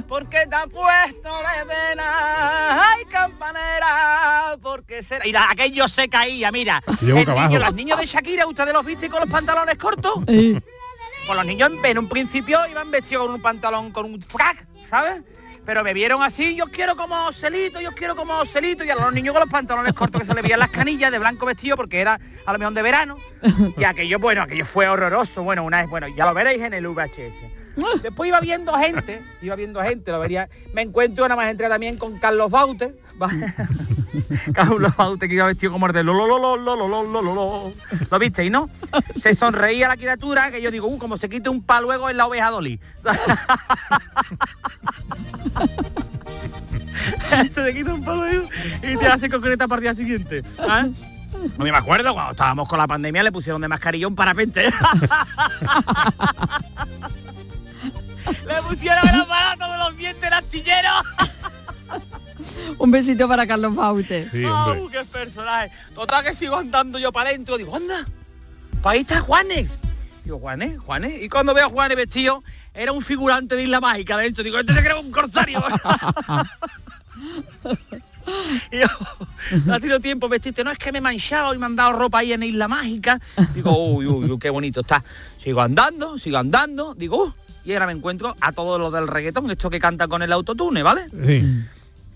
Porque 0.07 0.45
te 0.49 0.55
ha 0.55 0.67
puesto 0.67 1.29
de 1.37 1.65
vena, 1.65 2.83
ay 2.93 3.05
campanera, 3.05 4.57
porque 4.61 5.03
será. 5.03 5.23
Mira, 5.25 5.47
aquello 5.49 5.87
se 5.87 6.07
caía, 6.09 6.51
mira. 6.51 6.81
Yo 7.01 7.15
boca 7.15 7.19
El 7.19 7.27
niño- 7.27 7.31
abajo. 7.31 7.57
los 7.59 7.73
niños 7.73 7.99
de 7.99 8.05
Shakira, 8.05 8.47
¿ustedes 8.47 8.73
los 8.73 8.85
viste 8.85 9.09
con 9.09 9.21
los 9.21 9.29
pantalones 9.29 9.77
cortos? 9.77 10.13
Pues 10.25 11.37
los 11.37 11.45
niños 11.45 11.71
en, 11.71 11.85
en 11.85 11.97
un 11.99 12.09
principio 12.09 12.59
iban 12.69 12.91
vestidos 12.91 13.25
con 13.25 13.35
un 13.35 13.41
pantalón, 13.41 13.91
con 13.91 14.05
un 14.05 14.21
frac, 14.21 14.65
¿sabes? 14.89 15.21
Pero 15.65 15.81
me 15.81 15.93
vieron 15.93 16.21
así, 16.21 16.55
yo 16.55 16.65
quiero 16.65 16.97
como 16.97 17.27
Ocelito, 17.27 17.79
yo 17.79 17.93
quiero 17.93 18.17
como 18.17 18.37
Ocelito, 18.39 18.83
y 18.83 18.89
a 18.89 18.95
los 18.95 19.13
niños 19.13 19.31
con 19.33 19.39
los 19.39 19.49
pantalones 19.49 19.93
cortos 19.93 20.19
que 20.21 20.27
se 20.27 20.33
le 20.33 20.41
veían 20.41 20.59
las 20.59 20.69
canillas 20.71 21.09
de 21.09 21.19
blanco 21.19 21.45
vestido 21.45 21.77
porque 21.77 22.01
era 22.01 22.19
a 22.45 22.51
lo 22.51 22.59
mejor 22.59 22.73
de 22.73 22.81
verano. 22.81 23.17
Y 23.77 23.83
aquello, 23.85 24.19
bueno, 24.19 24.41
aquello 24.41 24.65
fue 24.65 24.89
horroroso. 24.89 25.41
Bueno, 25.43 25.63
una 25.63 25.77
vez, 25.81 25.89
bueno, 25.89 26.09
ya 26.09 26.25
lo 26.25 26.33
veréis 26.33 26.61
en 26.61 26.73
el 26.73 26.85
VHS. 26.85 27.62
Después 28.03 28.27
iba 28.27 28.39
viendo 28.39 28.73
gente, 28.73 29.21
iba 29.41 29.55
viendo 29.55 29.81
gente, 29.81 30.11
lo 30.11 30.19
vería. 30.19 30.49
Me 30.73 30.81
encuentro 30.81 31.25
una 31.25 31.35
más 31.35 31.49
entre 31.49 31.69
también 31.69 31.97
con 31.97 32.19
Carlos 32.19 32.49
Baute. 32.51 32.95
Carlos 34.53 34.95
Baute 34.95 35.27
que 35.27 35.35
iba 35.35 35.45
vestido 35.47 35.71
como 35.71 35.87
el 35.87 35.93
de 35.93 36.03
lo, 36.03 36.13
lo, 36.13 36.27
lo, 36.27 36.37
lo, 36.37 36.57
lo, 36.57 36.75
lo, 36.75 36.87
lo, 36.87 37.03
lo, 37.03 37.21
lo, 37.21 37.35
lo. 37.35 37.73
¿Lo 38.09 38.19
visteis, 38.19 38.51
no? 38.51 38.69
Se 39.15 39.35
sonreía 39.35 39.87
la 39.87 39.97
criatura 39.97 40.51
que 40.51 40.61
yo 40.61 40.71
digo, 40.71 40.87
uh, 40.87 40.97
como 40.97 41.17
se 41.17 41.29
quite 41.29 41.49
un 41.49 41.63
pa 41.63 41.81
luego 41.81 42.09
en 42.09 42.17
la 42.17 42.27
oveja 42.27 42.49
Dolly. 42.49 42.79
se 47.53 47.73
quita 47.73 47.93
un 47.93 48.03
palo 48.03 48.25
y 48.81 48.97
te 48.97 49.07
hace 49.07 49.29
concreta 49.29 49.67
para 49.67 49.79
el 49.79 49.83
día 49.83 49.95
siguiente. 49.95 50.43
¿ah? 50.59 50.87
No 51.57 51.65
me 51.65 51.71
acuerdo 51.71 52.13
cuando 52.13 52.31
estábamos 52.31 52.69
con 52.69 52.77
la 52.79 52.87
pandemia 52.87 53.23
le 53.23 53.31
pusieron 53.31 53.61
de 53.61 53.67
mascarilla 53.67 54.07
un 54.07 54.15
parapente. 54.15 54.71
Le 58.47 58.61
pusieron 58.67 59.07
el 59.07 59.21
aparato 59.21 59.71
de 59.71 59.77
los 59.77 59.97
dientes 59.97 60.31
astillero. 60.31 60.89
Un 62.77 62.91
besito 62.91 63.27
para 63.27 63.45
Carlos 63.47 63.75
Baute. 63.75 64.27
¡Au, 64.47 64.89
qué 64.89 65.03
personaje! 65.05 65.71
Total 65.93 66.23
que 66.23 66.33
sigo 66.33 66.57
andando 66.57 66.99
yo 66.99 67.11
para 67.11 67.29
adentro, 67.29 67.57
digo, 67.57 67.75
anda, 67.75 68.05
para 68.81 68.95
ahí 68.95 69.01
está 69.01 69.19
Juanes. 69.19 69.69
Digo, 70.23 70.39
Juanes, 70.39 70.79
Juanes. 70.79 71.21
Y 71.21 71.29
cuando 71.29 71.53
veo 71.53 71.67
a 71.67 71.69
Juanes 71.69 71.97
vestido, 71.97 72.43
era 72.73 72.91
un 72.91 73.01
figurante 73.01 73.55
de 73.55 73.63
Isla 73.63 73.81
Mágica 73.81 74.15
adentro. 74.15 74.43
Digo, 74.43 74.57
este 74.59 74.73
se 74.73 74.81
cree 74.81 74.99
un 74.99 75.11
corsario. 75.11 75.63
y 78.71 78.79
yo, 78.79 78.87
no 79.65 79.73
ha 79.73 79.79
tenido 79.79 79.99
tiempo 79.99 80.29
vestirte. 80.29 80.63
No, 80.63 80.71
es 80.71 80.77
que 80.77 80.91
me 80.91 80.99
he 80.99 81.01
manchado 81.01 81.53
y 81.53 81.57
me 81.57 81.65
han 81.65 81.75
dado 81.75 81.93
ropa 81.93 82.19
ahí 82.19 82.31
en 82.33 82.43
Isla 82.43 82.67
Mágica. 82.67 83.19
Digo, 83.53 83.77
uy, 83.77 84.07
uy, 84.07 84.31
uy, 84.31 84.39
qué 84.39 84.49
bonito 84.49 84.79
está. 84.81 85.03
Sigo 85.37 85.61
andando, 85.61 86.17
sigo 86.17 86.37
andando. 86.37 86.95
Digo, 86.95 87.25
uh, 87.25 87.33
y 87.65 87.73
ahora 87.73 87.87
me 87.87 87.93
encuentro 87.93 88.35
a 88.41 88.51
todos 88.51 88.79
los 88.79 88.91
del 88.91 89.07
reggaetón, 89.07 89.49
esto 89.51 89.69
que 89.69 89.79
cantan 89.79 90.09
con 90.09 90.21
el 90.21 90.31
autotune, 90.31 90.83
¿vale? 90.83 91.07
Sí. 91.25 91.63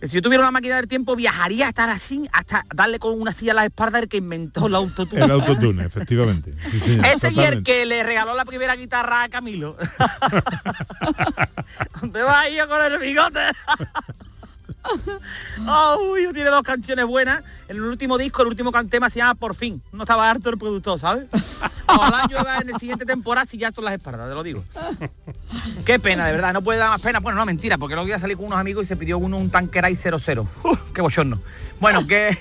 Si 0.04 0.10
yo 0.10 0.22
tuviera 0.22 0.44
una 0.44 0.52
máquina 0.52 0.76
del 0.76 0.88
tiempo, 0.88 1.16
viajaría 1.16 1.66
a 1.66 1.70
estar 1.70 1.90
así, 1.90 2.30
hasta 2.32 2.64
darle 2.74 3.00
con 3.00 3.20
una 3.20 3.34
silla 3.34 3.54
a 3.54 3.56
la 3.56 3.66
espalda 3.66 3.98
el 3.98 4.08
que 4.08 4.18
inventó 4.18 4.68
el 4.68 4.76
autotune. 4.76 5.26
El 5.26 5.32
autotune, 5.32 5.86
efectivamente. 5.86 6.54
Sí, 6.70 7.00
Ese 7.04 7.34
y 7.34 7.40
el 7.40 7.64
que 7.64 7.84
le 7.88 8.04
regaló 8.04 8.36
la 8.36 8.46
primera 8.46 8.76
guitarra 8.76 9.24
a 9.24 9.30
Camilo. 9.30 9.76
¿Dónde 12.02 12.22
va 12.22 12.42
ahí 12.42 12.58
con 12.70 12.94
el 12.94 13.00
bigote? 13.00 13.40
Oh, 15.68 16.14
tiene 16.34 16.50
dos 16.50 16.64
canciones 16.64 17.06
buenas. 17.06 17.44
En 17.68 17.78
el 17.78 17.82
último 17.84 18.18
disco, 18.18 18.42
el 18.44 18.48
último 18.50 18.72
can- 18.72 18.90
tema 18.90 19.10
se 19.10 19.20
llama 19.20 19.36
Por 19.36 19.56
fin. 19.56 19.82
No 19.92 20.04
estaba 20.04 20.30
harto 20.30 20.50
el 20.50 20.58
productor, 20.58 21.00
¿sabes? 21.00 21.28
Ojalá 21.88 22.26
llueva 22.30 22.58
en 22.60 22.70
el 22.70 22.78
siguiente 22.80 23.06
temporada 23.06 23.46
si 23.48 23.58
ya 23.58 23.72
son 23.72 23.86
las 23.86 23.94
espaldas, 23.96 24.28
te 24.30 24.34
lo 24.36 24.44
digo. 24.44 24.64
Qué 25.86 26.00
pena, 26.00 26.26
de 26.28 26.34
verdad, 26.34 26.54
no 26.54 26.62
puede 26.62 26.80
dar 26.80 26.90
más 26.90 27.02
pena. 27.02 27.20
Bueno, 27.20 27.38
no, 27.40 27.46
mentira, 27.46 27.78
porque 27.78 27.96
luego 27.96 28.08
ya 28.10 28.20
salí 28.20 28.36
con 28.36 28.46
unos 28.46 28.60
amigos 28.60 28.86
y 28.86 28.88
se 28.88 28.96
pidió 28.98 29.18
uno 29.18 29.38
un 29.38 29.50
Tanqueray 29.50 29.96
00. 29.96 30.48
Uf, 30.64 30.80
qué 30.94 31.02
bochorno. 31.02 31.42
Bueno, 31.80 32.06
que... 32.08 32.38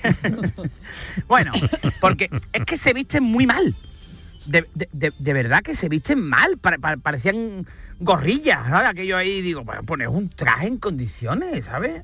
bueno, 1.27 1.53
porque 2.01 2.29
es 2.53 2.65
que 2.65 2.77
se 2.77 2.93
visten 2.93 3.23
muy 3.23 3.45
mal. 3.47 3.73
De, 4.45 4.65
de- 4.75 4.89
de- 4.93 5.13
de 5.17 5.33
verdad 5.33 5.61
que 5.61 5.75
se 5.75 5.89
visten 5.89 6.21
mal, 6.21 6.57
pare- 6.57 6.79
pare- 6.79 6.97
parecían 6.97 7.65
gorrillas, 7.99 8.67
¿sabes? 8.67 8.89
Aquello 8.89 9.17
ahí, 9.17 9.41
digo, 9.41 9.63
bueno, 9.63 9.83
poner 9.83 10.07
un 10.09 10.29
traje 10.29 10.67
en 10.67 10.77
condiciones, 10.77 11.65
¿sabes? 11.65 12.03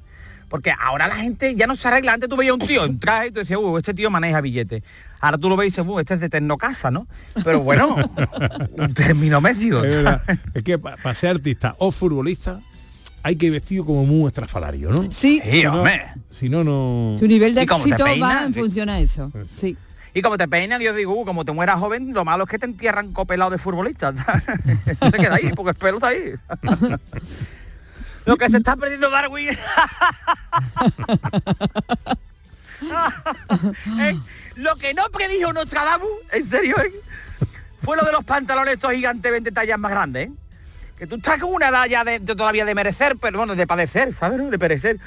Porque 0.54 0.72
ahora 0.80 1.08
la 1.08 1.16
gente 1.16 1.56
ya 1.56 1.66
no 1.66 1.76
se 1.76 1.88
arregla. 1.88 2.14
Antes 2.14 2.30
tú 2.30 2.36
veías 2.36 2.54
un 2.54 2.60
tío 2.60 2.86
en 2.86 3.00
traje 3.00 3.30
y 3.30 3.32
tú 3.32 3.40
decías, 3.40 3.58
uh, 3.60 3.76
este 3.76 3.92
tío 3.92 4.12
maneja 4.12 4.40
billetes. 4.40 4.84
Ahora 5.20 5.40
tú 5.40 5.50
lo 5.50 5.58
ves 5.58 5.66
y 5.66 5.70
dices, 5.72 5.84
uh, 5.84 6.00
este 6.00 6.14
es 6.14 6.20
de 6.20 6.30
Tecnocasa, 6.30 6.92
¿no? 6.92 7.08
Pero 7.44 7.62
bueno, 7.62 7.96
un 8.78 8.94
término 8.94 9.42
medio. 9.42 9.84
Es, 9.84 9.94
¿sabes? 9.94 10.04
verdad. 10.04 10.40
Es 10.54 10.62
que 10.62 10.78
para 10.78 11.16
ser 11.16 11.32
artista 11.32 11.74
o 11.80 11.92
futbolista 11.92 12.60
hay 13.24 13.36
que 13.36 13.48
ir 13.48 13.52
vestido 13.52 13.84
como 13.84 14.06
muy 14.06 14.28
estrafalario, 14.28 14.92
¿no? 14.92 15.02
Sí. 15.10 15.42
Sí, 15.44 15.52
Si 15.54 15.64
no, 15.64 15.78
hombre. 15.80 16.06
si 16.30 16.50
no, 16.50 16.64
no... 16.64 17.18
Tu 17.20 17.26
nivel 17.26 17.56
de 17.56 17.64
¿Y 17.64 17.66
cómo 17.66 17.84
te 17.86 17.90
éxito 17.90 18.22
va 18.22 18.44
en 18.44 18.54
función 18.54 18.90
a 18.90 19.00
eso. 19.00 19.32
Sí. 19.50 19.76
Y 20.14 20.22
como 20.22 20.38
te 20.38 20.48
peinan, 20.48 20.80
yo 20.80 20.94
digo, 20.94 21.20
uh, 21.20 21.26
como 21.26 21.46
te 21.46 21.52
mueras 21.52 21.80
joven, 21.80 22.14
lo 22.14 22.26
malo 22.26 22.44
es 22.44 22.50
que 22.52 22.60
te 22.60 22.68
entierran 22.68 23.12
copelado 23.12 23.50
de 23.50 23.58
futbolista. 23.58 24.14
Se 25.02 25.18
queda 25.18 25.34
ahí, 25.34 25.52
porque 25.56 25.72
el 25.72 25.78
pelo 25.78 25.98
está 25.98 26.10
ahí. 26.10 26.36
lo 28.26 28.38
que 28.38 28.50
se 28.50 28.58
está 28.58 28.76
perdiendo 28.76 29.10
Darwin. 29.10 29.50
Eh, 34.00 34.20
lo 34.56 34.76
que 34.76 34.94
no 34.94 35.04
predijo 35.06 35.54
Nostradamus, 35.54 36.10
en 36.32 36.50
serio, 36.50 36.76
eh, 36.80 36.92
fue 37.82 37.96
lo 37.96 38.04
de 38.04 38.12
los 38.12 38.26
pantalones 38.26 38.74
estos 38.76 38.92
gigantes 38.92 39.32
20 39.32 39.52
tallas 39.52 39.80
más 39.80 39.92
grandes. 39.92 40.28
eh. 40.28 40.32
Que 40.98 41.08
tú 41.08 41.16
estás 41.16 41.40
con 41.40 41.54
una 41.54 41.70
edad 41.70 41.86
ya 41.86 42.04
de, 42.04 42.20
de 42.20 42.36
todavía 42.36 42.66
de 42.66 42.76
merecer, 42.76 43.16
pero 43.20 43.38
bueno, 43.40 43.56
de 43.56 43.66
padecer, 43.66 44.14
¿sabes? 44.14 44.52
De 44.52 44.60
perecer. 44.60 45.00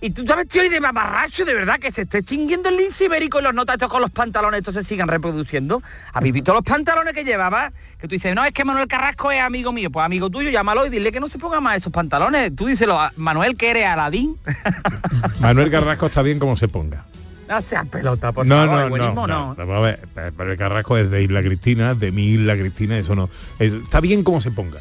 Y 0.00 0.10
tú 0.10 0.24
sabes, 0.26 0.48
tío, 0.48 0.64
y 0.64 0.68
de 0.68 0.80
mamarracho, 0.80 1.44
de 1.44 1.54
verdad, 1.54 1.78
que 1.78 1.90
se 1.92 2.02
esté 2.02 2.18
extinguiendo 2.18 2.68
el 2.68 2.76
lince 2.76 3.04
ibérico 3.04 3.40
y 3.40 3.42
los 3.42 3.54
notas 3.54 3.74
estos 3.74 3.88
con 3.88 4.00
los 4.02 4.10
pantalones 4.10 4.58
estos 4.58 4.74
se 4.74 4.84
sigan 4.84 5.08
reproduciendo. 5.08 5.82
¿Habéis 6.12 6.34
visto 6.34 6.52
los 6.54 6.62
pantalones 6.62 7.12
que 7.14 7.24
llevaba? 7.24 7.72
Que 7.98 8.08
tú 8.08 8.14
dices, 8.14 8.34
no, 8.34 8.44
es 8.44 8.52
que 8.52 8.64
Manuel 8.64 8.86
Carrasco 8.88 9.30
es 9.30 9.40
amigo 9.40 9.72
mío. 9.72 9.90
Pues 9.90 10.04
amigo 10.04 10.30
tuyo, 10.30 10.50
llámalo 10.50 10.86
y 10.86 10.90
dile 10.90 11.10
que 11.12 11.20
no 11.20 11.28
se 11.28 11.38
ponga 11.38 11.60
más 11.60 11.76
esos 11.78 11.92
pantalones. 11.92 12.54
Tú 12.54 12.66
díselo, 12.66 13.00
a 13.00 13.12
Manuel, 13.16 13.56
que 13.56 13.70
eres 13.70 13.86
Aladín. 13.86 14.36
Manuel 15.40 15.70
Carrasco 15.70 16.06
está 16.06 16.22
bien 16.22 16.38
como 16.38 16.56
se 16.56 16.68
ponga. 16.68 17.04
No 17.48 17.60
seas 17.60 17.86
pelota, 17.88 18.32
por 18.32 18.46
no, 18.46 18.56
favor, 18.56 18.90
no, 18.98 19.12
no, 19.12 19.26
no, 19.26 19.54
no, 19.54 19.74
a 19.74 19.80
ver, 19.80 20.00
Manuel 20.36 20.56
Carrasco 20.56 20.96
es 20.96 21.10
de 21.10 21.22
Isla 21.22 21.42
Cristina, 21.42 21.94
de 21.94 22.10
mi 22.10 22.24
Isla 22.28 22.54
Cristina, 22.56 22.96
eso 22.96 23.14
no. 23.14 23.28
Es- 23.58 23.74
está 23.74 24.00
bien 24.00 24.24
como 24.24 24.40
se 24.40 24.50
ponga. 24.50 24.80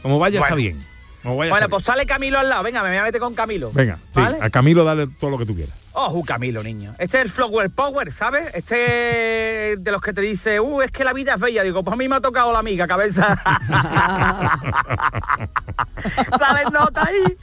Como 0.00 0.20
vaya 0.20 0.38
está 0.40 0.54
Bueno. 0.54 0.56
bien. 0.56 0.93
Vaya 1.24 1.50
Bueno, 1.50 1.68
pues 1.68 1.84
sale 1.84 2.04
Camilo 2.06 2.38
al 2.38 2.48
lado. 2.48 2.62
Venga, 2.62 2.82
me 2.82 2.90
voy 2.90 2.98
a 2.98 3.02
meter 3.04 3.20
con 3.20 3.34
Camilo. 3.34 3.70
Venga, 3.72 3.96
sí, 4.14 4.20
¿Vale? 4.20 4.38
a 4.40 4.50
Camilo 4.50 4.84
dale 4.84 5.06
todo 5.18 5.30
lo 5.30 5.38
que 5.38 5.46
tú 5.46 5.54
quieras. 5.54 5.74
Oh, 5.92 6.22
Camilo, 6.24 6.62
niño. 6.62 6.94
Este 6.98 7.18
es 7.18 7.24
el 7.24 7.30
Flowell 7.30 7.70
Power, 7.70 8.12
¿sabes? 8.12 8.52
Este 8.54 9.76
de 9.78 9.90
los 9.92 10.02
que 10.02 10.12
te 10.12 10.20
dice, 10.20 10.60
uh, 10.60 10.82
es 10.82 10.90
que 10.90 11.04
la 11.04 11.12
vida 11.12 11.34
es 11.34 11.40
bella. 11.40 11.62
Digo, 11.62 11.82
pues 11.84 11.92
a 11.94 11.96
mí 11.96 12.08
me 12.08 12.16
ha 12.16 12.20
tocado 12.20 12.52
la 12.52 12.58
amiga, 12.58 12.86
cabeza. 12.86 13.40
Sale 16.38 16.64
nota 16.72 17.06
ahí. 17.06 17.36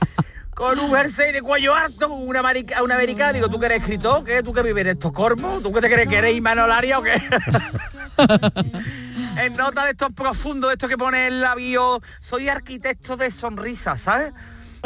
Con 0.53 0.77
un 0.79 0.91
jersey 0.93 1.31
de 1.31 1.41
cuello 1.41 1.73
alto, 1.73 2.09
una, 2.13 2.43
marica- 2.43 2.83
una 2.83 2.93
americana, 2.95 3.33
digo, 3.33 3.49
¿tú 3.49 3.59
que 3.59 3.65
eres 3.65 3.81
escritor? 3.81 4.23
¿Qué? 4.23 4.43
¿Tú 4.43 4.53
que 4.53 4.61
vives 4.61 4.81
en 4.81 4.87
Estocolmo? 4.91 5.59
¿Tú 5.63 5.71
que 5.71 5.81
te 5.81 5.89
crees 5.89 6.07
que 6.07 6.17
eres 6.17 6.35
Imanolaria 6.35 6.99
o 6.99 7.01
qué? 7.03 7.19
en 9.37 9.55
nota 9.55 9.85
de 9.85 9.91
estos 9.91 10.11
profundos, 10.13 10.69
de 10.69 10.73
estos 10.73 10.89
que 10.89 10.97
pone 10.97 11.27
el 11.27 11.41
labio, 11.41 12.01
soy 12.19 12.49
arquitecto 12.49 13.15
de 13.17 13.31
sonrisas, 13.31 14.01
¿sabes? 14.01 14.33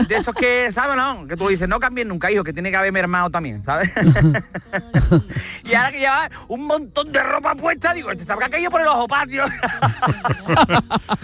De 0.07 0.15
esos 0.15 0.35
que, 0.35 0.71
¿sabes? 0.73 0.97
No, 0.97 1.25
que 1.25 1.37
tú 1.37 1.47
dices, 1.47 1.69
no 1.69 1.79
cambien 1.79 2.09
nunca, 2.09 2.29
hijo, 2.29 2.43
que 2.43 2.51
tiene 2.51 2.69
que 2.69 2.75
haber 2.75 2.91
mermado 2.91 3.29
también, 3.29 3.63
¿sabes? 3.63 3.89
y 5.63 5.73
ahora 5.73 5.91
que 5.91 5.99
lleva 5.99 6.29
un 6.49 6.67
montón 6.67 7.13
de 7.13 7.23
ropa 7.23 7.55
puesta, 7.55 7.93
digo, 7.93 8.11
este 8.11 8.25
se 8.25 8.31
habrá 8.31 8.49
caído 8.49 8.69
por 8.71 8.81
el 8.81 8.87
ojo 8.87 9.07
patio. 9.07 9.45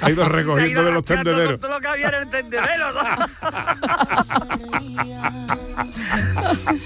Ha 0.02 0.10
ido 0.10 0.28
recogiendo 0.28 0.84
de 0.84 0.92
los 0.92 1.06
tendederos. 1.06 1.60
Todo 1.60 1.72
lo 1.72 1.80
que 1.80 1.88
había 1.88 2.08
en 2.08 2.16
el 2.16 2.30
tendedero, 2.30 2.92
¿no? 2.94 3.02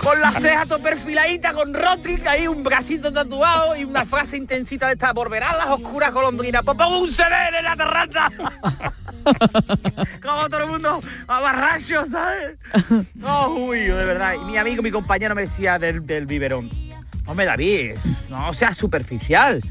con 0.01 0.19
las 0.19 0.41
cejas 0.41 0.67
todo 0.67 0.79
con 1.53 1.73
Rotrick, 1.73 2.25
ahí 2.27 2.47
un 2.47 2.63
bracito 2.63 3.11
tatuado 3.11 3.75
y 3.75 3.83
una 3.83 4.05
frase 4.05 4.38
intensita 4.38 4.88
de 4.88 4.93
esta 4.93 5.13
por 5.13 5.29
verás 5.29 5.57
las 5.57 5.67
oscuras 5.67 6.13
golondrinas. 6.13 6.63
Pues 6.63 6.77
pongo 6.77 6.99
un 6.99 7.11
CD 7.11 7.27
en 7.57 7.63
la 7.63 7.75
terraza. 7.75 8.31
Como 10.21 10.49
todo 10.49 10.63
el 10.63 10.69
mundo 10.69 10.99
a 11.27 11.39
¿sabes? 12.11 12.57
No, 13.15 13.49
uy, 13.49 13.79
de 13.79 14.05
verdad. 14.05 14.35
Y 14.41 14.45
mi 14.45 14.57
amigo, 14.57 14.83
mi 14.83 14.91
compañero 14.91 15.35
me 15.35 15.41
decía 15.41 15.79
del, 15.79 16.05
del 16.05 16.25
biberón. 16.25 16.69
Hombre, 17.25 17.45
David, 17.45 17.95
no 18.29 18.53
seas 18.53 18.77
superficial. 18.77 19.61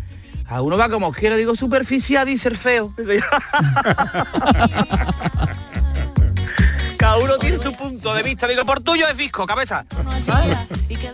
A 0.46 0.60
uno 0.60 0.76
va 0.76 0.88
como 0.88 1.12
quiero, 1.12 1.36
digo 1.36 1.56
superficial, 1.56 2.26
dice 2.26 2.48
el 2.48 2.56
feo. 2.56 2.92
Cada 7.04 7.18
uno 7.18 7.36
tiene 7.36 7.58
su 7.58 7.70
punto 7.76 8.14
de 8.14 8.22
vista. 8.22 8.48
Digo, 8.48 8.64
por 8.64 8.80
tuyo 8.80 9.06
es 9.06 9.14
disco, 9.18 9.44
cabeza. 9.44 9.84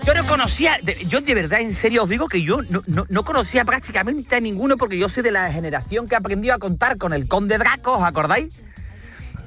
Yo 0.06 0.14
no 0.14 0.24
conocía, 0.24 0.78
yo 1.08 1.20
de 1.20 1.34
verdad, 1.34 1.60
en 1.62 1.74
serio 1.74 2.04
os 2.04 2.08
digo 2.08 2.28
que 2.28 2.44
yo 2.44 2.62
no, 2.70 2.80
no- 2.86 3.06
no 3.08 3.24
conocía 3.24 3.64
prácticamente 3.64 4.36
a 4.36 4.40
ninguno 4.40 4.76
porque 4.76 4.96
yo 4.96 5.08
soy 5.08 5.24
de 5.24 5.32
la 5.32 5.50
generación 5.52 6.06
que 6.06 6.14
aprendió 6.14 6.54
a 6.54 6.58
contar 6.60 6.96
con 6.96 7.12
el 7.12 7.26
conde 7.26 7.58
Draco, 7.58 7.94
¿os 7.98 8.04
acordáis? 8.04 8.54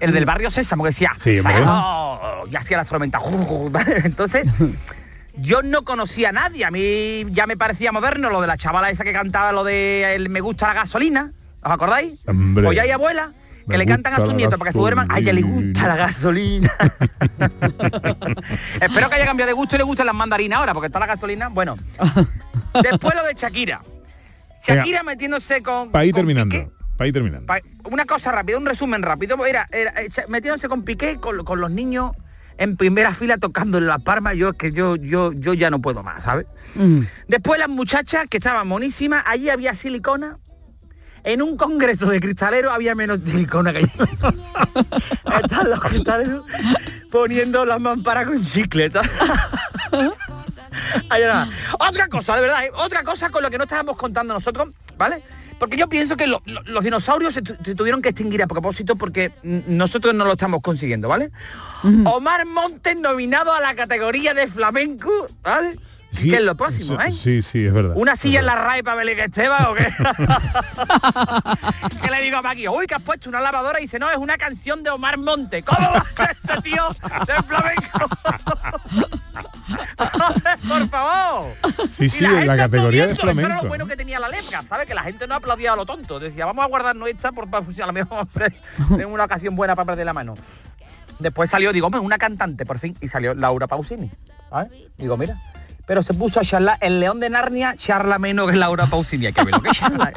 El 0.01 0.11
del 0.11 0.25
barrio 0.25 0.51
Sésamo, 0.51 0.83
que 0.83 0.89
decía, 0.89 1.13
Sí. 1.17 1.37
"Sésamo", 1.37 2.19
y 2.51 2.55
hacía 2.57 2.75
las 2.75 2.87
tormentas. 2.89 3.21
Entonces, 4.03 4.45
yo 5.37 5.61
no 5.63 5.85
conocía 5.85 6.29
a 6.29 6.33
nadie. 6.33 6.65
A 6.65 6.71
mí 6.71 7.23
ya 7.29 7.47
me 7.47 7.55
parecía 7.55 7.93
moderno 7.93 8.29
lo 8.29 8.41
de 8.41 8.47
la 8.47 8.57
chavala 8.57 8.89
esa 8.89 9.05
que 9.05 9.13
cantaba 9.13 9.53
lo 9.53 9.63
de 9.63 10.13
el 10.15 10.27
me 10.29 10.41
gusta 10.41 10.67
la 10.67 10.73
gasolina. 10.73 11.31
¿Os 11.63 11.71
acordáis? 11.71 12.19
Hombre. 12.27 12.65
Pues 12.65 12.75
ya 12.75 12.81
hay 12.81 12.91
abuela 12.91 13.31
que 13.69 13.77
le 13.77 13.85
cantan 13.85 14.13
a 14.13 14.19
la 14.19 14.33
nietos 14.33 14.57
para 14.59 14.69
que 14.69 14.73
se 14.73 14.79
duerman. 14.79 15.07
A 15.11 15.19
ella 15.19 15.33
le 15.33 15.41
gusta 15.41 15.87
la 15.87 15.95
gasolina. 15.95 16.73
Espero 18.81 19.09
que 19.09 19.15
haya 19.15 19.25
cambiado 19.25 19.47
de 19.47 19.53
gusto 19.53 19.75
y 19.75 19.79
le 19.79 19.83
gusten 19.83 20.05
las 20.05 20.15
mandarinas 20.15 20.59
ahora, 20.59 20.73
porque 20.73 20.87
está 20.87 20.99
la 20.99 21.05
gasolina. 21.07 21.49
Bueno, 21.49 21.75
después 22.81 23.15
lo 23.15 23.23
de 23.23 23.33
Shakira. 23.35 23.81
Shakira 24.65 25.03
metiéndose 25.03 25.61
con... 25.61 25.91
Para 25.91 26.05
ir 26.05 26.13
terminando. 26.13 26.55
Piqué. 26.55 26.69
Para 26.97 27.07
ir 27.07 27.13
terminando. 27.13 27.45
Pa- 27.45 27.59
una 27.89 28.05
cosa 28.05 28.31
rápida, 28.31 28.57
un 28.57 28.65
resumen 28.65 29.01
rápido. 29.01 29.43
Era, 29.45 29.67
metiéndose 30.27 30.67
con 30.69 30.83
Piqué, 30.83 31.17
con, 31.17 31.43
con 31.43 31.59
los 31.59 31.71
niños 31.71 32.11
en 32.57 32.77
primera 32.77 33.13
fila 33.13 33.37
tocando 33.37 33.77
en 33.77 33.87
la 33.87 33.99
palma. 33.99 34.33
Yo 34.33 34.49
es 34.49 34.55
que 34.55 34.71
yo, 34.71 34.95
yo, 34.95 35.33
yo 35.33 35.53
ya 35.53 35.69
no 35.69 35.79
puedo 35.81 36.03
más, 36.03 36.23
¿sabes? 36.23 36.45
Después 37.27 37.59
las 37.59 37.69
muchachas 37.69 38.27
que 38.29 38.37
estaban 38.37 38.67
monísimas, 38.67 39.23
allí 39.25 39.49
había 39.49 39.73
silicona. 39.73 40.37
En 41.23 41.41
un 41.41 41.55
congreso 41.57 42.05
de 42.07 42.19
cristaleros 42.19 42.73
había 42.73 42.95
menos 42.95 43.19
silicona 43.25 43.71
que 43.73 43.81
yo. 43.81 44.03
Están 45.41 45.69
los 45.69 45.79
cristaleros 45.81 46.45
poniendo 47.11 47.65
las 47.65 47.79
mamparas 47.79 48.25
con 48.27 48.43
chicleta. 48.45 49.01
Ahí 51.09 51.21
nada. 51.21 51.47
Otra 51.79 52.07
cosa, 52.07 52.35
de 52.35 52.41
verdad, 52.41 52.65
¿eh? 52.65 52.71
otra 52.75 53.03
cosa 53.03 53.29
con 53.29 53.43
lo 53.43 53.49
que 53.49 53.57
no 53.57 53.63
estábamos 53.65 53.95
contando 53.97 54.33
nosotros, 54.33 54.69
¿vale? 54.97 55.23
Porque 55.59 55.77
yo 55.77 55.87
pienso 55.87 56.17
que 56.17 56.27
lo- 56.27 56.41
lo- 56.45 56.61
los 56.63 56.83
dinosaurios 56.83 57.33
se, 57.33 57.41
tu- 57.41 57.55
se 57.63 57.75
tuvieron 57.75 58.01
que 58.01 58.09
extinguir 58.09 58.41
a 58.43 58.47
propósito 58.47 58.95
porque 58.95 59.31
nosotros 59.43 60.13
no 60.13 60.25
lo 60.25 60.33
estamos 60.33 60.61
consiguiendo, 60.61 61.07
¿vale? 61.07 61.31
Omar 62.05 62.45
Montes 62.45 62.97
nominado 62.99 63.53
a 63.53 63.61
la 63.61 63.75
categoría 63.75 64.33
de 64.33 64.47
flamenco, 64.47 65.09
¿vale? 65.41 65.77
Sí, 66.13 66.29
que 66.29 66.35
es 66.35 66.43
lo 66.43 66.55
próximo, 66.55 67.01
¿eh? 67.01 67.11
Sí, 67.11 67.41
sí, 67.41 67.65
es 67.65 67.73
verdad. 67.73 67.93
¿Una 67.95 68.15
silla 68.15 68.41
en 68.41 68.45
la 68.45 68.55
RAE 68.55 68.83
para 68.83 68.97
Belén 68.97 69.19
Esteban 69.19 69.65
o 69.65 69.73
qué? 69.73 69.83
que 72.01 72.11
le 72.11 72.21
digo 72.21 72.37
a 72.37 72.43
Maggie, 72.43 72.69
uy, 72.69 72.85
que 72.85 72.93
has 72.93 73.01
puesto 73.01 73.29
una 73.29 73.41
lavadora 73.41 73.79
y 73.79 73.83
dice, 73.83 73.97
no, 73.97 74.07
es 74.09 74.17
una 74.17 74.37
canción 74.37 74.83
de 74.83 74.91
Omar 74.91 75.17
Monte. 75.17 75.63
¿Cómo 75.63 75.89
va 75.89 76.05
a 76.17 76.25
este 76.25 76.61
tío 76.61 76.83
de 77.25 77.33
flamenco? 77.43 78.09
Por 80.67 80.89
favor. 80.89 81.53
Sí, 81.89 82.09
sí, 82.09 82.25
en 82.25 82.47
la 82.47 82.57
categoría 82.57 83.07
de 83.07 83.13
aplaudiendo, 83.13 83.13
Eso 83.13 83.23
era 83.23 83.33
flamenco. 83.33 83.63
lo 83.63 83.69
bueno 83.69 83.87
que 83.87 83.97
tenía 83.97 84.19
la 84.19 84.29
lepra, 84.29 84.63
¿sabes? 84.69 84.87
Que 84.87 84.93
la 84.93 85.03
gente 85.03 85.27
no 85.27 85.35
aplaudía 85.35 85.73
a 85.73 85.75
lo 85.75 85.85
tonto. 85.85 86.19
Decía, 86.19 86.45
vamos 86.45 86.63
a 86.63 86.67
guardarnos 86.67 87.09
esta 87.09 87.31
por 87.31 87.49
para 87.49 87.65
a 87.65 87.85
lo 87.87 87.93
mejor 87.93 88.27
en 88.99 89.05
una 89.05 89.25
ocasión 89.25 89.55
buena 89.55 89.75
para 89.75 89.87
perder 89.87 90.05
la 90.05 90.13
mano. 90.13 90.35
Después 91.17 91.49
salió, 91.49 91.73
digo, 91.73 91.87
una 91.87 92.17
cantante, 92.17 92.65
por 92.65 92.79
fin, 92.79 92.97
y 93.01 93.07
salió 93.07 93.33
Laura 93.33 93.67
Pausini. 93.67 94.11
¿sabes? 94.49 94.71
Digo, 94.97 95.17
mira. 95.17 95.35
Pero 95.85 96.01
se 96.01 96.13
puso 96.13 96.39
a 96.39 96.45
charlar, 96.45 96.77
el 96.79 96.99
león 96.99 97.19
de 97.19 97.29
Narnia 97.29 97.75
charla 97.77 98.17
menos 98.17 98.49
que 98.49 98.55
Laura 98.55 98.85
Pausini. 98.85 99.25
Hay 99.27 99.33
que 99.33 99.43
ver 99.43 99.53
lo 99.53 99.61
que 99.61 99.71
charla. 99.73 100.13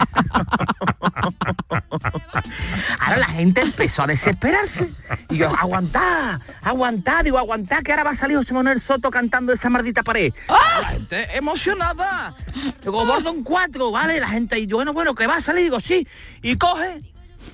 Ahora 3.01 3.19
la 3.19 3.29
gente 3.29 3.63
empezó 3.63 4.05
a 4.05 4.07
desesperarse. 4.07 4.93
Y 5.31 5.39
yo, 5.39 5.51
aguantá, 5.51 6.41
aguantá, 6.63 7.23
digo, 7.23 7.39
aguantá, 7.39 7.83
que 7.83 7.93
ahora 7.93 8.05
va 8.05 8.11
a 8.11 8.15
salir 8.17 8.37
José 8.37 8.55
Manuel 8.55 8.81
Soto 8.81 9.11
cantando 9.11 9.53
esa 9.53 9.69
maldita 9.69 10.03
pared. 10.03 10.33
La 10.49 10.89
gente 10.89 11.37
emocionada. 11.37 12.35
Digo, 12.83 13.05
Bordon 13.05 13.43
4, 13.43 13.91
¿vale? 13.91 14.21
La 14.21 14.29
gente 14.29 14.55
ahí, 14.55 14.67
bueno, 14.67 14.93
bueno, 14.93 15.15
que 15.15 15.27
va 15.27 15.37
a 15.37 15.41
salir, 15.41 15.65
digo, 15.65 15.81
sí. 15.81 16.07
Y 16.43 16.57
coge 16.57 16.99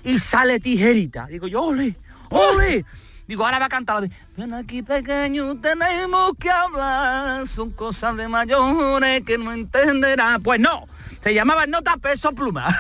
y 0.05 0.19
sale 0.19 0.61
tijerita. 0.61 1.27
Digo 1.27 1.47
yo, 1.47 1.63
ole, 1.63 1.97
ole. 2.31 2.85
Digo, 3.27 3.45
ahora 3.45 3.59
va 3.59 3.67
a 3.67 3.69
cantar 3.69 4.09
ven 4.37 4.55
aquí 4.55 4.83
pequeño, 4.83 5.57
tenemos 5.61 6.33
que 6.39 6.51
hablar, 6.51 7.47
son 7.49 7.71
cosas 7.71 8.17
de 8.17 8.27
mayores 8.29 9.23
que 9.25 9.39
no 9.39 9.53
entenderá. 9.53 10.39
Pues 10.43 10.59
no, 10.59 10.89
se 11.23 11.33
llamaba 11.33 11.67
Nota 11.67 11.97
Peso 11.99 12.33
Pluma. 12.33 12.69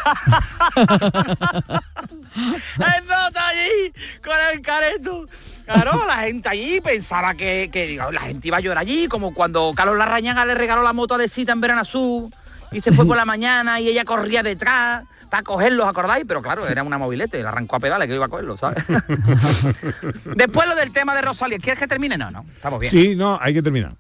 el 2.34 3.07
nota 3.07 3.49
allí 3.49 3.93
con 4.24 4.34
el 4.53 4.62
careto. 4.62 5.28
Claro, 5.64 6.05
la 6.07 6.18
gente 6.18 6.49
allí 6.49 6.80
pensaba 6.80 7.34
que, 7.34 7.70
que, 7.72 7.86
digo, 7.86 8.11
la 8.11 8.22
gente 8.22 8.49
iba 8.49 8.57
a 8.57 8.61
llorar 8.61 8.82
allí, 8.82 9.07
como 9.07 9.32
cuando 9.32 9.72
Carlos 9.76 9.97
Larrañaga 9.97 10.45
le 10.45 10.55
regaló 10.55 10.82
la 10.82 10.93
moto 10.93 11.14
a 11.14 11.18
Decita 11.18 11.53
en 11.53 11.61
Verano 11.61 11.82
Azul 11.82 12.30
y 12.72 12.80
se 12.80 12.90
fue 12.93 13.07
por 13.07 13.16
la 13.16 13.24
mañana 13.24 13.80
y 13.80 13.88
ella 13.88 14.05
corría 14.05 14.43
detrás 14.43 15.05
para 15.33 15.45
cogerlos, 15.45 15.89
¿acordáis? 15.89 16.26
Pero 16.28 16.43
claro, 16.43 16.68
era 16.68 16.83
una 16.83 16.99
mobilete, 16.99 17.43
la 17.43 17.49
arrancó 17.49 17.76
a 17.76 17.80
pedales 17.80 18.07
que 18.07 18.14
iba 18.14 18.26
a 18.26 18.28
cogerlos, 18.28 18.61
¿sabes? 18.61 18.85
Después 20.37 20.68
lo 20.68 20.76
del 20.76 20.93
tema 20.93 21.14
de 21.14 21.22
Rosalía. 21.22 21.59
¿Quieres 21.59 21.78
que 21.78 21.89
termine? 21.89 22.18
No, 22.18 22.30
no, 22.30 22.45
estamos 22.55 22.80
bien. 22.80 22.91
Sí, 22.91 23.16
no, 23.16 23.39
hay 23.41 23.55
que 23.55 23.62
terminar. 23.62 23.95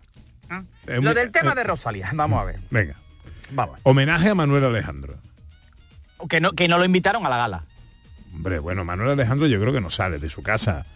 ¿Ah? 0.50 0.62
Eh, 0.86 1.00
Lo 1.00 1.14
del 1.14 1.32
tema 1.32 1.52
eh, 1.52 1.54
de 1.54 1.64
Rosalía, 1.64 2.10
vamos 2.12 2.38
a 2.38 2.44
ver. 2.44 2.60
Venga. 2.68 2.96
Vamos. 3.52 3.78
Homenaje 3.82 4.28
a 4.28 4.34
Manuel 4.34 4.62
Alejandro. 4.64 5.14
Que 6.28 6.42
no, 6.42 6.52
que 6.52 6.68
no 6.68 6.76
lo 6.76 6.84
invitaron 6.84 7.24
a 7.24 7.30
la 7.30 7.38
gala. 7.38 7.64
Hombre, 8.34 8.58
bueno, 8.58 8.84
Manuel 8.84 9.12
Alejandro 9.12 9.46
yo 9.46 9.58
creo 9.58 9.72
que 9.72 9.80
no 9.80 9.88
sale 9.88 10.18
de 10.18 10.28
su 10.28 10.42
casa. 10.42 10.84
Ya. 10.84 10.86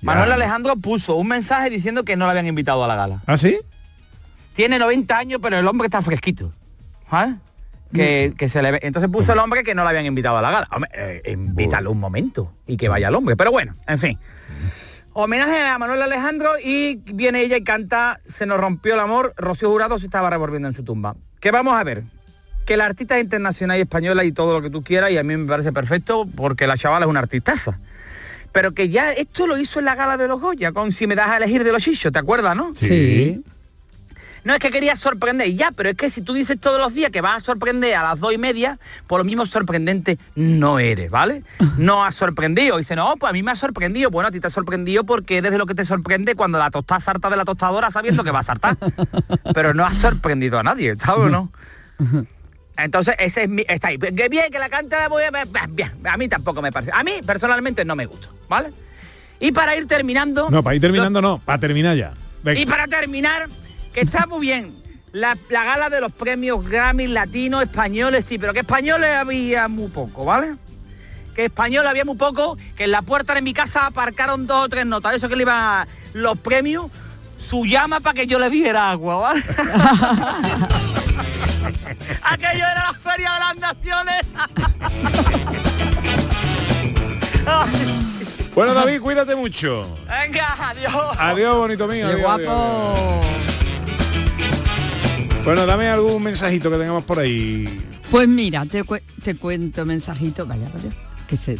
Manuel 0.00 0.32
Alejandro 0.32 0.74
puso 0.76 1.16
un 1.16 1.28
mensaje 1.28 1.68
diciendo 1.68 2.02
que 2.02 2.16
no 2.16 2.24
lo 2.24 2.30
habían 2.30 2.46
invitado 2.46 2.82
a 2.82 2.88
la 2.88 2.96
gala. 2.96 3.20
¿Ah, 3.26 3.36
sí? 3.36 3.58
Tiene 4.56 4.78
90 4.78 5.18
años, 5.18 5.40
pero 5.42 5.58
el 5.58 5.66
hombre 5.68 5.84
está 5.84 6.00
fresquito. 6.00 6.50
¿sabes? 7.10 7.34
Que, 7.92 8.32
que 8.36 8.48
se 8.48 8.62
le 8.62 8.72
ve. 8.72 8.80
Entonces 8.82 9.10
puso 9.10 9.32
el 9.32 9.38
hombre 9.38 9.64
que 9.64 9.74
no 9.74 9.82
lo 9.82 9.88
habían 9.88 10.06
invitado 10.06 10.38
a 10.38 10.42
la 10.42 10.50
gala. 10.50 10.68
Hombre, 10.72 10.90
eh, 10.94 11.32
invítalo 11.32 11.90
un 11.90 12.00
momento 12.00 12.52
y 12.66 12.76
que 12.76 12.88
vaya 12.88 13.08
el 13.08 13.14
hombre. 13.14 13.36
Pero 13.36 13.50
bueno, 13.50 13.74
en 13.86 13.98
fin. 13.98 14.18
Homenaje 15.14 15.60
a 15.60 15.78
Manuel 15.78 16.00
Alejandro 16.00 16.52
y 16.62 16.96
viene 17.12 17.42
ella 17.42 17.58
y 17.58 17.64
canta 17.64 18.20
Se 18.36 18.46
nos 18.46 18.58
rompió 18.58 18.94
el 18.94 19.00
amor. 19.00 19.34
Rocío 19.36 19.70
Jurado 19.70 19.98
se 19.98 20.06
estaba 20.06 20.30
revolviendo 20.30 20.68
en 20.68 20.74
su 20.74 20.84
tumba. 20.84 21.16
Que 21.38 21.50
vamos 21.50 21.74
a 21.74 21.84
ver. 21.84 22.04
Que 22.64 22.76
la 22.76 22.86
artista 22.86 23.18
es 23.18 23.24
internacional 23.24 23.78
y 23.78 23.82
española 23.82 24.24
y 24.24 24.32
todo 24.32 24.54
lo 24.54 24.62
que 24.62 24.70
tú 24.70 24.82
quieras 24.82 25.10
y 25.10 25.18
a 25.18 25.22
mí 25.22 25.36
me 25.36 25.46
parece 25.46 25.72
perfecto 25.72 26.26
porque 26.34 26.66
la 26.66 26.78
chavala 26.78 27.04
es 27.04 27.10
una 27.10 27.20
artistaza. 27.20 27.78
Pero 28.52 28.72
que 28.72 28.88
ya 28.88 29.12
esto 29.12 29.46
lo 29.46 29.58
hizo 29.58 29.80
en 29.80 29.86
la 29.86 29.94
gala 29.94 30.16
de 30.16 30.28
los 30.28 30.40
Goya 30.40 30.72
con 30.72 30.92
Si 30.92 31.06
me 31.06 31.14
das 31.14 31.28
a 31.28 31.36
elegir 31.38 31.64
de 31.64 31.72
los 31.72 31.82
chichos, 31.82 32.12
¿te 32.12 32.18
acuerdas, 32.18 32.56
no? 32.56 32.72
Sí. 32.74 33.42
No 34.44 34.52
es 34.54 34.58
que 34.58 34.70
quería 34.70 34.96
sorprender, 34.96 35.54
ya, 35.54 35.70
pero 35.70 35.90
es 35.90 35.96
que 35.96 36.10
si 36.10 36.20
tú 36.20 36.32
dices 36.32 36.58
todos 36.58 36.80
los 36.80 36.92
días 36.94 37.10
que 37.12 37.20
vas 37.20 37.36
a 37.36 37.40
sorprender 37.40 37.94
a 37.94 38.02
las 38.02 38.18
dos 38.18 38.32
y 38.32 38.38
media, 38.38 38.78
por 39.06 39.18
lo 39.18 39.24
mismo 39.24 39.46
sorprendente 39.46 40.18
no 40.34 40.78
eres, 40.80 41.10
¿vale? 41.10 41.44
No 41.78 42.04
has 42.04 42.14
sorprendido. 42.16 42.76
Y 42.76 42.82
dice, 42.82 42.96
no, 42.96 43.14
pues 43.16 43.30
a 43.30 43.32
mí 43.32 43.42
me 43.42 43.52
ha 43.52 43.56
sorprendido. 43.56 44.10
Bueno, 44.10 44.28
a 44.28 44.32
ti 44.32 44.40
te 44.40 44.48
ha 44.48 44.50
sorprendido 44.50 45.04
porque 45.04 45.38
eres 45.38 45.52
de 45.52 45.58
lo 45.58 45.66
que 45.66 45.74
te 45.74 45.84
sorprende 45.84 46.34
cuando 46.34 46.58
la 46.58 46.70
tostada 46.70 47.00
salta 47.00 47.30
de 47.30 47.36
la 47.36 47.44
tostadora 47.44 47.90
sabiendo 47.90 48.24
que 48.24 48.30
va 48.32 48.40
a 48.40 48.44
saltar. 48.44 48.76
Pero 49.54 49.74
no 49.74 49.84
has 49.86 49.96
sorprendido 49.98 50.58
a 50.58 50.62
nadie, 50.62 50.94
¿sabes 50.96 51.26
o 51.26 51.28
no? 51.30 51.50
Entonces, 52.76 53.14
ese 53.18 53.44
es 53.44 53.48
mi... 53.48 53.64
Está 53.68 53.88
ahí. 53.88 53.98
Que 53.98 54.28
bien, 54.28 54.50
que 54.50 54.58
la 54.58 54.68
canta, 54.68 55.08
voy 55.08 55.22
a- 55.24 55.66
bien. 55.68 55.92
A 56.04 56.16
mí 56.16 56.28
tampoco 56.28 56.62
me 56.62 56.72
parece. 56.72 56.90
A 56.94 57.04
mí, 57.04 57.12
personalmente, 57.24 57.84
no 57.84 57.94
me 57.94 58.06
gusta, 58.06 58.28
¿vale? 58.48 58.72
Y 59.40 59.52
para 59.52 59.76
ir 59.76 59.86
terminando... 59.86 60.48
No, 60.50 60.62
para 60.62 60.74
ir 60.74 60.80
terminando 60.80 61.20
no, 61.20 61.38
para 61.38 61.58
terminar 61.58 61.96
ya. 61.96 62.12
Venga. 62.42 62.60
Y 62.60 62.66
para 62.66 62.88
terminar, 62.88 63.48
que 63.92 64.00
está 64.00 64.26
muy 64.26 64.40
bien. 64.40 64.82
La, 65.12 65.36
la 65.50 65.64
gala 65.64 65.90
de 65.90 66.00
los 66.00 66.10
premios 66.12 66.66
Grammy 66.66 67.06
latinos, 67.06 67.62
españoles, 67.62 68.24
sí, 68.28 68.38
pero 68.38 68.54
que 68.54 68.60
españoles 68.60 69.10
había 69.14 69.68
muy 69.68 69.88
poco, 69.88 70.24
¿vale? 70.24 70.54
Que 71.34 71.44
español 71.46 71.86
había 71.86 72.04
muy 72.04 72.16
poco, 72.16 72.56
que 72.76 72.84
en 72.84 72.92
la 72.92 73.02
puerta 73.02 73.34
de 73.34 73.42
mi 73.42 73.52
casa 73.52 73.86
aparcaron 73.86 74.46
dos 74.46 74.64
o 74.64 74.68
tres 74.68 74.86
notas, 74.86 75.14
eso 75.16 75.28
que 75.28 75.36
le 75.36 75.42
iban 75.42 75.86
los 76.14 76.38
premios, 76.38 76.86
su 77.48 77.66
llama 77.66 78.00
para 78.00 78.14
que 78.14 78.26
yo 78.26 78.38
le 78.38 78.48
diera 78.48 78.90
agua, 78.90 79.16
¿vale? 79.16 79.44
Aquello 82.22 82.64
era 82.64 82.92
la 82.92 82.94
feria 82.94 83.32
de 83.34 83.40
las 83.40 83.56
naciones. 83.58 84.22
Bueno, 88.54 88.74
David, 88.74 89.00
cuídate 89.00 89.34
mucho. 89.34 89.86
Venga, 90.08 90.56
adiós. 90.70 91.16
Adiós, 91.18 91.56
bonito 91.56 91.86
mío. 91.88 92.06
Qué 92.06 92.12
adiós, 92.14 92.30
adiós, 92.30 92.46
guapo. 92.46 92.94
adiós. 92.94 93.61
Bueno, 95.44 95.66
dame 95.66 95.88
algún 95.88 96.22
mensajito 96.22 96.70
que 96.70 96.76
tengamos 96.78 97.04
por 97.04 97.18
ahí. 97.18 97.68
Pues 98.10 98.28
mira, 98.28 98.64
te, 98.66 98.84
te 99.22 99.34
cuento 99.34 99.84
mensajito. 99.84 100.46
Vaya, 100.46 100.68
vaya. 100.72 100.94
Que 101.26 101.36
se. 101.36 101.58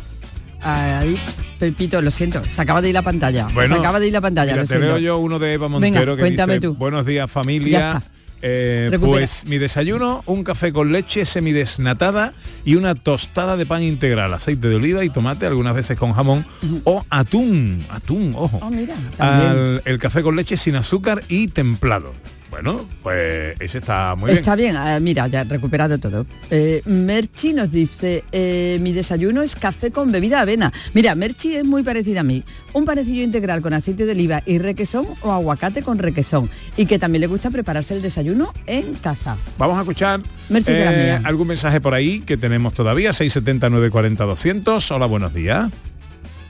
Ahí, 0.63 1.19
Pepito, 1.59 2.01
lo 2.01 2.13
siento, 2.13 2.45
se 2.45 2.63
acaba 2.63 2.81
de 2.81 2.89
ir 2.91 2.95
la 2.95 3.03
pantalla. 3.03 3.49
Bueno, 3.53 3.75
se 3.75 3.81
acaba 3.81 3.99
de 3.99 4.07
ir 4.07 4.13
la 4.13 4.21
pantalla. 4.21 4.53
Mira, 4.53 4.63
lo 4.63 4.69
te 4.69 4.75
siento. 4.75 4.87
veo 4.87 4.99
yo 4.99 5.19
uno 5.19 5.41
de 5.41 5.55
Eva 5.55 5.67
Venga, 5.67 5.81
Montero 5.81 6.15
que 6.15 6.21
cuéntame 6.21 6.55
dice, 6.55 6.67
tú. 6.69 6.75
buenos 6.75 7.05
días 7.05 7.29
familia. 7.29 8.01
Eh, 8.45 8.97
pues 9.01 9.45
mi 9.47 9.59
desayuno, 9.59 10.23
un 10.27 10.43
café 10.45 10.73
con 10.73 10.91
leche 10.93 11.25
semidesnatada 11.25 12.33
y 12.65 12.75
una 12.75 12.95
tostada 12.97 13.57
de 13.57 13.67
pan 13.67 13.83
integral, 13.85 14.35
aceite 14.35 14.69
de 14.69 14.75
oliva 14.77 15.05
y 15.05 15.11
tomate, 15.11 15.47
algunas 15.47 15.75
veces 15.75 15.97
con 15.99 16.13
jamón, 16.13 16.45
o 16.85 17.05
atún, 17.09 17.87
atún, 17.89 18.33
ojo. 18.37 18.59
Ah, 18.63 18.69
mira. 18.71 18.95
Al- 19.19 19.83
el 19.85 19.99
café 19.99 20.23
con 20.23 20.35
leche 20.37 20.57
sin 20.57 20.75
azúcar 20.77 21.23
y 21.29 21.49
templado. 21.49 22.13
Bueno, 22.53 22.87
pues 23.03 23.59
ese 23.61 23.79
está 23.79 24.15
muy 24.15 24.27
bien. 24.27 24.41
Está 24.41 24.55
bien, 24.55 24.77
ah, 24.77 25.01
mira, 25.01 25.27
ya 25.27 25.41
he 25.41 25.45
recuperado 25.45 25.97
todo. 25.97 26.27
Eh, 26.51 26.83
Merchi 26.85 27.55
nos 27.55 27.71
dice, 27.71 28.25
eh, 28.31 28.77
mi 28.83 28.93
desayuno 28.93 29.41
es 29.41 29.57
café 29.57 29.91
con 29.91 30.13
bebida 30.13 30.37
de 30.37 30.43
avena. 30.43 30.73
Mira, 30.93 31.15
Merchi 31.15 31.57
es 31.57 31.65
muy 31.65 31.83
parecida 31.83 32.21
a 32.21 32.25
mí. 32.25 32.45
Un 32.75 32.85
parecillo 32.85 33.23
integral 33.23 33.63
con 33.63 33.73
aceite 33.73 34.05
de 34.05 34.13
oliva 34.13 34.43
y 34.45 34.59
requesón 34.59 35.07
o 35.23 35.33
aguacate 35.33 35.83
con 35.83 35.99
requesón. 35.99 36.51
Y 36.77 36.85
que 36.85 36.99
también 36.99 37.23
le 37.23 37.27
gusta 37.27 37.49
prepararse 37.49 37.95
el 37.95 38.03
desayuno 38.03 38.53
en 38.67 38.93
casa. 38.97 39.39
Vamos 39.57 39.79
a 39.79 39.81
escuchar 39.81 40.21
Merci 40.51 40.73
eh, 40.73 41.19
algún 41.25 41.49
mensaje 41.49 41.81
por 41.81 41.95
ahí 41.95 42.21
que 42.21 42.37
tenemos 42.37 42.75
todavía, 42.75 43.15
670 43.15 43.71
940 43.71 44.25
200. 44.25 44.91
Hola, 44.91 45.07
buenos 45.07 45.33
días. 45.33 45.71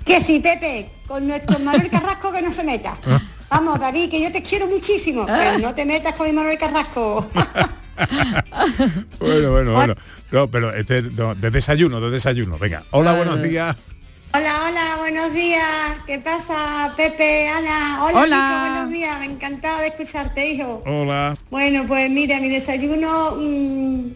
Que 0.05 0.21
sí, 0.21 0.41
Pepe, 0.41 0.91
con 1.07 1.29
nuestro 1.29 1.61
Manuel 1.61 1.89
Carrasco 1.91 2.33
que 2.33 2.43
no 2.43 2.51
se 2.51 2.65
meta. 2.65 2.97
Ah. 3.53 3.57
Vamos, 3.57 3.79
David, 3.79 4.11
que 4.11 4.23
yo 4.23 4.33
te 4.33 4.43
quiero 4.43 4.67
muchísimo, 4.67 5.27
pero 5.27 5.59
no 5.59 5.75
te 5.75 5.85
metas 5.85 6.15
con 6.15 6.27
mi 6.27 6.33
Manuel 6.33 6.59
Carrasco. 6.59 7.29
bueno, 9.21 9.51
bueno, 9.51 9.73
bueno. 9.75 9.95
No, 10.31 10.49
pero 10.49 10.75
este, 10.75 11.03
no, 11.03 11.35
de 11.35 11.51
desayuno, 11.51 12.01
de 12.01 12.11
desayuno. 12.11 12.57
Venga. 12.57 12.83
Hola, 12.93 13.13
buenos 13.13 13.43
días. 13.43 13.77
Hola, 14.33 14.55
hola, 14.67 14.97
buenos 15.01 15.35
días. 15.35 15.63
¿Qué 16.07 16.19
pasa, 16.19 16.95
Pepe, 16.97 17.47
Ana? 17.49 18.05
Hola, 18.05 18.21
Hola. 18.23 18.37
Nico, 18.37 18.71
buenos 18.71 18.91
días. 18.91 19.21
Me 19.21 19.27
encantaba 19.27 19.81
de 19.83 19.89
escucharte, 19.89 20.49
hijo. 20.49 20.83
Hola. 20.87 21.37
Bueno, 21.51 21.85
pues 21.87 22.09
mira, 22.09 22.41
mi 22.41 22.49
desayuno, 22.49 23.37
mm, 23.37 24.13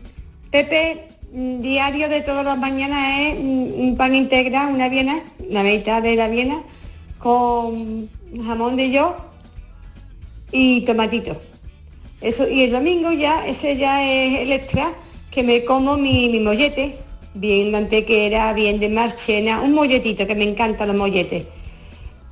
Pepe, 0.51 1.09
mm, 1.34 1.61
diario 1.61 2.09
de 2.09 2.22
todas 2.22 2.47
las 2.47 2.57
mañanas 2.57 3.20
es 3.20 3.34
mm, 3.34 3.80
un 3.80 3.97
pan 3.99 4.14
integral, 4.14 4.72
una 4.72 4.89
viena, 4.89 5.20
la 5.51 5.62
mitad 5.62 6.03
de 6.03 6.16
la 6.16 6.28
viena, 6.28 6.55
con 7.18 8.09
jamón 8.45 8.77
de 8.77 8.91
yo 8.91 9.16
y 10.53 10.83
tomatito. 10.83 11.37
Eso, 12.20 12.49
y 12.49 12.62
el 12.62 12.72
domingo 12.72 13.12
ya, 13.12 13.47
ese 13.47 13.77
ya 13.77 14.03
es 14.03 14.41
el 14.41 14.53
extra, 14.53 14.95
que 15.31 15.43
me 15.43 15.64
como 15.64 15.97
mi, 15.97 16.29
mi 16.31 16.41
mollete, 16.41 16.97
bien 17.35 17.72
de 17.72 17.79
antequera, 17.79 18.53
bien 18.55 18.81
de 18.81 18.89
marchena, 18.89 19.61
un 19.61 19.72
molletito, 19.72 20.27
que 20.27 20.35
me 20.35 20.45
encantan 20.45 20.89
los 20.89 20.97
molletes. 20.97 21.45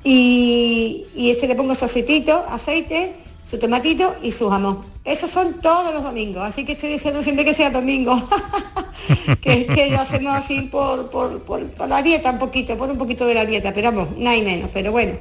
Y, 0.03 1.05
y 1.15 1.31
ese 1.31 1.47
le 1.47 1.55
pongo 1.55 1.75
sositito, 1.75 2.43
aceite, 2.49 3.13
su 3.43 3.59
tomatito 3.59 4.15
y 4.23 4.31
su 4.31 4.49
jamón. 4.49 4.83
Esos 5.03 5.29
son 5.29 5.61
todos 5.61 5.93
los 5.93 6.03
domingos, 6.03 6.43
así 6.43 6.65
que 6.65 6.71
estoy 6.71 6.89
diciendo 6.89 7.21
siempre 7.21 7.45
que 7.45 7.53
sea 7.53 7.69
domingo, 7.69 8.19
que, 9.41 9.67
que 9.67 9.89
lo 9.91 9.99
hacemos 9.99 10.33
así 10.33 10.61
por, 10.61 11.11
por, 11.11 11.43
por, 11.43 11.67
por 11.69 11.87
la 11.87 12.01
dieta 12.01 12.31
un 12.31 12.39
poquito, 12.39 12.75
por 12.75 12.89
un 12.89 12.97
poquito 12.97 13.27
de 13.27 13.35
la 13.35 13.45
dieta, 13.45 13.71
pero 13.71 13.91
vamos, 13.91 14.17
nada 14.17 14.35
y 14.35 14.41
menos, 14.41 14.71
pero 14.73 14.91
bueno. 14.91 15.13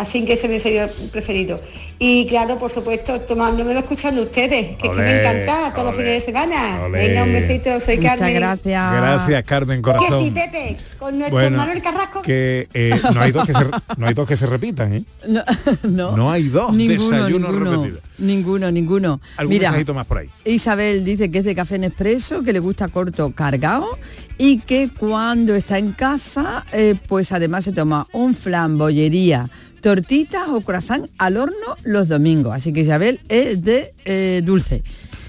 Así 0.00 0.24
que 0.24 0.32
ese 0.32 0.48
me 0.48 0.58
sería 0.58 0.84
el 0.84 1.10
preferido. 1.10 1.60
Y 1.98 2.26
claro, 2.26 2.58
por 2.58 2.70
supuesto, 2.70 3.20
tomándomelo 3.20 3.80
escuchando 3.80 4.22
ustedes, 4.22 4.76
que, 4.78 4.88
es 4.88 4.96
que 4.96 5.02
me 5.02 5.20
encanta 5.20 5.74
todos 5.74 5.88
los 5.88 5.96
fines 5.96 6.14
de 6.14 6.20
semana. 6.20 6.80
olé. 6.84 7.08
Venga, 7.08 7.24
un 7.24 7.32
besito, 7.34 7.78
soy 7.80 7.96
Muchas 7.98 8.16
Carmen. 8.16 8.34
gracias. 8.34 8.92
Gracias, 8.92 9.44
Carmen 9.44 9.82
Que 9.82 9.90
sí, 9.90 9.98
Corazón. 9.98 10.34
Pepe, 10.34 10.76
con 10.98 11.18
nuestro 11.18 11.36
Bueno, 11.38 11.56
Manuel 11.58 11.82
Carrasco. 11.82 12.22
Que 12.22 12.66
eh, 12.72 12.98
no, 13.12 13.20
hay 13.20 13.30
dos 13.30 13.44
que 13.46 13.52
se, 13.52 13.64
no 13.98 14.06
hay 14.06 14.14
dos 14.14 14.26
que 14.26 14.36
se 14.38 14.46
repitan, 14.46 14.94
¿eh? 14.94 15.04
No, 15.28 15.42
no. 15.82 16.16
No 16.16 16.30
hay 16.32 16.48
dos 16.48 16.74
ninguno, 16.74 17.10
desayunos 17.16 17.52
ninguno, 17.52 17.70
repetidos. 17.76 18.02
ninguno, 18.18 18.70
ninguno. 18.70 19.20
Algún 19.36 19.52
Mira, 19.52 19.68
mensajito 19.68 19.92
más 19.92 20.06
por 20.06 20.16
ahí. 20.18 20.30
Isabel 20.46 21.04
dice 21.04 21.30
que 21.30 21.40
es 21.40 21.44
de 21.44 21.54
café 21.54 21.78
Nespresso, 21.78 22.42
que 22.42 22.54
le 22.54 22.58
gusta 22.60 22.88
corto 22.88 23.32
cargado 23.34 23.86
y 24.38 24.60
que 24.60 24.88
cuando 24.88 25.54
está 25.54 25.76
en 25.76 25.92
casa, 25.92 26.64
eh, 26.72 26.94
pues 27.08 27.30
además 27.32 27.64
se 27.64 27.72
toma 27.72 28.06
un 28.12 28.34
flan, 28.34 28.78
bollería, 28.78 29.50
tortitas 29.80 30.48
o 30.48 30.60
croissant 30.60 31.06
al 31.18 31.36
horno 31.36 31.76
los 31.84 32.08
domingos. 32.08 32.54
Así 32.54 32.72
que 32.72 32.80
Isabel 32.80 33.20
es 33.28 33.62
de 33.62 33.92
eh, 34.04 34.42
dulce. 34.44 34.82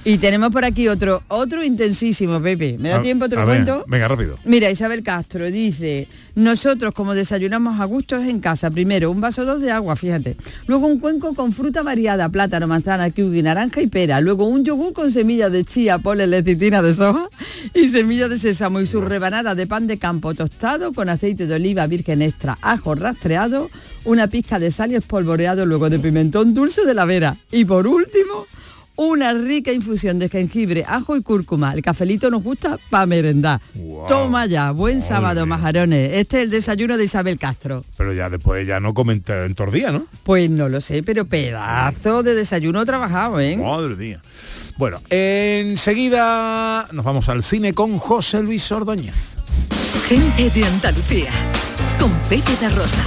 Y 0.04 0.18
tenemos 0.18 0.50
por 0.50 0.66
aquí 0.66 0.88
otro, 0.88 1.22
otro 1.28 1.64
intensísimo, 1.64 2.42
Pepe. 2.42 2.76
¿Me 2.80 2.90
da 2.90 2.98
A- 2.98 3.02
tiempo? 3.04 3.30
¿Te 3.30 3.36
lo 3.36 3.44
a 3.44 3.46
ver, 3.46 3.64
cuento? 3.64 3.86
Venga, 3.88 4.08
rápido. 4.08 4.36
Mira, 4.46 4.72
Isabel 4.72 5.04
Castro 5.04 5.46
dice, 5.52 6.08
nosotros 6.34 6.92
como 6.96 7.14
desayunamos 7.14 7.80
a 7.80 7.86
gustos 7.86 8.26
en 8.26 8.40
casa, 8.40 8.72
primero 8.72 9.12
un 9.12 9.22
vaso 9.22 9.46
dos 9.46 9.62
de 9.62 9.70
agua, 9.70 9.96
fíjate, 9.96 10.36
luego 10.66 10.88
un 10.88 10.98
cuenco 10.98 11.36
con 11.36 11.54
fruta 11.54 11.84
variada, 11.84 12.30
plátano, 12.30 12.68
manzana, 12.68 13.12
kiwi, 13.12 13.44
naranja 13.44 13.80
y 13.80 13.86
pera, 13.86 14.22
luego 14.22 14.46
un 14.48 14.66
yogur 14.66 14.92
con 14.94 15.12
semillas 15.12 15.52
de 15.52 15.66
chía, 15.66 16.00
polen, 16.00 16.32
lecitina 16.32 16.82
de 16.82 16.96
soja 16.96 17.30
y 17.76 17.88
semillas 17.90 18.32
de 18.32 18.40
sésamo 18.40 18.82
y 18.82 18.88
su 18.88 19.02
rebanada 19.02 19.54
de 19.54 19.68
pan 19.68 19.86
de 19.86 20.00
campo 20.00 20.34
tostado 20.34 20.94
con 20.94 21.10
aceite 21.10 21.46
de 21.46 21.54
oliva 21.54 21.86
virgen 21.86 22.24
extra, 22.24 22.58
ajo 22.64 22.96
rastreado, 22.96 23.70
una 24.06 24.28
pizca 24.28 24.60
de 24.60 24.72
sal 24.72 24.92
y 24.92 24.96
espolvoreado, 24.96 25.66
luego 25.66 25.90
de 25.90 26.00
pimentón 26.00 26.54
dulce 26.54 26.86
de 26.86 26.94
la 26.94 27.06
vera 27.06 27.36
y 27.52 27.66
por 27.66 27.88
último 27.88 28.48
una 28.96 29.34
rica 29.34 29.72
infusión 29.72 30.20
de 30.20 30.30
jengibre, 30.30 30.86
ajo 30.88 31.16
y 31.16 31.24
cúrcuma. 31.24 31.74
El 31.74 31.82
cafelito 31.82 32.30
nos 32.30 32.44
gusta 32.44 32.78
para 32.90 33.06
merendar. 33.06 33.60
Toma 34.08 34.46
ya, 34.46 34.72
buen 34.72 35.02
sábado, 35.02 35.46
majarones. 35.46 36.14
Este 36.14 36.38
es 36.38 36.44
el 36.44 36.50
desayuno 36.52 36.98
de 36.98 37.06
Isabel 37.06 37.38
Castro. 37.38 37.84
Pero 37.98 38.14
ya 38.14 38.30
después 38.30 38.68
ya 38.68 38.80
no 38.80 38.94
comenta 38.94 39.46
en 39.46 39.56
todo 39.56 39.68
el 39.68 39.74
día, 39.74 39.92
¿no? 39.92 40.06
Pues 40.24 40.50
no 40.50 40.70
lo 40.70 40.82
sé, 40.82 41.02
pero 41.04 41.26
pedazo 41.26 42.22
de 42.22 42.36
desayuno 42.36 42.86
trabajado, 42.86 43.40
¿eh? 43.40 43.58
Madre 43.58 43.96
mía. 43.96 44.22
Bueno, 44.78 45.00
enseguida 45.10 46.88
nos 46.92 47.06
vamos 47.06 47.28
al 47.30 47.44
cine 47.44 47.74
con 47.74 47.98
José 47.98 48.42
Luis 48.42 48.72
Ordóñez. 48.72 49.36
Gente 50.08 50.50
de 50.50 50.66
Andalucía. 50.66 51.32
Con 52.00 52.12
Pepe 52.30 52.52
da 52.60 52.70
Rosa. 52.70 53.04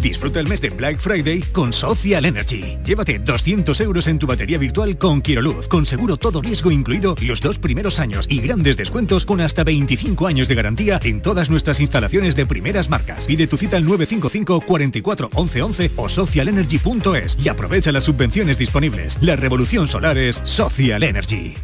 Disfruta 0.00 0.40
el 0.40 0.48
mes 0.48 0.60
de 0.60 0.70
Black 0.70 0.98
Friday 0.98 1.40
con 1.52 1.72
Social 1.72 2.24
Energy. 2.24 2.78
Llévate 2.84 3.18
200 3.18 3.80
euros 3.80 4.06
en 4.06 4.18
tu 4.18 4.26
batería 4.26 4.58
virtual 4.58 4.98
con 4.98 5.22
Quiroluz, 5.22 5.68
con 5.68 5.86
seguro 5.86 6.16
todo 6.16 6.42
riesgo 6.42 6.70
incluido 6.70 7.14
los 7.22 7.40
dos 7.40 7.58
primeros 7.58 7.98
años 7.98 8.26
y 8.28 8.40
grandes 8.40 8.76
descuentos 8.76 9.24
con 9.24 9.40
hasta 9.40 9.64
25 9.64 10.26
años 10.26 10.48
de 10.48 10.54
garantía 10.54 11.00
en 11.02 11.22
todas 11.22 11.50
nuestras 11.50 11.80
instalaciones 11.80 12.36
de 12.36 12.46
primeras 12.46 12.90
marcas. 12.90 13.26
Pide 13.26 13.46
tu 13.46 13.56
cita 13.56 13.76
al 13.76 13.84
955 13.84 14.60
44 14.66 15.30
11 15.34 15.62
11 15.62 15.90
o 15.96 16.08
socialenergy.es 16.08 17.38
y 17.42 17.48
aprovecha 17.48 17.90
las 17.90 18.04
subvenciones 18.04 18.58
disponibles. 18.58 19.18
La 19.20 19.36
revolución 19.36 19.88
solar 19.88 20.18
es 20.18 20.40
Social 20.44 21.02
Energy. 21.02 21.54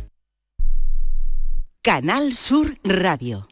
Canal 1.82 2.32
Sur 2.32 2.78
Radio. 2.84 3.51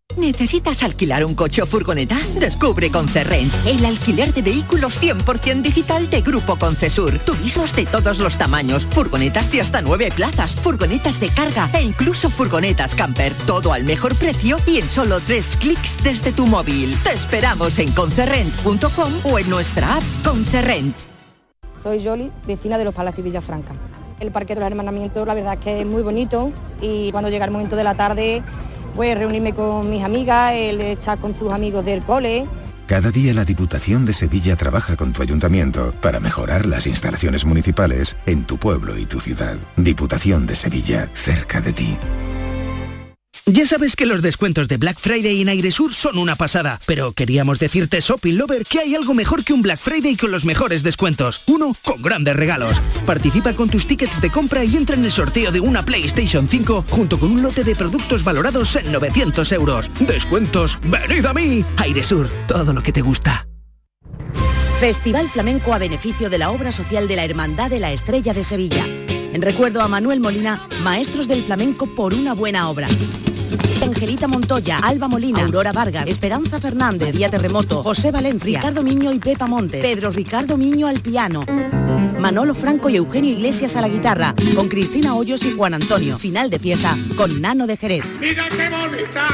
¿Necesitas 0.17 0.83
alquilar 0.83 1.25
un 1.25 1.35
coche 1.35 1.61
o 1.61 1.65
furgoneta? 1.65 2.17
Descubre 2.39 2.89
Concerrent, 2.91 3.51
el 3.65 3.85
alquiler 3.85 4.33
de 4.33 4.41
vehículos 4.41 5.01
100% 5.01 5.61
digital 5.61 6.09
de 6.09 6.21
Grupo 6.21 6.57
Concesur. 6.57 7.19
Turismos 7.19 7.75
de 7.75 7.85
todos 7.85 8.19
los 8.19 8.37
tamaños, 8.37 8.87
furgonetas 8.89 9.51
de 9.51 9.61
hasta 9.61 9.81
9 9.81 10.11
plazas, 10.15 10.55
furgonetas 10.55 11.19
de 11.19 11.29
carga 11.29 11.69
e 11.73 11.81
incluso 11.81 12.29
furgonetas 12.29 12.95
camper. 12.95 13.33
Todo 13.45 13.73
al 13.73 13.83
mejor 13.83 14.15
precio 14.15 14.57
y 14.67 14.77
en 14.79 14.89
solo 14.89 15.19
tres 15.19 15.57
clics 15.57 15.97
desde 16.03 16.31
tu 16.31 16.45
móvil. 16.47 16.95
Te 17.03 17.13
esperamos 17.13 17.79
en 17.79 17.91
concerrent.com 17.91 19.13
o 19.23 19.39
en 19.39 19.49
nuestra 19.49 19.97
app 19.97 20.03
Concerrent. 20.23 20.95
Soy 21.81 21.99
Yoli, 21.99 22.31
vecina 22.45 22.77
de 22.77 22.85
los 22.85 22.93
Palacios 22.93 23.25
Villafranca. 23.25 23.73
El 24.19 24.31
Parque 24.31 24.53
de 24.53 24.59
los 24.59 24.67
Hermanamientos, 24.67 25.25
la 25.25 25.33
verdad 25.33 25.53
es 25.55 25.59
que 25.59 25.81
es 25.81 25.85
muy 25.85 26.03
bonito 26.03 26.51
y 26.79 27.11
cuando 27.11 27.29
llega 27.29 27.45
el 27.45 27.51
momento 27.51 27.75
de 27.75 27.83
la 27.83 27.95
tarde, 27.95 28.43
pues 28.91 29.17
reunirme 29.17 29.53
con 29.53 29.89
mis 29.89 30.03
amigas, 30.03 30.53
él 30.55 30.81
estar 30.81 31.17
con 31.17 31.35
sus 31.35 31.51
amigos 31.51 31.85
del 31.85 32.01
cole. 32.01 32.47
Cada 32.87 33.09
día 33.09 33.33
la 33.33 33.45
Diputación 33.45 34.05
de 34.05 34.11
Sevilla 34.11 34.57
trabaja 34.57 34.97
con 34.97 35.13
tu 35.13 35.21
ayuntamiento 35.21 35.93
para 36.01 36.19
mejorar 36.19 36.65
las 36.65 36.87
instalaciones 36.87 37.45
municipales 37.45 38.17
en 38.25 38.45
tu 38.45 38.57
pueblo 38.57 38.97
y 38.97 39.05
tu 39.05 39.21
ciudad. 39.21 39.55
Diputación 39.77 40.45
de 40.45 40.55
Sevilla, 40.55 41.09
cerca 41.13 41.61
de 41.61 41.71
ti. 41.71 41.97
Ya 43.47 43.65
sabes 43.65 43.95
que 43.95 44.05
los 44.05 44.21
descuentos 44.21 44.67
de 44.67 44.77
Black 44.77 44.99
Friday 44.99 45.41
en 45.41 45.49
Airesur 45.49 45.95
son 45.95 46.19
una 46.19 46.35
pasada, 46.35 46.79
pero 46.85 47.11
queríamos 47.11 47.57
decirte, 47.57 47.99
Shopping 47.99 48.37
Lover, 48.37 48.65
que 48.65 48.79
hay 48.79 48.93
algo 48.93 49.15
mejor 49.15 49.43
que 49.43 49.51
un 49.51 49.63
Black 49.63 49.79
Friday 49.79 50.15
con 50.15 50.31
los 50.31 50.45
mejores 50.45 50.83
descuentos. 50.83 51.41
Uno 51.47 51.73
con 51.83 52.01
grandes 52.03 52.35
regalos. 52.35 52.79
Participa 53.03 53.53
con 53.53 53.67
tus 53.67 53.87
tickets 53.87 54.21
de 54.21 54.29
compra 54.29 54.63
y 54.63 54.77
entra 54.77 54.95
en 54.95 55.05
el 55.05 55.11
sorteo 55.11 55.51
de 55.51 55.59
una 55.59 55.83
PlayStation 55.83 56.47
5 56.47 56.85
junto 56.87 57.19
con 57.19 57.31
un 57.31 57.41
lote 57.41 57.63
de 57.63 57.75
productos 57.75 58.23
valorados 58.23 58.75
en 58.75 58.91
900 58.91 59.51
euros. 59.53 59.89
Descuentos, 59.99 60.79
venid 60.83 61.25
a 61.25 61.33
mí. 61.33 61.65
Airesur, 61.77 62.29
todo 62.47 62.73
lo 62.73 62.83
que 62.83 62.91
te 62.91 63.01
gusta. 63.01 63.47
Festival 64.79 65.29
Flamenco 65.29 65.73
a 65.73 65.79
beneficio 65.79 66.29
de 66.29 66.37
la 66.37 66.51
obra 66.51 66.71
social 66.71 67.07
de 67.07 67.15
la 67.15 67.25
Hermandad 67.25 67.71
de 67.71 67.79
la 67.79 67.91
Estrella 67.91 68.33
de 68.33 68.43
Sevilla. 68.43 68.85
En 69.33 69.41
recuerdo 69.41 69.81
a 69.81 69.87
Manuel 69.87 70.19
Molina, 70.19 70.67
maestros 70.83 71.27
del 71.27 71.43
flamenco 71.43 71.87
por 71.87 72.13
una 72.13 72.33
buena 72.33 72.69
obra. 72.69 72.87
Angelita 73.81 74.27
Montoya, 74.27 74.79
Alba 74.79 75.07
Molina, 75.07 75.43
Aurora 75.43 75.71
Vargas, 75.71 76.07
Esperanza 76.09 76.59
Fernández, 76.59 77.15
Día 77.15 77.29
Terremoto, 77.29 77.83
José 77.83 78.11
Valencia, 78.11 78.59
Ricardo 78.59 78.83
Miño 78.83 79.11
y 79.11 79.19
Pepa 79.19 79.47
Monte, 79.47 79.81
Pedro 79.81 80.11
Ricardo 80.11 80.57
Miño 80.57 80.87
al 80.87 80.99
piano, 80.99 81.45
Manolo 82.19 82.53
Franco 82.53 82.89
y 82.89 82.97
Eugenio 82.97 83.31
Iglesias 83.31 83.75
a 83.75 83.81
la 83.81 83.89
guitarra, 83.89 84.35
con 84.55 84.67
Cristina 84.67 85.15
Hoyos 85.15 85.45
y 85.45 85.51
Juan 85.51 85.73
Antonio. 85.73 86.17
Final 86.17 86.49
de 86.49 86.59
fiesta 86.59 86.97
con 87.17 87.41
Nano 87.41 87.67
de 87.67 87.77
Jerez. 87.77 88.05
Mira 88.19 88.45
qué 88.49 88.69
bonita 88.69 89.27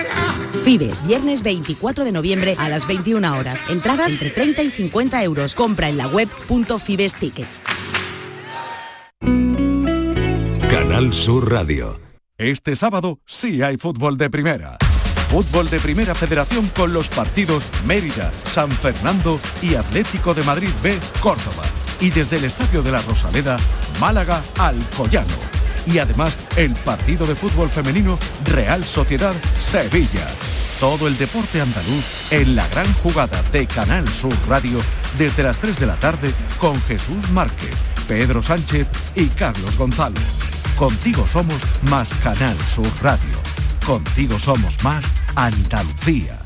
era. 0.00 0.62
Fibes, 0.64 1.06
viernes 1.06 1.42
24 1.42 2.04
de 2.04 2.12
noviembre 2.12 2.56
a 2.58 2.68
las 2.68 2.86
21 2.88 3.38
horas. 3.38 3.60
Entradas 3.68 4.12
entre 4.12 4.30
30 4.30 4.62
y 4.62 4.70
50 4.70 5.22
euros. 5.22 5.54
Compra 5.54 5.88
en 5.88 5.98
la 5.98 6.08
web 6.08 6.28
punto 6.48 6.78
Fibes 6.78 7.14
Tickets. 7.14 7.60
Canal 10.70 11.12
Sur 11.12 11.50
Radio. 11.50 12.03
Este 12.36 12.74
sábado 12.74 13.20
sí 13.26 13.62
hay 13.62 13.76
fútbol 13.76 14.18
de 14.18 14.28
primera. 14.28 14.76
Fútbol 15.30 15.70
de 15.70 15.78
Primera 15.78 16.16
Federación 16.16 16.68
con 16.76 16.92
los 16.92 17.08
partidos 17.08 17.62
Mérida, 17.86 18.32
San 18.44 18.72
Fernando 18.72 19.38
y 19.62 19.76
Atlético 19.76 20.34
de 20.34 20.42
Madrid 20.42 20.70
B, 20.82 20.98
Córdoba. 21.20 21.62
Y 22.00 22.10
desde 22.10 22.38
el 22.38 22.44
Estadio 22.44 22.82
de 22.82 22.90
la 22.90 23.00
Rosaleda, 23.02 23.56
Málaga, 24.00 24.42
Alcoyano. 24.58 25.36
Y 25.86 25.98
además 25.98 26.36
el 26.56 26.74
partido 26.74 27.24
de 27.24 27.36
fútbol 27.36 27.68
femenino 27.68 28.18
Real 28.46 28.82
Sociedad 28.82 29.34
Sevilla. 29.56 30.26
Todo 30.80 31.06
el 31.06 31.16
deporte 31.16 31.60
andaluz 31.60 32.32
en 32.32 32.56
la 32.56 32.66
gran 32.68 32.92
jugada 32.94 33.42
de 33.52 33.64
Canal 33.68 34.08
Sur 34.08 34.34
Radio 34.48 34.80
desde 35.18 35.44
las 35.44 35.58
3 35.58 35.78
de 35.78 35.86
la 35.86 36.00
tarde 36.00 36.34
con 36.58 36.82
Jesús 36.82 37.30
Márquez, 37.30 37.74
Pedro 38.08 38.42
Sánchez 38.42 38.88
y 39.14 39.26
Carlos 39.28 39.78
González. 39.78 40.63
Contigo 40.76 41.24
somos 41.24 41.62
más 41.88 42.08
Canal 42.14 42.56
Sur 42.66 42.88
Radio. 43.00 43.30
Contigo 43.86 44.40
somos 44.40 44.82
más 44.82 45.04
Andalucía. 45.36 46.36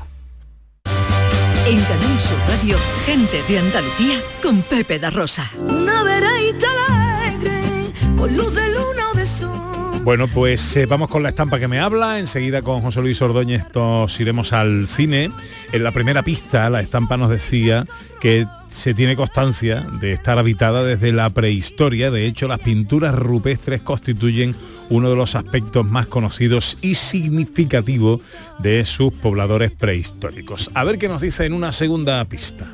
En 1.67 1.81
Canal 1.81 2.21
Sur 2.21 2.39
Radio, 2.47 2.77
gente 3.07 3.43
de 3.49 3.59
Andalucía 3.59 4.21
con 4.43 4.61
Pepe 4.63 4.99
da 4.99 5.11
Rosa. 5.11 5.51
Una 5.57 6.03
vereita 6.03 6.67
alegre, 6.89 7.91
con 8.19 8.37
luz 8.37 8.55
de 8.55 8.69
luna 8.69 9.11
o 9.13 9.17
de 9.17 9.27
sol. 9.27 10.03
Bueno, 10.05 10.27
pues 10.29 10.77
eh, 10.77 10.85
vamos 10.85 11.09
con 11.09 11.23
la 11.23 11.31
estampa 11.31 11.59
que 11.59 11.69
me 11.69 11.81
habla. 11.81 12.19
Enseguida 12.19 12.61
con 12.61 12.83
José 12.83 13.01
Luis 13.01 13.23
Ordóñez 13.23 13.65
nos 13.75 14.21
iremos 14.21 14.53
al 14.53 14.87
cine. 14.87 15.31
En 15.73 15.83
la 15.83 15.93
primera 15.93 16.23
pista, 16.23 16.69
la 16.69 16.81
estampa 16.81 17.17
nos 17.17 17.31
decía 17.31 17.87
que 18.21 18.47
se 18.69 18.95
tiene 18.95 19.17
constancia 19.17 19.87
de 20.01 20.13
estar 20.13 20.39
habitada 20.39 20.83
desde 20.83 21.13
la 21.13 21.31
prehistoria. 21.31 22.11
De 22.11 22.27
hecho, 22.27 22.49
las 22.49 22.61
pinturas 22.61 23.15
rupestres 23.15 23.83
constituyen 23.83 24.55
uno 24.91 25.11
de 25.11 25.17
los 25.17 25.35
aspectos 25.35 25.87
más 25.87 26.07
conocidos 26.07 26.79
y 26.83 26.95
significativos 26.95 28.21
de 28.59 28.85
sus 28.85 29.13
pobladores 29.13 29.73
prehistóricos. 29.73 30.71
A 30.75 30.85
ver 30.85 30.99
qué 30.99 31.09
nos 31.09 31.21
dice 31.21 31.47
en 31.47 31.53
una 31.53 31.73
segunda 31.73 32.25
pista. 32.25 32.73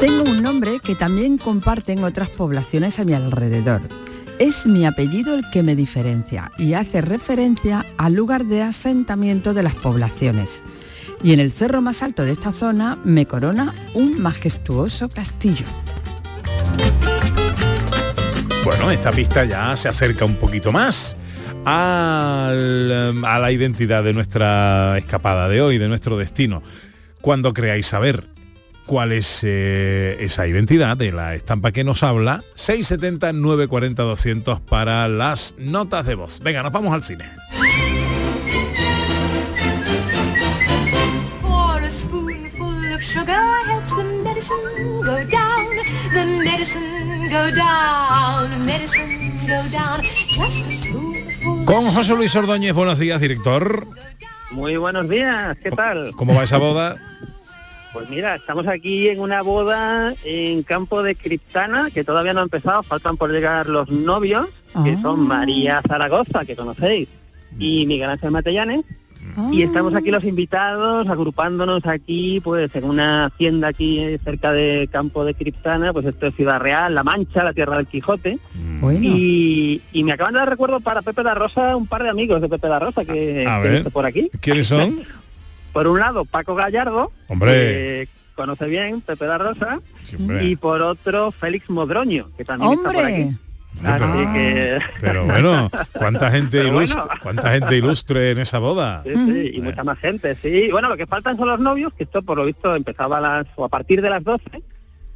Tengo 0.00 0.22
un 0.22 0.42
nombre 0.42 0.78
que 0.82 0.94
también 0.94 1.38
comparten 1.38 2.04
otras 2.04 2.30
poblaciones 2.30 2.98
a 2.98 3.04
mi 3.04 3.14
alrededor. 3.14 4.07
Es 4.38 4.66
mi 4.66 4.86
apellido 4.86 5.34
el 5.34 5.50
que 5.50 5.64
me 5.64 5.74
diferencia 5.74 6.52
y 6.58 6.74
hace 6.74 7.00
referencia 7.00 7.84
al 7.96 8.14
lugar 8.14 8.44
de 8.44 8.62
asentamiento 8.62 9.52
de 9.52 9.64
las 9.64 9.74
poblaciones. 9.74 10.62
Y 11.24 11.32
en 11.32 11.40
el 11.40 11.50
cerro 11.50 11.82
más 11.82 12.04
alto 12.04 12.22
de 12.22 12.30
esta 12.30 12.52
zona 12.52 12.98
me 13.02 13.26
corona 13.26 13.74
un 13.94 14.22
majestuoso 14.22 15.08
castillo. 15.08 15.66
Bueno, 18.64 18.92
esta 18.92 19.10
pista 19.10 19.44
ya 19.44 19.74
se 19.74 19.88
acerca 19.88 20.24
un 20.24 20.36
poquito 20.36 20.70
más 20.70 21.16
a 21.64 22.52
la 22.52 23.50
identidad 23.50 24.04
de 24.04 24.12
nuestra 24.12 24.98
escapada 24.98 25.48
de 25.48 25.62
hoy, 25.62 25.78
de 25.78 25.88
nuestro 25.88 26.16
destino. 26.16 26.62
Cuando 27.20 27.52
creáis 27.52 27.88
saber 27.88 28.28
cuál 28.88 29.12
es 29.12 29.42
eh, 29.44 30.16
esa 30.20 30.46
identidad 30.48 30.96
de 30.96 31.12
la 31.12 31.34
estampa 31.34 31.72
que 31.72 31.84
nos 31.84 32.02
habla, 32.02 32.42
670 32.54 33.34
940 33.34 34.02
200 34.02 34.60
para 34.60 35.06
las 35.08 35.54
notas 35.58 36.06
de 36.06 36.14
voz. 36.14 36.40
Venga, 36.40 36.62
nos 36.62 36.72
vamos 36.72 36.94
al 36.94 37.02
cine. 37.02 37.26
Con 51.66 51.84
José 51.84 52.14
Luis 52.14 52.34
Ordóñez, 52.34 52.72
buenos 52.72 52.98
días, 52.98 53.20
director. 53.20 53.86
Muy 54.50 54.78
buenos 54.78 55.10
días, 55.10 55.58
¿qué 55.62 55.70
tal? 55.70 56.12
¿Cómo 56.16 56.34
va 56.34 56.44
esa 56.44 56.56
boda? 56.56 56.96
Pues 57.92 58.08
mira, 58.10 58.34
estamos 58.36 58.66
aquí 58.66 59.08
en 59.08 59.20
una 59.20 59.42
boda 59.42 60.14
en 60.24 60.62
campo 60.62 61.02
de 61.02 61.14
Criptana, 61.14 61.90
que 61.92 62.04
todavía 62.04 62.34
no 62.34 62.40
ha 62.40 62.44
empezado, 62.44 62.82
faltan 62.82 63.16
por 63.16 63.30
llegar 63.30 63.68
los 63.68 63.90
novios, 63.90 64.46
que 64.84 64.98
son 64.98 65.26
María 65.26 65.80
Zaragoza, 65.86 66.44
que 66.44 66.54
conocéis, 66.54 67.08
y 67.58 67.86
Miguel 67.86 68.10
Ángel 68.10 68.30
Matellanes. 68.30 68.84
Y 69.52 69.62
estamos 69.62 69.94
aquí 69.94 70.10
los 70.10 70.24
invitados, 70.24 71.06
agrupándonos 71.08 71.86
aquí, 71.86 72.40
pues 72.42 72.74
en 72.74 72.84
una 72.84 73.26
hacienda 73.26 73.68
aquí 73.68 74.18
cerca 74.24 74.52
de 74.52 74.88
Campo 74.90 75.24
de 75.24 75.34
Criptana, 75.34 75.92
pues 75.92 76.06
esto 76.06 76.26
es 76.26 76.34
Ciudad 76.34 76.60
Real, 76.60 76.94
La 76.94 77.04
Mancha, 77.04 77.44
la 77.44 77.52
tierra 77.52 77.76
del 77.76 77.86
Quijote. 77.86 78.38
Y, 79.00 79.80
y 79.92 80.04
me 80.04 80.12
acaban 80.12 80.32
de 80.34 80.40
dar 80.40 80.48
recuerdo 80.48 80.80
para 80.80 81.02
Pepe 81.02 81.22
da 81.22 81.34
Rosa, 81.34 81.76
un 81.76 81.86
par 81.86 82.02
de 82.02 82.08
amigos 82.08 82.40
de 82.40 82.48
Pepe 82.48 82.68
da 82.68 82.78
Rosa 82.80 83.04
que, 83.04 83.46
que 83.84 83.90
por 83.90 84.06
aquí. 84.06 84.30
¿Quiénes 84.40 84.66
son? 84.66 85.00
Por 85.72 85.86
un 85.86 85.98
lado, 85.98 86.24
Paco 86.24 86.54
Gallardo, 86.54 87.12
Hombre. 87.28 87.50
que 87.52 88.08
conoce 88.34 88.66
bien 88.66 89.00
Pepe 89.00 89.26
da 89.26 89.38
Rosa, 89.38 89.80
y 90.40 90.56
por 90.56 90.80
otro, 90.82 91.30
Félix 91.32 91.68
Modroño, 91.70 92.30
que 92.36 92.44
también 92.44 92.72
está 92.72 92.92
por 92.92 93.04
aquí. 93.04 93.36
Así 93.84 94.26
que... 94.34 94.78
Pero 95.00 95.24
bueno, 95.24 95.70
cuánta 95.92 96.30
gente 96.32 96.58
Pero 96.62 96.68
ilustre, 96.68 97.00
bueno. 97.00 97.20
cuánta 97.22 97.50
gente 97.52 97.76
ilustre 97.76 98.30
en 98.32 98.38
esa 98.38 98.58
boda. 98.58 99.02
Sí, 99.04 99.12
sí, 99.14 99.50
y 99.54 99.60
mucha 99.60 99.84
más 99.84 99.98
gente, 99.98 100.34
sí. 100.34 100.68
Bueno, 100.72 100.88
lo 100.88 100.96
que 100.96 101.06
faltan 101.06 101.36
son 101.36 101.48
los 101.48 101.60
novios, 101.60 101.92
que 101.94 102.02
esto 102.04 102.22
por 102.22 102.38
lo 102.38 102.44
visto 102.44 102.74
empezaba 102.74 103.18
a 103.18 103.20
las, 103.20 103.46
o 103.54 103.64
a 103.64 103.68
partir 103.68 104.02
de 104.02 104.10
las 104.10 104.24
12, 104.24 104.42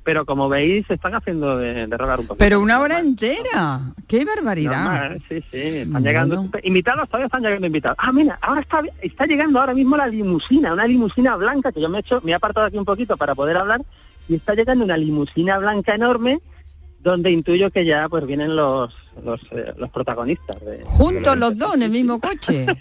pero 0.05 0.25
como 0.25 0.49
veis 0.49 0.87
se 0.87 0.95
están 0.95 1.15
haciendo 1.15 1.57
de, 1.57 1.87
de 1.87 1.97
rogar 1.97 2.21
un 2.21 2.27
poco. 2.27 2.39
Pero 2.39 2.61
una 2.61 2.81
hora 2.81 2.99
entera. 2.99 3.81
¡Qué 4.09 4.25
barbaridad! 4.25 4.85
Normal, 4.85 5.23
sí, 5.29 5.45
sí, 5.51 5.59
están 5.59 6.03
llegando 6.03 6.51
invitados, 6.63 7.09
todavía 7.09 7.27
están 7.27 7.43
llegando 7.43 7.67
invitados. 7.67 7.97
Ah, 8.01 8.13
mira, 8.13 8.39
ahora 8.43 8.61
está, 8.61 8.83
está 9.01 9.27
llegando 9.27 9.61
ahora 9.61 9.75
mismo 9.75 9.97
la 9.97 10.09
limusina, 10.09 10.73
una 10.73 10.87
limusina 10.87 11.37
blanca 11.37 11.73
que 11.73 11.81
yo 11.81 11.89
me 11.89 11.99
he 11.99 12.01
hecho, 12.01 12.21
me 12.25 12.33
he 12.33 12.35
apartado 12.35 12.67
aquí 12.67 12.79
un 12.79 12.85
poquito 12.85 13.17
para 13.17 13.35
poder 13.35 13.57
hablar, 13.57 13.83
y 14.29 14.35
está 14.35 14.55
llegando 14.55 14.85
una 14.85 14.97
limusina 14.97 15.59
blanca 15.59 15.95
enorme 15.95 16.41
donde 17.01 17.31
intuyo 17.31 17.71
que 17.71 17.85
ya 17.85 18.09
pues 18.09 18.27
vienen 18.27 18.55
los 18.55 18.95
los, 19.25 19.41
eh, 19.51 19.73
los 19.77 19.91
protagonistas 19.91 20.61
de, 20.61 20.83
Juntos 20.85 21.37
los 21.37 21.57
dos 21.57 21.75
en 21.75 21.83
el 21.83 21.91
mismo 21.91 22.21
coche. 22.21 22.67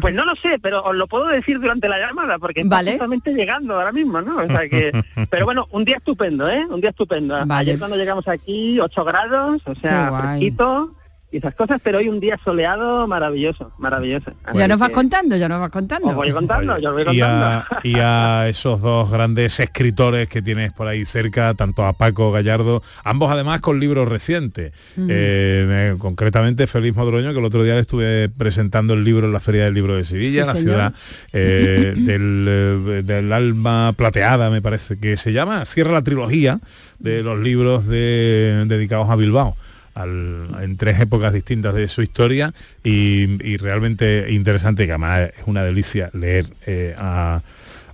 Pues 0.00 0.14
no 0.14 0.24
lo 0.24 0.34
sé, 0.36 0.58
pero 0.58 0.82
os 0.82 0.96
lo 0.96 1.06
puedo 1.06 1.26
decir 1.26 1.60
durante 1.60 1.90
la 1.90 1.98
llamada, 1.98 2.38
porque 2.38 2.62
está 2.62 2.76
Vale. 2.76 2.92
justamente 2.92 3.34
llegando 3.34 3.74
ahora 3.74 3.92
mismo, 3.92 4.22
¿no? 4.22 4.38
O 4.38 4.46
sea 4.46 4.66
que, 4.66 4.90
pero 5.28 5.44
bueno, 5.44 5.68
un 5.72 5.84
día 5.84 5.98
estupendo, 5.98 6.48
¿eh? 6.48 6.64
Un 6.70 6.80
día 6.80 6.88
estupendo. 6.88 7.36
Ayer 7.50 7.78
cuando 7.78 7.98
llegamos 7.98 8.26
aquí, 8.26 8.80
8 8.80 9.04
grados, 9.04 9.60
o 9.66 9.74
sea, 9.74 10.10
fresquito 10.10 10.94
y 11.34 11.38
esas 11.38 11.54
cosas, 11.56 11.80
pero 11.82 11.98
hoy 11.98 12.08
un 12.08 12.20
día 12.20 12.38
soleado, 12.44 13.08
maravilloso, 13.08 13.72
maravilloso. 13.78 14.30
Así 14.44 14.58
Ya 14.58 14.68
nos 14.68 14.78
vas 14.78 14.90
que 14.90 14.94
contando, 14.94 15.36
ya 15.36 15.48
nos 15.48 15.58
vas 15.58 15.70
contando. 15.70 16.08
Os 16.08 16.14
voy 16.14 16.30
contando, 16.30 16.78
yo 16.78 16.90
os 16.90 16.94
voy 16.94 17.02
Y 17.02 17.06
contando. 17.20 17.44
a, 17.46 17.66
y 17.82 17.94
a 17.98 18.48
esos 18.48 18.80
dos 18.80 19.10
grandes 19.10 19.58
escritores 19.58 20.28
que 20.28 20.42
tienes 20.42 20.72
por 20.72 20.86
ahí 20.86 21.04
cerca, 21.04 21.54
tanto 21.54 21.84
a 21.84 21.92
Paco 21.92 22.30
Gallardo, 22.30 22.82
ambos 23.02 23.32
además 23.32 23.60
con 23.60 23.80
libros 23.80 24.08
recientes. 24.08 24.72
Mm. 24.96 25.06
Eh, 25.10 25.90
me- 25.92 25.98
concretamente 25.98 26.66
Félix 26.68 26.96
Modroño, 26.96 27.32
que 27.32 27.38
el 27.40 27.44
otro 27.44 27.64
día 27.64 27.74
le 27.74 27.80
estuve 27.80 28.28
presentando 28.28 28.94
el 28.94 29.02
libro 29.02 29.26
en 29.26 29.32
la 29.32 29.40
Feria 29.40 29.64
del 29.64 29.74
Libro 29.74 29.96
de 29.96 30.04
Sevilla, 30.04 30.42
Sí, 30.42 30.46
la 30.48 30.54
señor. 30.56 30.74
ciudad 30.74 30.94
eh, 31.32 31.94
del, 31.96 32.46
eh, 32.48 33.02
del 33.04 33.32
alma 33.32 33.92
plateada, 33.96 34.50
me 34.50 34.62
parece 34.62 34.98
que 34.98 35.16
se 35.16 35.32
llama. 35.32 35.64
Cierra 35.64 35.90
la 35.92 36.02
trilogía 36.02 36.60
de 37.00 37.22
los 37.24 37.38
libros 37.40 37.86
de- 37.88 38.64
dedicados 38.68 39.10
a 39.10 39.16
Bilbao. 39.16 39.56
Al- 39.94 40.48
en 40.62 40.76
tres 40.76 41.00
épocas 41.00 41.32
distintas 41.32 41.74
de 41.74 41.88
su 41.88 42.02
historia 42.02 42.52
y, 42.82 43.42
y 43.46 43.56
realmente 43.56 44.26
interesante 44.30 44.86
que 44.86 44.92
además 44.92 45.30
es 45.38 45.44
una 45.46 45.62
delicia 45.62 46.10
leer 46.12 46.46
eh, 46.66 46.94
a, 46.98 47.42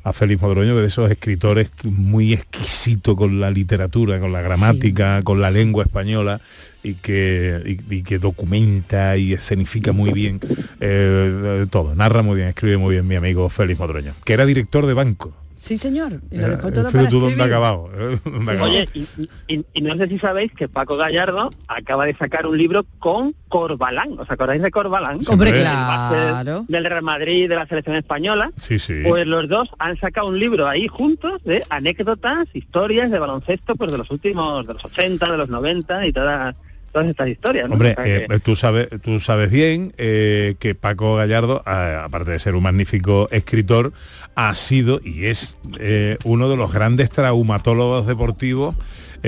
a 0.03 0.13
Félix 0.15 0.41
Modroño, 0.41 0.75
que 0.75 0.81
de 0.81 0.87
esos 0.87 1.11
escritores 1.11 1.71
muy 1.85 2.33
exquisito 2.33 3.17
con 3.17 3.39
la 3.39 3.51
literatura, 3.51 4.19
con 4.19 4.33
la 4.33 4.41
gramática, 4.41 5.21
con 5.23 5.41
la 5.43 5.51
lengua 5.51 5.85
española 5.85 6.41
y 6.83 6.95
que, 6.95 7.79
y, 7.91 7.95
y 7.97 8.03
que 8.03 8.19
documenta 8.19 9.19
y 9.19 9.35
escenifica 9.35 9.93
muy 9.93 10.13
bien 10.15 10.41
eh, 10.81 11.67
todo, 11.71 11.95
narra 11.95 12.23
muy 12.23 12.37
bien, 12.37 12.49
escribe 12.49 12.79
muy 12.79 12.95
bien 12.95 13.07
mi 13.07 13.17
amigo 13.17 13.49
Félix 13.51 13.79
Modroño, 13.79 14.15
que 14.25 14.33
era 14.33 14.47
director 14.47 14.87
de 14.87 14.95
banco. 14.95 15.35
Sí, 15.63 15.77
señor. 15.77 16.23
Y 16.31 16.39
lo 16.39 16.47
Eh, 16.47 16.51
dejó 16.51 16.73
todo 16.73 16.87
fíjate 16.87 16.97
para 16.97 17.09
tú 17.11 17.21
dónde 17.21 17.43
ha 17.43 17.45
escribir. 17.47 17.53
acabado, 17.53 17.91
dónde 18.25 18.51
ha 18.51 18.55
acabado. 18.55 18.65
Oye, 18.65 18.89
y, 18.95 19.55
y- 19.55 19.65
y 19.75 19.83
no 19.83 19.95
sé 19.97 20.09
si 20.09 20.19
sabéis 20.19 20.51
que 20.53 20.69
Paco 20.69 20.97
Gallardo 20.97 21.51
acaba 21.69 22.07
de 22.07 22.17
sacar 22.17 22.47
un 22.47 22.57
libro 22.57 22.87
con 22.99 23.35
Corbalán. 23.49 24.19
¿Os 24.19 24.31
acordáis 24.31 24.63
de 24.63 24.71
Corbalán? 24.71 25.21
Hombre, 25.29 25.53
claro. 25.53 26.65
Del 26.67 26.85
Real 26.87 27.03
Madrid, 27.03 27.47
de 27.47 27.57
la 27.57 27.67
selección 27.67 27.95
española. 27.97 28.51
Sí, 28.57 28.79
sí. 28.79 29.03
Pues 29.07 29.27
los 29.27 29.49
dos 29.51 29.69
han 29.79 29.99
sacado 30.01 30.29
un 30.29 30.39
libro 30.39 30.67
ahí 30.67 30.89
juntos 30.89 31.43
de 31.45 31.63
anécdotas, 31.69 32.47
historias 32.55 33.11
de 33.11 33.19
baloncesto, 33.19 33.77
pues 33.77 33.93
de 33.93 33.99
los 33.99 34.11
últimos, 34.11 34.67
de 34.67 34.73
los 34.75 34.85
80, 34.87 35.31
de 35.31 35.37
los 35.37 35.51
90 35.51 36.07
y 36.07 36.13
todas, 36.15 36.57
todas 36.93 37.09
estas 37.09 37.29
historias. 37.29 37.69
¿no? 37.69 37.75
Hombre, 37.75 37.93
O 37.93 37.95
sea 37.95 38.05
que- 38.05 38.35
eh, 38.35 38.39
tú 38.43 38.57
sabes, 38.57 38.89
tú 39.03 39.21
sabes 39.21 39.51
bien 39.51 39.93
eh, 39.99 40.55
que 40.59 40.75
Paco 40.75 41.17
Gallardo, 41.17 41.63
a- 41.67 42.05
aparte 42.05 42.33
de 42.33 42.39
ser 42.39 42.55
un 42.55 42.63
magnífico 42.63 43.29
escritor, 43.31 43.93
ha 44.35 44.55
sido 44.55 45.01
y 45.05 45.27
es 45.27 45.59
eh, 45.79 46.17
uno 46.25 46.49
de 46.49 46.57
los 46.57 46.73
grandes 46.73 47.11
traumatólogos 47.11 48.07
deportivos 48.07 48.77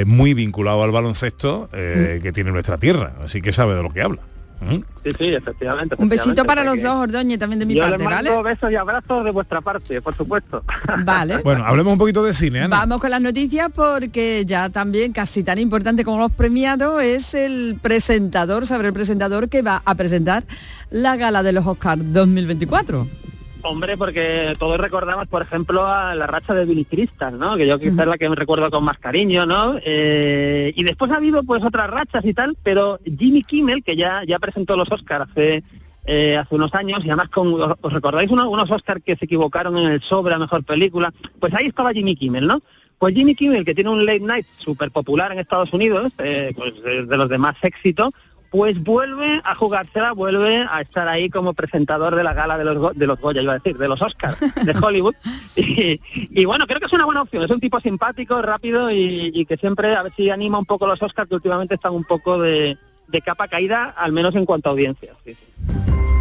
muy 0.07 0.33
vinculado 0.33 0.83
al 0.83 0.91
baloncesto 0.91 1.69
eh, 1.75 2.19
que 2.23 2.33
tiene 2.33 2.51
nuestra 2.51 2.79
tierra. 2.79 3.15
Así 3.23 3.43
que 3.43 3.53
sabe 3.53 3.75
de 3.75 3.83
lo 3.83 3.91
que 3.91 4.01
habla. 4.03 4.23
Sí, 4.71 5.11
sí, 5.19 5.35
efectivamente. 5.35 5.97
Un 5.99 6.09
besito 6.09 6.31
efectivamente, 6.31 6.45
para 6.45 6.65
los 6.65 6.83
dos, 6.83 6.95
Ordóñez, 6.95 7.39
también 7.39 7.59
de 7.59 7.67
mi 7.67 7.75
Yo 7.75 7.83
les 7.83 7.91
parte, 7.91 8.05
mando 8.05 8.37
¿vale? 8.37 8.55
besos 8.55 8.71
y 8.71 8.77
abrazos 8.77 9.25
de 9.25 9.31
vuestra 9.31 9.61
parte, 9.61 10.01
por 10.01 10.17
supuesto. 10.17 10.65
Vale. 11.05 11.39
Bueno, 11.39 11.65
hablemos 11.65 11.93
un 11.93 11.99
poquito 11.99 12.23
de 12.23 12.33
cine, 12.33 12.61
Ana. 12.61 12.77
Vamos 12.79 13.01
con 13.01 13.11
las 13.11 13.21
noticias 13.21 13.71
porque 13.75 14.45
ya 14.47 14.71
también 14.71 15.13
casi 15.13 15.43
tan 15.43 15.59
importante 15.59 16.05
como 16.05 16.19
los 16.19 16.33
premiados 16.33 17.03
es 17.03 17.35
el 17.35 17.79
presentador, 17.83 18.67
saber 18.67 18.87
el 18.87 18.93
presentador 18.93 19.49
que 19.49 19.63
va 19.63 19.83
a 19.85 19.95
presentar 19.95 20.45
la 20.91 21.17
gala 21.17 21.43
de 21.43 21.53
los 21.53 21.67
Oscars 21.67 22.03
2024. 22.13 23.07
Hombre, 23.65 23.97
porque 23.97 24.55
todos 24.59 24.79
recordamos, 24.79 25.29
por 25.29 25.43
ejemplo, 25.43 25.87
a 25.87 26.17
la 26.17 26.27
racha 26.27 26.53
de 26.53 26.65
Billy 26.65 26.85
Crystal, 26.85 27.39
¿no? 27.39 27.57
Que 27.57 27.67
yo 27.67 27.79
quizás 27.79 28.01
es 28.01 28.07
la 28.07 28.19
que 28.19 28.29
me 28.29 28.35
recuerdo 28.35 28.69
con 28.71 28.83
más 28.83 28.99
cariño, 28.99 29.47
¿no? 29.47 29.77
Eh, 29.85 30.73
y 30.75 30.83
después 30.83 31.13
ha 31.13 31.17
habido 31.17 31.45
pues 31.45 31.63
otras 31.63 31.89
rachas 31.89 32.25
y 32.25 32.35
tal, 32.35 32.57
pero 32.65 32.99
Jimmy 33.05 33.43
Kimmel, 33.45 33.85
que 33.85 33.95
ya, 33.95 34.23
ya 34.27 34.41
presentó 34.41 34.77
los 34.77 34.91
Oscars 34.91 35.31
hace 35.31 35.63
eh, 36.05 36.37
hace 36.37 36.57
unos 36.57 36.75
años, 36.75 37.05
y 37.05 37.09
además 37.11 37.29
con, 37.29 37.55
¿os 37.81 37.93
recordáis 37.93 38.29
uno- 38.33 38.51
unos 38.51 38.69
Oscars 38.69 39.01
que 39.05 39.15
se 39.15 39.27
equivocaron 39.27 39.79
en 39.79 39.93
el 39.93 40.03
sobre 40.03 40.35
a 40.35 40.39
mejor 40.39 40.65
película? 40.65 41.15
Pues 41.39 41.55
ahí 41.55 41.67
estaba 41.67 41.93
Jimmy 41.93 42.17
Kimmel, 42.17 42.49
¿no? 42.49 42.61
Pues 42.99 43.15
Jimmy 43.15 43.37
Kimmel, 43.37 43.65
que 43.65 43.75
tiene 43.77 43.91
un 43.91 44.05
late 44.05 44.19
night 44.21 44.47
súper 44.59 44.91
popular 44.91 45.31
en 45.31 45.39
Estados 45.39 45.73
Unidos, 45.73 46.11
eh, 46.19 46.53
pues 46.57 46.73
es 46.85 47.09
de 47.09 47.17
los 47.17 47.29
de 47.29 47.39
más 47.39 47.55
éxito, 47.63 48.11
pues 48.53 48.81
vuelve 48.85 49.41
a 49.45 49.55
jugársela, 49.55 50.13
vuelve 50.13 50.67
a 50.71 50.83
estar 50.83 51.09
ahí 51.09 51.31
como 51.31 51.55
presentador 51.55 52.15
de 52.15 52.23
la 52.23 52.35
gala 52.35 52.59
de 52.59 52.65
los, 52.65 52.95
de 52.95 53.07
los 53.07 53.19
Goya, 53.19 53.41
iba 53.41 53.55
a 53.55 53.59
decir, 53.59 53.79
de 53.79 53.89
los 53.89 54.03
Oscars 54.03 54.39
de 54.39 54.75
Hollywood. 54.83 55.15
Y, 55.57 55.99
y 56.13 56.45
bueno, 56.45 56.67
creo 56.67 56.79
que 56.79 56.85
es 56.85 56.93
una 56.93 57.07
buena 57.07 57.23
opción, 57.23 57.43
es 57.43 57.51
un 57.51 57.61
tipo 57.61 57.81
simpático, 57.81 58.43
rápido 58.43 58.91
y, 58.91 59.33
y 59.35 59.47
que 59.47 59.57
siempre 59.57 59.97
a 59.97 60.03
ver 60.03 60.13
si 60.15 60.29
anima 60.29 60.59
un 60.59 60.67
poco 60.67 60.87
los 60.87 61.01
Oscars 61.03 61.31
que 61.31 61.35
últimamente 61.35 61.77
están 61.77 61.95
un 61.95 62.05
poco 62.05 62.39
de, 62.39 62.77
de 63.13 63.21
capa 63.21 63.47
caída, 63.47 63.85
al 63.97 64.11
menos 64.13 64.35
en 64.35 64.45
cuanto 64.47 64.69
a 64.71 64.73
audiencia. 64.73 65.13
sí, 65.25 65.35
sí. 65.35 65.47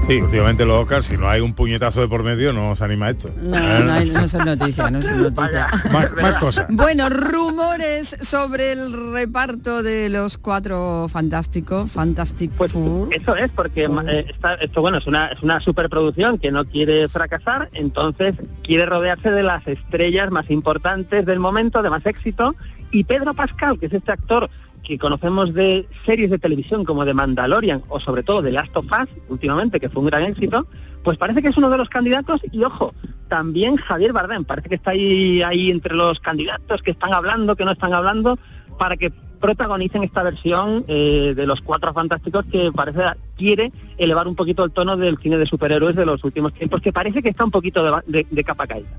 Sí, 0.08 0.20
últimamente 0.20 0.66
los 0.66 0.82
Oscars, 0.82 1.06
si 1.06 1.16
no 1.16 1.30
hay 1.30 1.42
un 1.42 1.54
puñetazo 1.54 2.02
de 2.02 2.08
por 2.08 2.24
medio, 2.24 2.52
no 2.54 2.72
os 2.72 2.82
anima 2.82 3.12
esto. 3.12 3.30
No, 3.40 3.58
no, 3.80 3.92
hay- 3.94 4.10
no 4.10 4.28
son 4.28 4.46
noticias, 4.46 4.92
no 4.92 5.02
son 5.02 5.22
noticias. 5.22 5.68
Más, 5.92 6.12
más 6.16 6.34
cosas. 6.36 6.66
Bueno, 6.70 7.08
rumores 7.08 8.18
sobre 8.20 8.72
el 8.74 9.14
reparto 9.14 9.84
de 9.84 10.10
los 10.10 10.40
cuatro 10.40 11.06
fantásticos, 11.08 11.92
Fantastic 11.92 12.52
Four. 12.52 13.10
Eso 13.12 13.36
es, 13.36 13.52
porque 13.52 13.88
ma- 13.88 14.04
eh, 14.08 14.26
está- 14.28 14.56
esto 14.56 14.82
bueno 14.82 14.98
es 14.98 15.06
una, 15.08 15.28
es 15.28 15.42
una 15.44 15.62
superproducción 15.62 16.40
que 16.40 16.52
no 16.52 16.66
quiere 16.66 17.08
fracasar, 17.08 17.70
entonces 17.74 18.34
quiere 18.64 18.88
rodearse 18.88 19.30
de 19.32 19.44
las 19.44 19.66
estrellas 19.68 20.32
más 20.32 20.50
importantes 20.50 21.26
del 21.28 21.40
momento, 21.40 21.84
de 21.84 21.90
más 21.92 22.06
éxito, 22.08 22.56
y 22.90 23.04
Pedro 23.04 23.34
Pascal, 23.36 23.80
que 23.80 23.86
es 23.86 23.94
este 23.94 24.12
actor 24.12 24.50
que 24.92 24.98
conocemos 25.00 25.54
de 25.54 25.88
series 26.06 26.30
de 26.30 26.38
televisión 26.38 26.84
como 26.84 27.06
de 27.06 27.14
Mandalorian 27.14 27.82
o 27.88 28.02
sobre 28.02 28.24
todo 28.24 28.42
de 28.42 28.52
Last 28.52 28.76
of 28.76 28.86
Us 28.88 29.08
últimamente, 29.30 29.80
que 29.80 29.88
fue 29.88 30.02
un 30.02 30.08
gran 30.08 30.24
éxito, 30.24 30.68
pues 31.02 31.18
parece 31.18 31.42
que 31.42 31.48
es 31.48 31.56
uno 31.56 31.70
de 31.70 31.78
los 31.78 31.88
candidatos 31.88 32.42
y 32.52 32.62
ojo, 32.66 32.94
también 33.30 33.78
Javier 33.78 34.12
Bardem, 34.12 34.44
parece 34.44 34.68
que 34.68 34.76
está 34.76 34.92
ahí, 34.92 35.72
entre 35.72 35.96
los 35.96 36.20
candidatos 36.20 36.82
que 36.82 36.92
están 36.92 37.14
hablando, 37.14 37.56
que 37.56 37.64
no 37.64 37.72
están 37.72 37.94
hablando, 37.94 38.38
para 38.78 38.98
que 38.98 39.12
protagonicen 39.40 40.04
esta 40.04 40.24
versión 40.24 40.84
eh, 40.90 41.34
de 41.38 41.48
los 41.48 41.62
cuatro 41.62 41.94
fantásticos 41.94 42.44
que 42.52 42.70
parece 42.74 43.00
quiere 43.38 43.72
elevar 43.98 44.28
un 44.28 44.36
poquito 44.36 44.66
el 44.66 44.72
tono 44.72 44.98
del 44.98 45.18
cine 45.20 45.38
de 45.38 45.46
superhéroes 45.46 45.96
de 45.96 46.06
los 46.06 46.22
últimos 46.26 46.54
tiempos, 46.54 46.82
que 46.82 46.92
parece 46.92 47.24
que 47.24 47.30
está 47.30 47.46
un 47.46 47.52
poquito 47.52 47.82
de, 47.84 48.02
de- 48.08 48.28
de 48.30 48.44
capa 48.44 48.68
caída. 48.68 48.90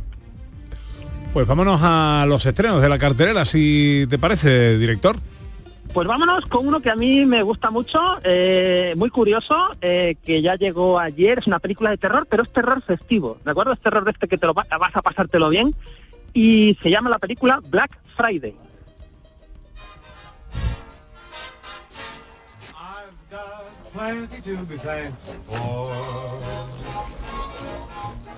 Pues 1.34 1.46
vámonos 1.46 1.80
a 1.82 2.24
los 2.28 2.44
estrenos 2.44 2.82
de 2.82 2.88
la 2.88 2.98
cartelera, 2.98 3.44
si 3.44 4.06
te 4.10 4.18
parece, 4.18 4.76
director. 4.78 5.16
Pues 5.92 6.08
vámonos 6.08 6.46
con 6.46 6.66
uno 6.66 6.80
que 6.80 6.88
a 6.90 6.96
mí 6.96 7.26
me 7.26 7.42
gusta 7.42 7.70
mucho, 7.70 8.00
eh, 8.24 8.94
muy 8.96 9.10
curioso, 9.10 9.54
eh, 9.82 10.16
que 10.24 10.40
ya 10.40 10.54
llegó 10.56 10.98
ayer, 10.98 11.38
es 11.40 11.46
una 11.46 11.58
película 11.58 11.90
de 11.90 11.98
terror, 11.98 12.26
pero 12.30 12.44
es 12.44 12.52
terror 12.52 12.80
festivo, 12.82 13.36
¿de 13.44 13.50
acuerdo? 13.50 13.74
Es 13.74 13.80
terror 13.80 14.02
de 14.04 14.12
este 14.12 14.26
que 14.26 14.38
te 14.38 14.46
lo 14.46 14.54
va- 14.54 14.66
vas 14.80 14.96
a 14.96 15.02
pasártelo 15.02 15.50
bien, 15.50 15.74
y 16.32 16.78
se 16.82 16.88
llama 16.88 17.10
la 17.10 17.18
película 17.18 17.60
Black 17.68 17.98
Friday. 18.16 18.56
Plenty 23.92 24.40
to 24.40 24.64
be 24.64 24.78
thankful 24.78 25.34
for. 25.46 25.92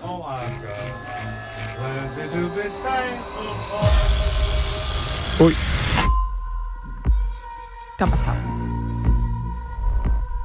Oh, 0.03 0.23
I've 0.27 0.61
got 0.61 0.77
plenty 1.79 2.27
to 2.35 2.49
be 2.57 2.69
thankful 2.83 3.55
for. 5.39 5.45
Uy. 5.47 5.55
¿Qué 7.97 8.05
pasado? 8.07 8.37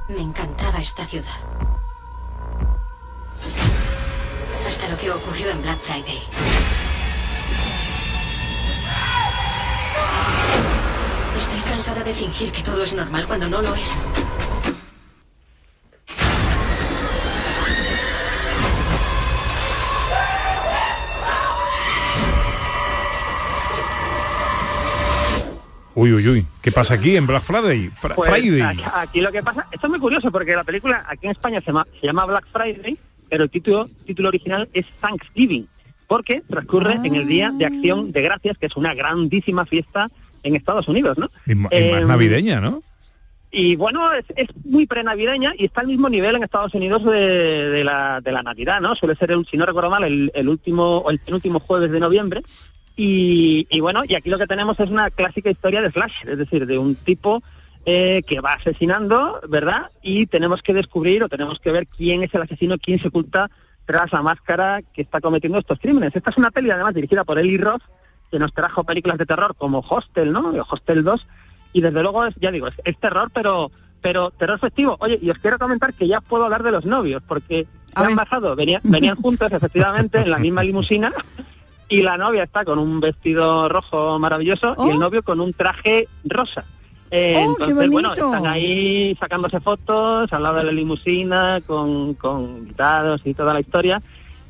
Me 0.08 0.22
encantaba 0.22 0.78
esta 0.78 1.04
ciudad. 1.04 1.34
Hasta 4.68 4.88
lo 4.88 4.96
que 4.96 5.10
ocurrió 5.10 5.50
en 5.50 5.60
Black 5.62 5.80
Friday. 5.80 6.22
Estoy 11.36 11.60
cansada 11.68 12.04
de 12.04 12.14
fingir 12.14 12.52
que 12.52 12.62
todo 12.62 12.84
es 12.84 12.94
normal 12.94 13.26
cuando 13.26 13.48
no 13.48 13.60
lo 13.62 13.74
es. 13.74 14.06
Uy, 26.00 26.12
uy, 26.14 26.28
uy. 26.28 26.46
¿Qué 26.62 26.72
pasa 26.72 26.94
aquí 26.94 27.14
en 27.16 27.26
Black 27.26 27.42
Friday? 27.42 27.90
Fra- 27.98 28.14
Pues, 28.14 28.30
Friday. 28.30 28.62
Aquí, 28.62 28.82
aquí 28.94 29.20
lo 29.20 29.30
que 29.30 29.42
pasa, 29.42 29.66
esto 29.70 29.86
es 29.86 29.90
muy 29.90 29.98
curioso 30.00 30.30
porque 30.32 30.54
la 30.56 30.64
película 30.64 31.04
aquí 31.06 31.26
en 31.26 31.32
España 31.32 31.60
se 31.60 31.66
llama, 31.66 31.86
se 32.00 32.06
llama 32.06 32.24
Black 32.24 32.46
Friday, 32.52 32.96
pero 33.28 33.44
el 33.44 33.50
título, 33.50 33.90
título 34.06 34.28
original 34.28 34.66
es 34.72 34.86
Thanksgiving, 35.00 35.68
porque 36.06 36.42
transcurre 36.48 36.94
en 37.04 37.14
el 37.16 37.26
Día 37.26 37.50
de 37.54 37.66
Acción 37.66 38.12
de 38.12 38.22
Gracias, 38.22 38.56
que 38.56 38.66
es 38.66 38.76
una 38.76 38.94
grandísima 38.94 39.66
fiesta 39.66 40.08
en 40.42 40.56
Estados 40.56 40.88
Unidos, 40.88 41.18
¿no? 41.18 41.28
Y, 41.46 41.54
más 41.54 41.70
Em, 41.70 42.06
navideña, 42.08 42.60
¿no? 42.62 42.82
Y 43.52 43.76
bueno, 43.76 44.10
es, 44.14 44.24
es 44.36 44.46
muy 44.64 44.86
prenavideña 44.86 45.52
y 45.58 45.66
está 45.66 45.82
al 45.82 45.88
mismo 45.88 46.08
nivel 46.08 46.34
en 46.36 46.44
Estados 46.44 46.72
Unidos 46.72 47.04
de, 47.04 47.68
de 47.68 47.84
la, 47.84 48.20
de 48.22 48.32
la 48.32 48.42
Navidad, 48.42 48.80
¿no? 48.80 48.94
Suele 48.96 49.16
ser, 49.16 49.32
el, 49.32 49.44
si 49.50 49.58
no 49.58 49.66
recuerdo 49.66 49.90
mal, 49.90 50.04
el, 50.04 50.30
el 50.34 50.48
último 50.48 50.98
o 50.98 51.10
el 51.10 51.18
penúltimo 51.18 51.60
jueves 51.60 51.90
de 51.90 52.00
noviembre. 52.00 52.42
Y, 53.02 53.66
y 53.70 53.80
bueno, 53.80 54.02
y 54.06 54.14
aquí 54.14 54.28
lo 54.28 54.36
que 54.36 54.46
tenemos 54.46 54.78
es 54.78 54.90
una 54.90 55.08
clásica 55.08 55.48
historia 55.48 55.80
de 55.80 55.90
Flash, 55.90 56.26
es 56.26 56.36
decir, 56.36 56.66
de 56.66 56.76
un 56.76 56.94
tipo 56.94 57.42
eh, 57.86 58.22
que 58.26 58.42
va 58.42 58.52
asesinando, 58.52 59.40
¿verdad? 59.48 59.90
Y 60.02 60.26
tenemos 60.26 60.60
que 60.60 60.74
descubrir 60.74 61.24
o 61.24 61.30
tenemos 61.30 61.58
que 61.60 61.72
ver 61.72 61.86
quién 61.86 62.22
es 62.22 62.34
el 62.34 62.42
asesino, 62.42 62.76
quién 62.76 63.00
se 63.00 63.08
oculta 63.08 63.50
tras 63.86 64.12
la 64.12 64.20
máscara 64.20 64.82
que 64.92 65.00
está 65.00 65.22
cometiendo 65.22 65.58
estos 65.58 65.78
crímenes. 65.78 66.14
Esta 66.14 66.28
es 66.28 66.36
una 66.36 66.50
peli 66.50 66.70
además 66.70 66.92
dirigida 66.92 67.24
por 67.24 67.38
Eli 67.38 67.56
Roth, 67.56 67.80
que 68.30 68.38
nos 68.38 68.52
trajo 68.52 68.84
películas 68.84 69.16
de 69.16 69.24
terror 69.24 69.54
como 69.56 69.78
Hostel, 69.78 70.30
¿no? 70.30 70.52
Hostel 70.68 71.02
2, 71.02 71.26
y 71.72 71.80
desde 71.80 72.02
luego 72.02 72.26
es, 72.26 72.34
ya 72.38 72.50
digo, 72.50 72.66
es, 72.66 72.74
es 72.84 72.98
terror, 72.98 73.30
pero 73.32 73.70
pero 74.02 74.30
terror 74.30 74.60
festivo. 74.60 74.98
Oye, 75.00 75.18
y 75.22 75.30
os 75.30 75.38
quiero 75.38 75.58
comentar 75.58 75.94
que 75.94 76.06
ya 76.06 76.20
puedo 76.20 76.44
hablar 76.44 76.62
de 76.64 76.72
los 76.72 76.84
novios, 76.84 77.22
porque 77.26 77.66
se 77.96 78.04
han 78.04 78.14
bajado, 78.14 78.54
venían, 78.56 78.82
venían 78.84 79.16
juntos 79.16 79.50
efectivamente 79.52 80.18
en 80.20 80.30
la 80.30 80.38
misma 80.38 80.62
limusina, 80.62 81.12
y 81.90 82.02
la 82.02 82.16
novia 82.16 82.44
está 82.44 82.64
con 82.64 82.78
un 82.78 83.00
vestido 83.00 83.68
rojo 83.68 84.18
maravilloso 84.18 84.74
y 84.86 84.90
el 84.90 84.98
novio 84.98 85.22
con 85.22 85.40
un 85.40 85.52
traje 85.52 86.08
rosa. 86.24 86.64
Eh, 87.10 87.44
¡Oh, 87.44 87.56
qué 87.56 87.64
entonces, 87.64 87.90
bueno, 87.90 88.08
bonito! 88.10 88.26
están 88.26 88.46
ahí 88.46 89.16
sacándose 89.20 89.60
fotos 89.60 90.32
al 90.32 90.42
lado 90.44 90.58
de 90.58 90.64
la 90.64 90.72
limusina 90.72 91.60
con, 91.66 92.14
con 92.14 92.42
invitados 92.58 93.20
y 93.24 93.34
toda 93.34 93.52
la 93.52 93.60
historia. 93.60 94.00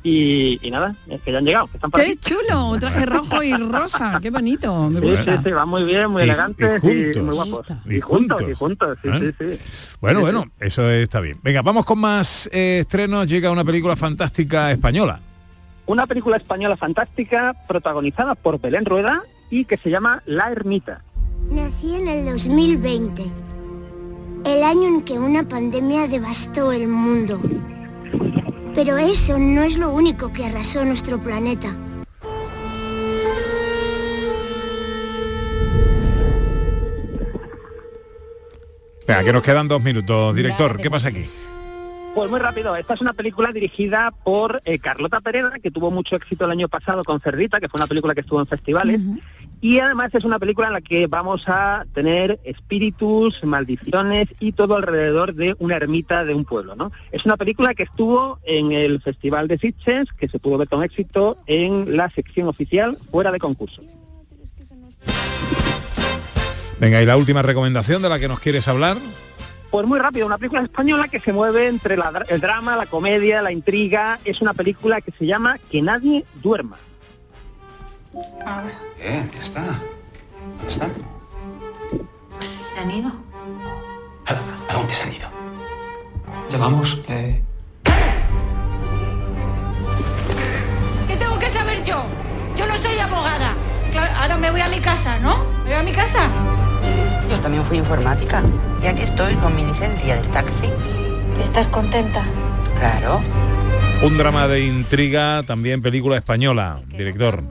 Y, 0.03 0.57
y 0.63 0.71
nada, 0.71 0.95
es 1.07 1.21
que 1.21 1.31
ya 1.31 1.37
han 1.37 1.45
llegado, 1.45 1.67
que 1.67 1.77
están 1.77 1.91
por 1.91 2.01
¡Qué 2.01 2.07
aquí. 2.13 2.17
chulo! 2.17 2.69
Un 2.69 2.79
traje 2.79 3.05
rojo 3.05 3.43
y 3.43 3.53
rosa. 3.55 4.19
¡Qué 4.19 4.31
bonito! 4.31 4.89
Me 4.89 4.99
Sí, 4.99 5.05
gusta. 5.07 5.37
sí, 5.37 5.41
sí, 5.45 5.51
van 5.51 5.69
muy 5.69 5.83
bien, 5.83 6.09
muy 6.09 6.23
Y- 6.23 6.25
y 6.25 6.29
y, 6.31 6.33
juntos. 6.33 7.23
muy 7.23 7.35
guapos. 7.35 7.67
Y 7.87 7.99
juntos. 8.01 8.41
y 8.49 8.53
juntos, 8.55 8.97
sí, 9.03 9.09
¿Eh? 9.11 9.33
sí, 9.39 9.45
sí. 9.53 9.59
Bueno, 10.01 10.19
Sí, 10.19 10.23
bueno, 10.23 10.45
eso 10.59 10.89
está 10.89 11.19
bien. 11.21 11.39
Venga, 11.43 11.61
vamos 11.61 11.85
con 11.85 11.99
más 11.99 12.49
eh, 12.51 12.79
estrenos. 12.81 13.27
Llega 13.27 13.51
una 13.51 13.63
película 13.63 13.95
fantástica 13.95 14.71
española. 14.71 15.19
Una 15.85 16.07
película 16.07 16.37
española 16.37 16.77
fantástica 16.77 17.55
protagonizada 17.67 18.35
por 18.35 18.59
Belén 18.59 18.85
Rueda 18.85 19.23
y 19.49 19.65
que 19.65 19.77
se 19.77 19.89
llama 19.89 20.23
La 20.25 20.51
Ermita. 20.51 21.03
Nací 21.49 21.95
en 21.95 22.07
el 22.07 22.25
2020, 22.25 23.23
el 24.45 24.63
año 24.63 24.87
en 24.87 25.01
que 25.01 25.19
una 25.19 25.47
pandemia 25.47 26.07
devastó 26.07 26.71
el 26.71 26.87
mundo. 26.87 27.41
Pero 28.73 28.97
eso 28.97 29.37
no 29.37 29.63
es 29.63 29.77
lo 29.77 29.91
único 29.91 30.31
que 30.31 30.45
arrasó 30.45 30.85
nuestro 30.85 31.21
planeta. 31.21 31.75
Venga, 39.07 39.23
que 39.23 39.33
nos 39.33 39.43
quedan 39.43 39.67
dos 39.67 39.83
minutos. 39.83 40.33
Director, 40.33 40.79
¿qué 40.79 40.89
pasa 40.89 41.09
aquí? 41.09 41.23
Pues 42.13 42.29
muy 42.29 42.41
rápido, 42.41 42.75
esta 42.75 42.93
es 42.93 43.01
una 43.01 43.13
película 43.13 43.53
dirigida 43.53 44.11
por 44.25 44.61
eh, 44.65 44.79
Carlota 44.79 45.21
Pereda, 45.21 45.53
que 45.63 45.71
tuvo 45.71 45.91
mucho 45.91 46.17
éxito 46.17 46.43
el 46.43 46.51
año 46.51 46.67
pasado 46.67 47.05
con 47.05 47.21
Cerdita, 47.21 47.61
que 47.61 47.69
fue 47.69 47.77
una 47.77 47.87
película 47.87 48.13
que 48.13 48.19
estuvo 48.19 48.41
en 48.41 48.47
festivales, 48.47 48.99
Y 49.61 49.79
además 49.79 50.09
es 50.13 50.25
una 50.25 50.37
película 50.37 50.67
en 50.67 50.73
la 50.73 50.81
que 50.81 51.07
vamos 51.07 51.43
a 51.47 51.85
tener 51.93 52.39
espíritus, 52.43 53.41
maldiciones 53.45 54.27
y 54.39 54.51
todo 54.51 54.75
alrededor 54.75 55.35
de 55.35 55.55
una 55.59 55.77
ermita 55.77 56.25
de 56.25 56.33
un 56.33 56.43
pueblo, 56.43 56.75
¿no? 56.75 56.91
Es 57.11 57.23
una 57.25 57.37
película 57.37 57.73
que 57.75 57.83
estuvo 57.83 58.39
en 58.43 58.73
el 58.73 59.01
Festival 59.01 59.47
de 59.47 59.57
Sitges, 59.57 60.09
que 60.17 60.27
se 60.27 60.39
pudo 60.39 60.57
ver 60.57 60.67
con 60.67 60.83
éxito 60.83 61.37
en 61.45 61.95
la 61.95 62.09
sección 62.09 62.49
oficial 62.49 62.97
fuera 63.09 63.31
de 63.31 63.39
concurso. 63.39 63.83
Venga, 66.79 67.01
y 67.01 67.05
la 67.05 67.15
última 67.15 67.41
recomendación 67.41 68.01
de 68.01 68.09
la 68.09 68.19
que 68.19 68.27
nos 68.27 68.39
quieres 68.39 68.67
hablar. 68.67 68.97
Pues 69.71 69.87
muy 69.87 69.99
rápido, 69.99 70.25
una 70.25 70.37
película 70.37 70.61
española 70.63 71.07
que 71.07 71.19
se 71.21 71.31
mueve 71.31 71.67
entre 71.67 71.95
la- 71.95 72.25
el 72.27 72.41
drama, 72.41 72.75
la 72.75 72.85
comedia, 72.87 73.41
la 73.41 73.51
intriga. 73.53 74.19
Es 74.25 74.41
una 74.41 74.53
película 74.53 74.99
que 74.99 75.11
se 75.11 75.25
llama 75.25 75.57
Que 75.69 75.81
nadie 75.81 76.25
duerma. 76.43 76.77
Bien, 78.97 79.31
ya 79.33 79.39
está. 79.41 79.61
¿Dónde 79.63 80.67
están? 80.67 80.91
¿Se 82.73 82.79
han 82.79 82.91
ido? 82.91 83.11
¿A 84.27 84.73
dónde 84.73 84.93
se 84.93 85.03
han 85.03 85.13
ido? 85.13 85.29
Llamamos. 86.49 86.99
Eh... 87.07 87.41
¿Qué 91.07 91.15
tengo 91.15 91.39
que 91.39 91.49
saber 91.49 91.81
yo? 91.85 92.03
Yo 92.57 92.67
no 92.67 92.75
soy 92.75 92.99
abogada. 92.99 93.53
Claro, 93.93 94.13
ahora 94.17 94.37
me 94.37 94.51
voy 94.51 94.61
a 94.61 94.67
mi 94.67 94.79
casa, 94.79 95.17
¿no? 95.19 95.45
¿Me 95.63 95.69
voy 95.69 95.73
a 95.73 95.83
mi 95.83 95.91
casa? 95.93 96.29
Yo 97.31 97.39
también 97.39 97.63
fui 97.63 97.77
informática 97.77 98.43
y 98.83 98.87
aquí 98.87 99.03
estoy 99.03 99.33
con 99.35 99.55
mi 99.55 99.63
licencia 99.63 100.15
del 100.15 100.27
taxi. 100.31 100.67
¿Estás 101.41 101.65
contenta? 101.67 102.25
Claro. 102.77 103.21
Un 104.03 104.17
drama 104.17 104.49
de 104.49 104.65
intriga, 104.65 105.41
también 105.43 105.81
película 105.81 106.17
española, 106.17 106.81
director. 106.89 107.41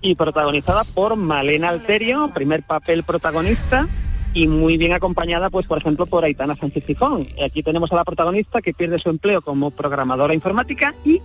Y 0.00 0.14
protagonizada 0.14 0.84
por 0.84 1.16
Malena 1.16 1.70
Alterio, 1.70 2.30
primer 2.32 2.62
papel 2.62 3.02
protagonista. 3.02 3.88
Y 4.32 4.46
muy 4.46 4.76
bien 4.76 4.92
acompañada, 4.92 5.50
pues, 5.50 5.66
por 5.66 5.78
ejemplo, 5.78 6.06
por 6.06 6.22
Aitana 6.22 6.54
Sánchez 6.54 6.84
Fijón. 6.84 7.26
Y 7.36 7.42
Aquí 7.42 7.64
tenemos 7.64 7.90
a 7.90 7.96
la 7.96 8.04
protagonista 8.04 8.62
que 8.62 8.74
pierde 8.74 9.00
su 9.00 9.10
empleo 9.10 9.42
como 9.42 9.72
programadora 9.72 10.34
informática 10.34 10.94
y 11.04 11.20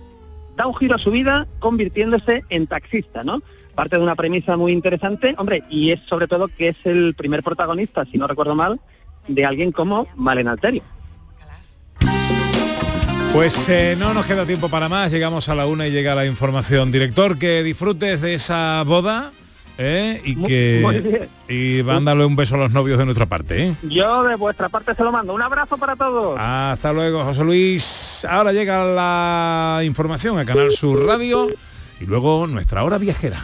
da 0.56 0.66
un 0.66 0.74
giro 0.74 0.96
a 0.96 0.98
su 0.98 1.12
vida 1.12 1.46
convirtiéndose 1.60 2.42
en 2.50 2.66
taxista, 2.66 3.22
¿no? 3.22 3.42
Parte 3.74 3.96
de 3.96 4.02
una 4.02 4.14
premisa 4.16 4.56
muy 4.56 4.72
interesante, 4.72 5.34
hombre, 5.38 5.64
y 5.70 5.90
es 5.92 6.00
sobre 6.08 6.28
todo 6.28 6.48
que 6.48 6.68
es 6.68 6.76
el 6.84 7.14
primer 7.14 7.42
protagonista, 7.42 8.04
si 8.10 8.18
no 8.18 8.26
recuerdo 8.26 8.54
mal, 8.54 8.80
de 9.28 9.44
alguien 9.46 9.72
como 9.72 10.06
Malena 10.16 10.52
Alterio. 10.52 10.82
Pues 13.32 13.66
eh, 13.70 13.96
no 13.98 14.12
nos 14.12 14.26
queda 14.26 14.44
tiempo 14.44 14.68
para 14.68 14.90
más, 14.90 15.10
llegamos 15.10 15.48
a 15.48 15.54
la 15.54 15.64
una 15.66 15.86
y 15.86 15.90
llega 15.90 16.14
la 16.14 16.26
información. 16.26 16.92
Director, 16.92 17.38
que 17.38 17.62
disfrutes 17.62 18.20
de 18.20 18.34
esa 18.34 18.82
boda 18.86 19.32
¿eh? 19.78 20.20
y 20.22 20.36
Muy- 20.36 20.48
que 20.50 20.80
muy 20.82 21.78
y 21.78 21.82
mándale 21.82 22.26
un 22.26 22.36
beso 22.36 22.56
a 22.56 22.58
los 22.58 22.72
novios 22.72 22.98
de 22.98 23.06
nuestra 23.06 23.24
parte. 23.24 23.68
¿eh? 23.68 23.74
Yo 23.84 24.22
de 24.24 24.34
vuestra 24.36 24.68
parte 24.68 24.94
se 24.94 25.02
lo 25.02 25.10
mando. 25.10 25.32
Un 25.32 25.40
abrazo 25.40 25.78
para 25.78 25.96
todos. 25.96 26.38
Hasta 26.38 26.92
luego, 26.92 27.24
José 27.24 27.42
Luis. 27.42 28.26
Ahora 28.28 28.52
llega 28.52 28.84
la 28.84 29.80
información 29.82 30.38
a 30.38 30.44
Canal 30.44 30.70
Sur 30.72 31.02
Radio 31.06 31.48
y 32.00 32.04
luego 32.04 32.46
nuestra 32.46 32.84
hora 32.84 32.98
viajera. 32.98 33.42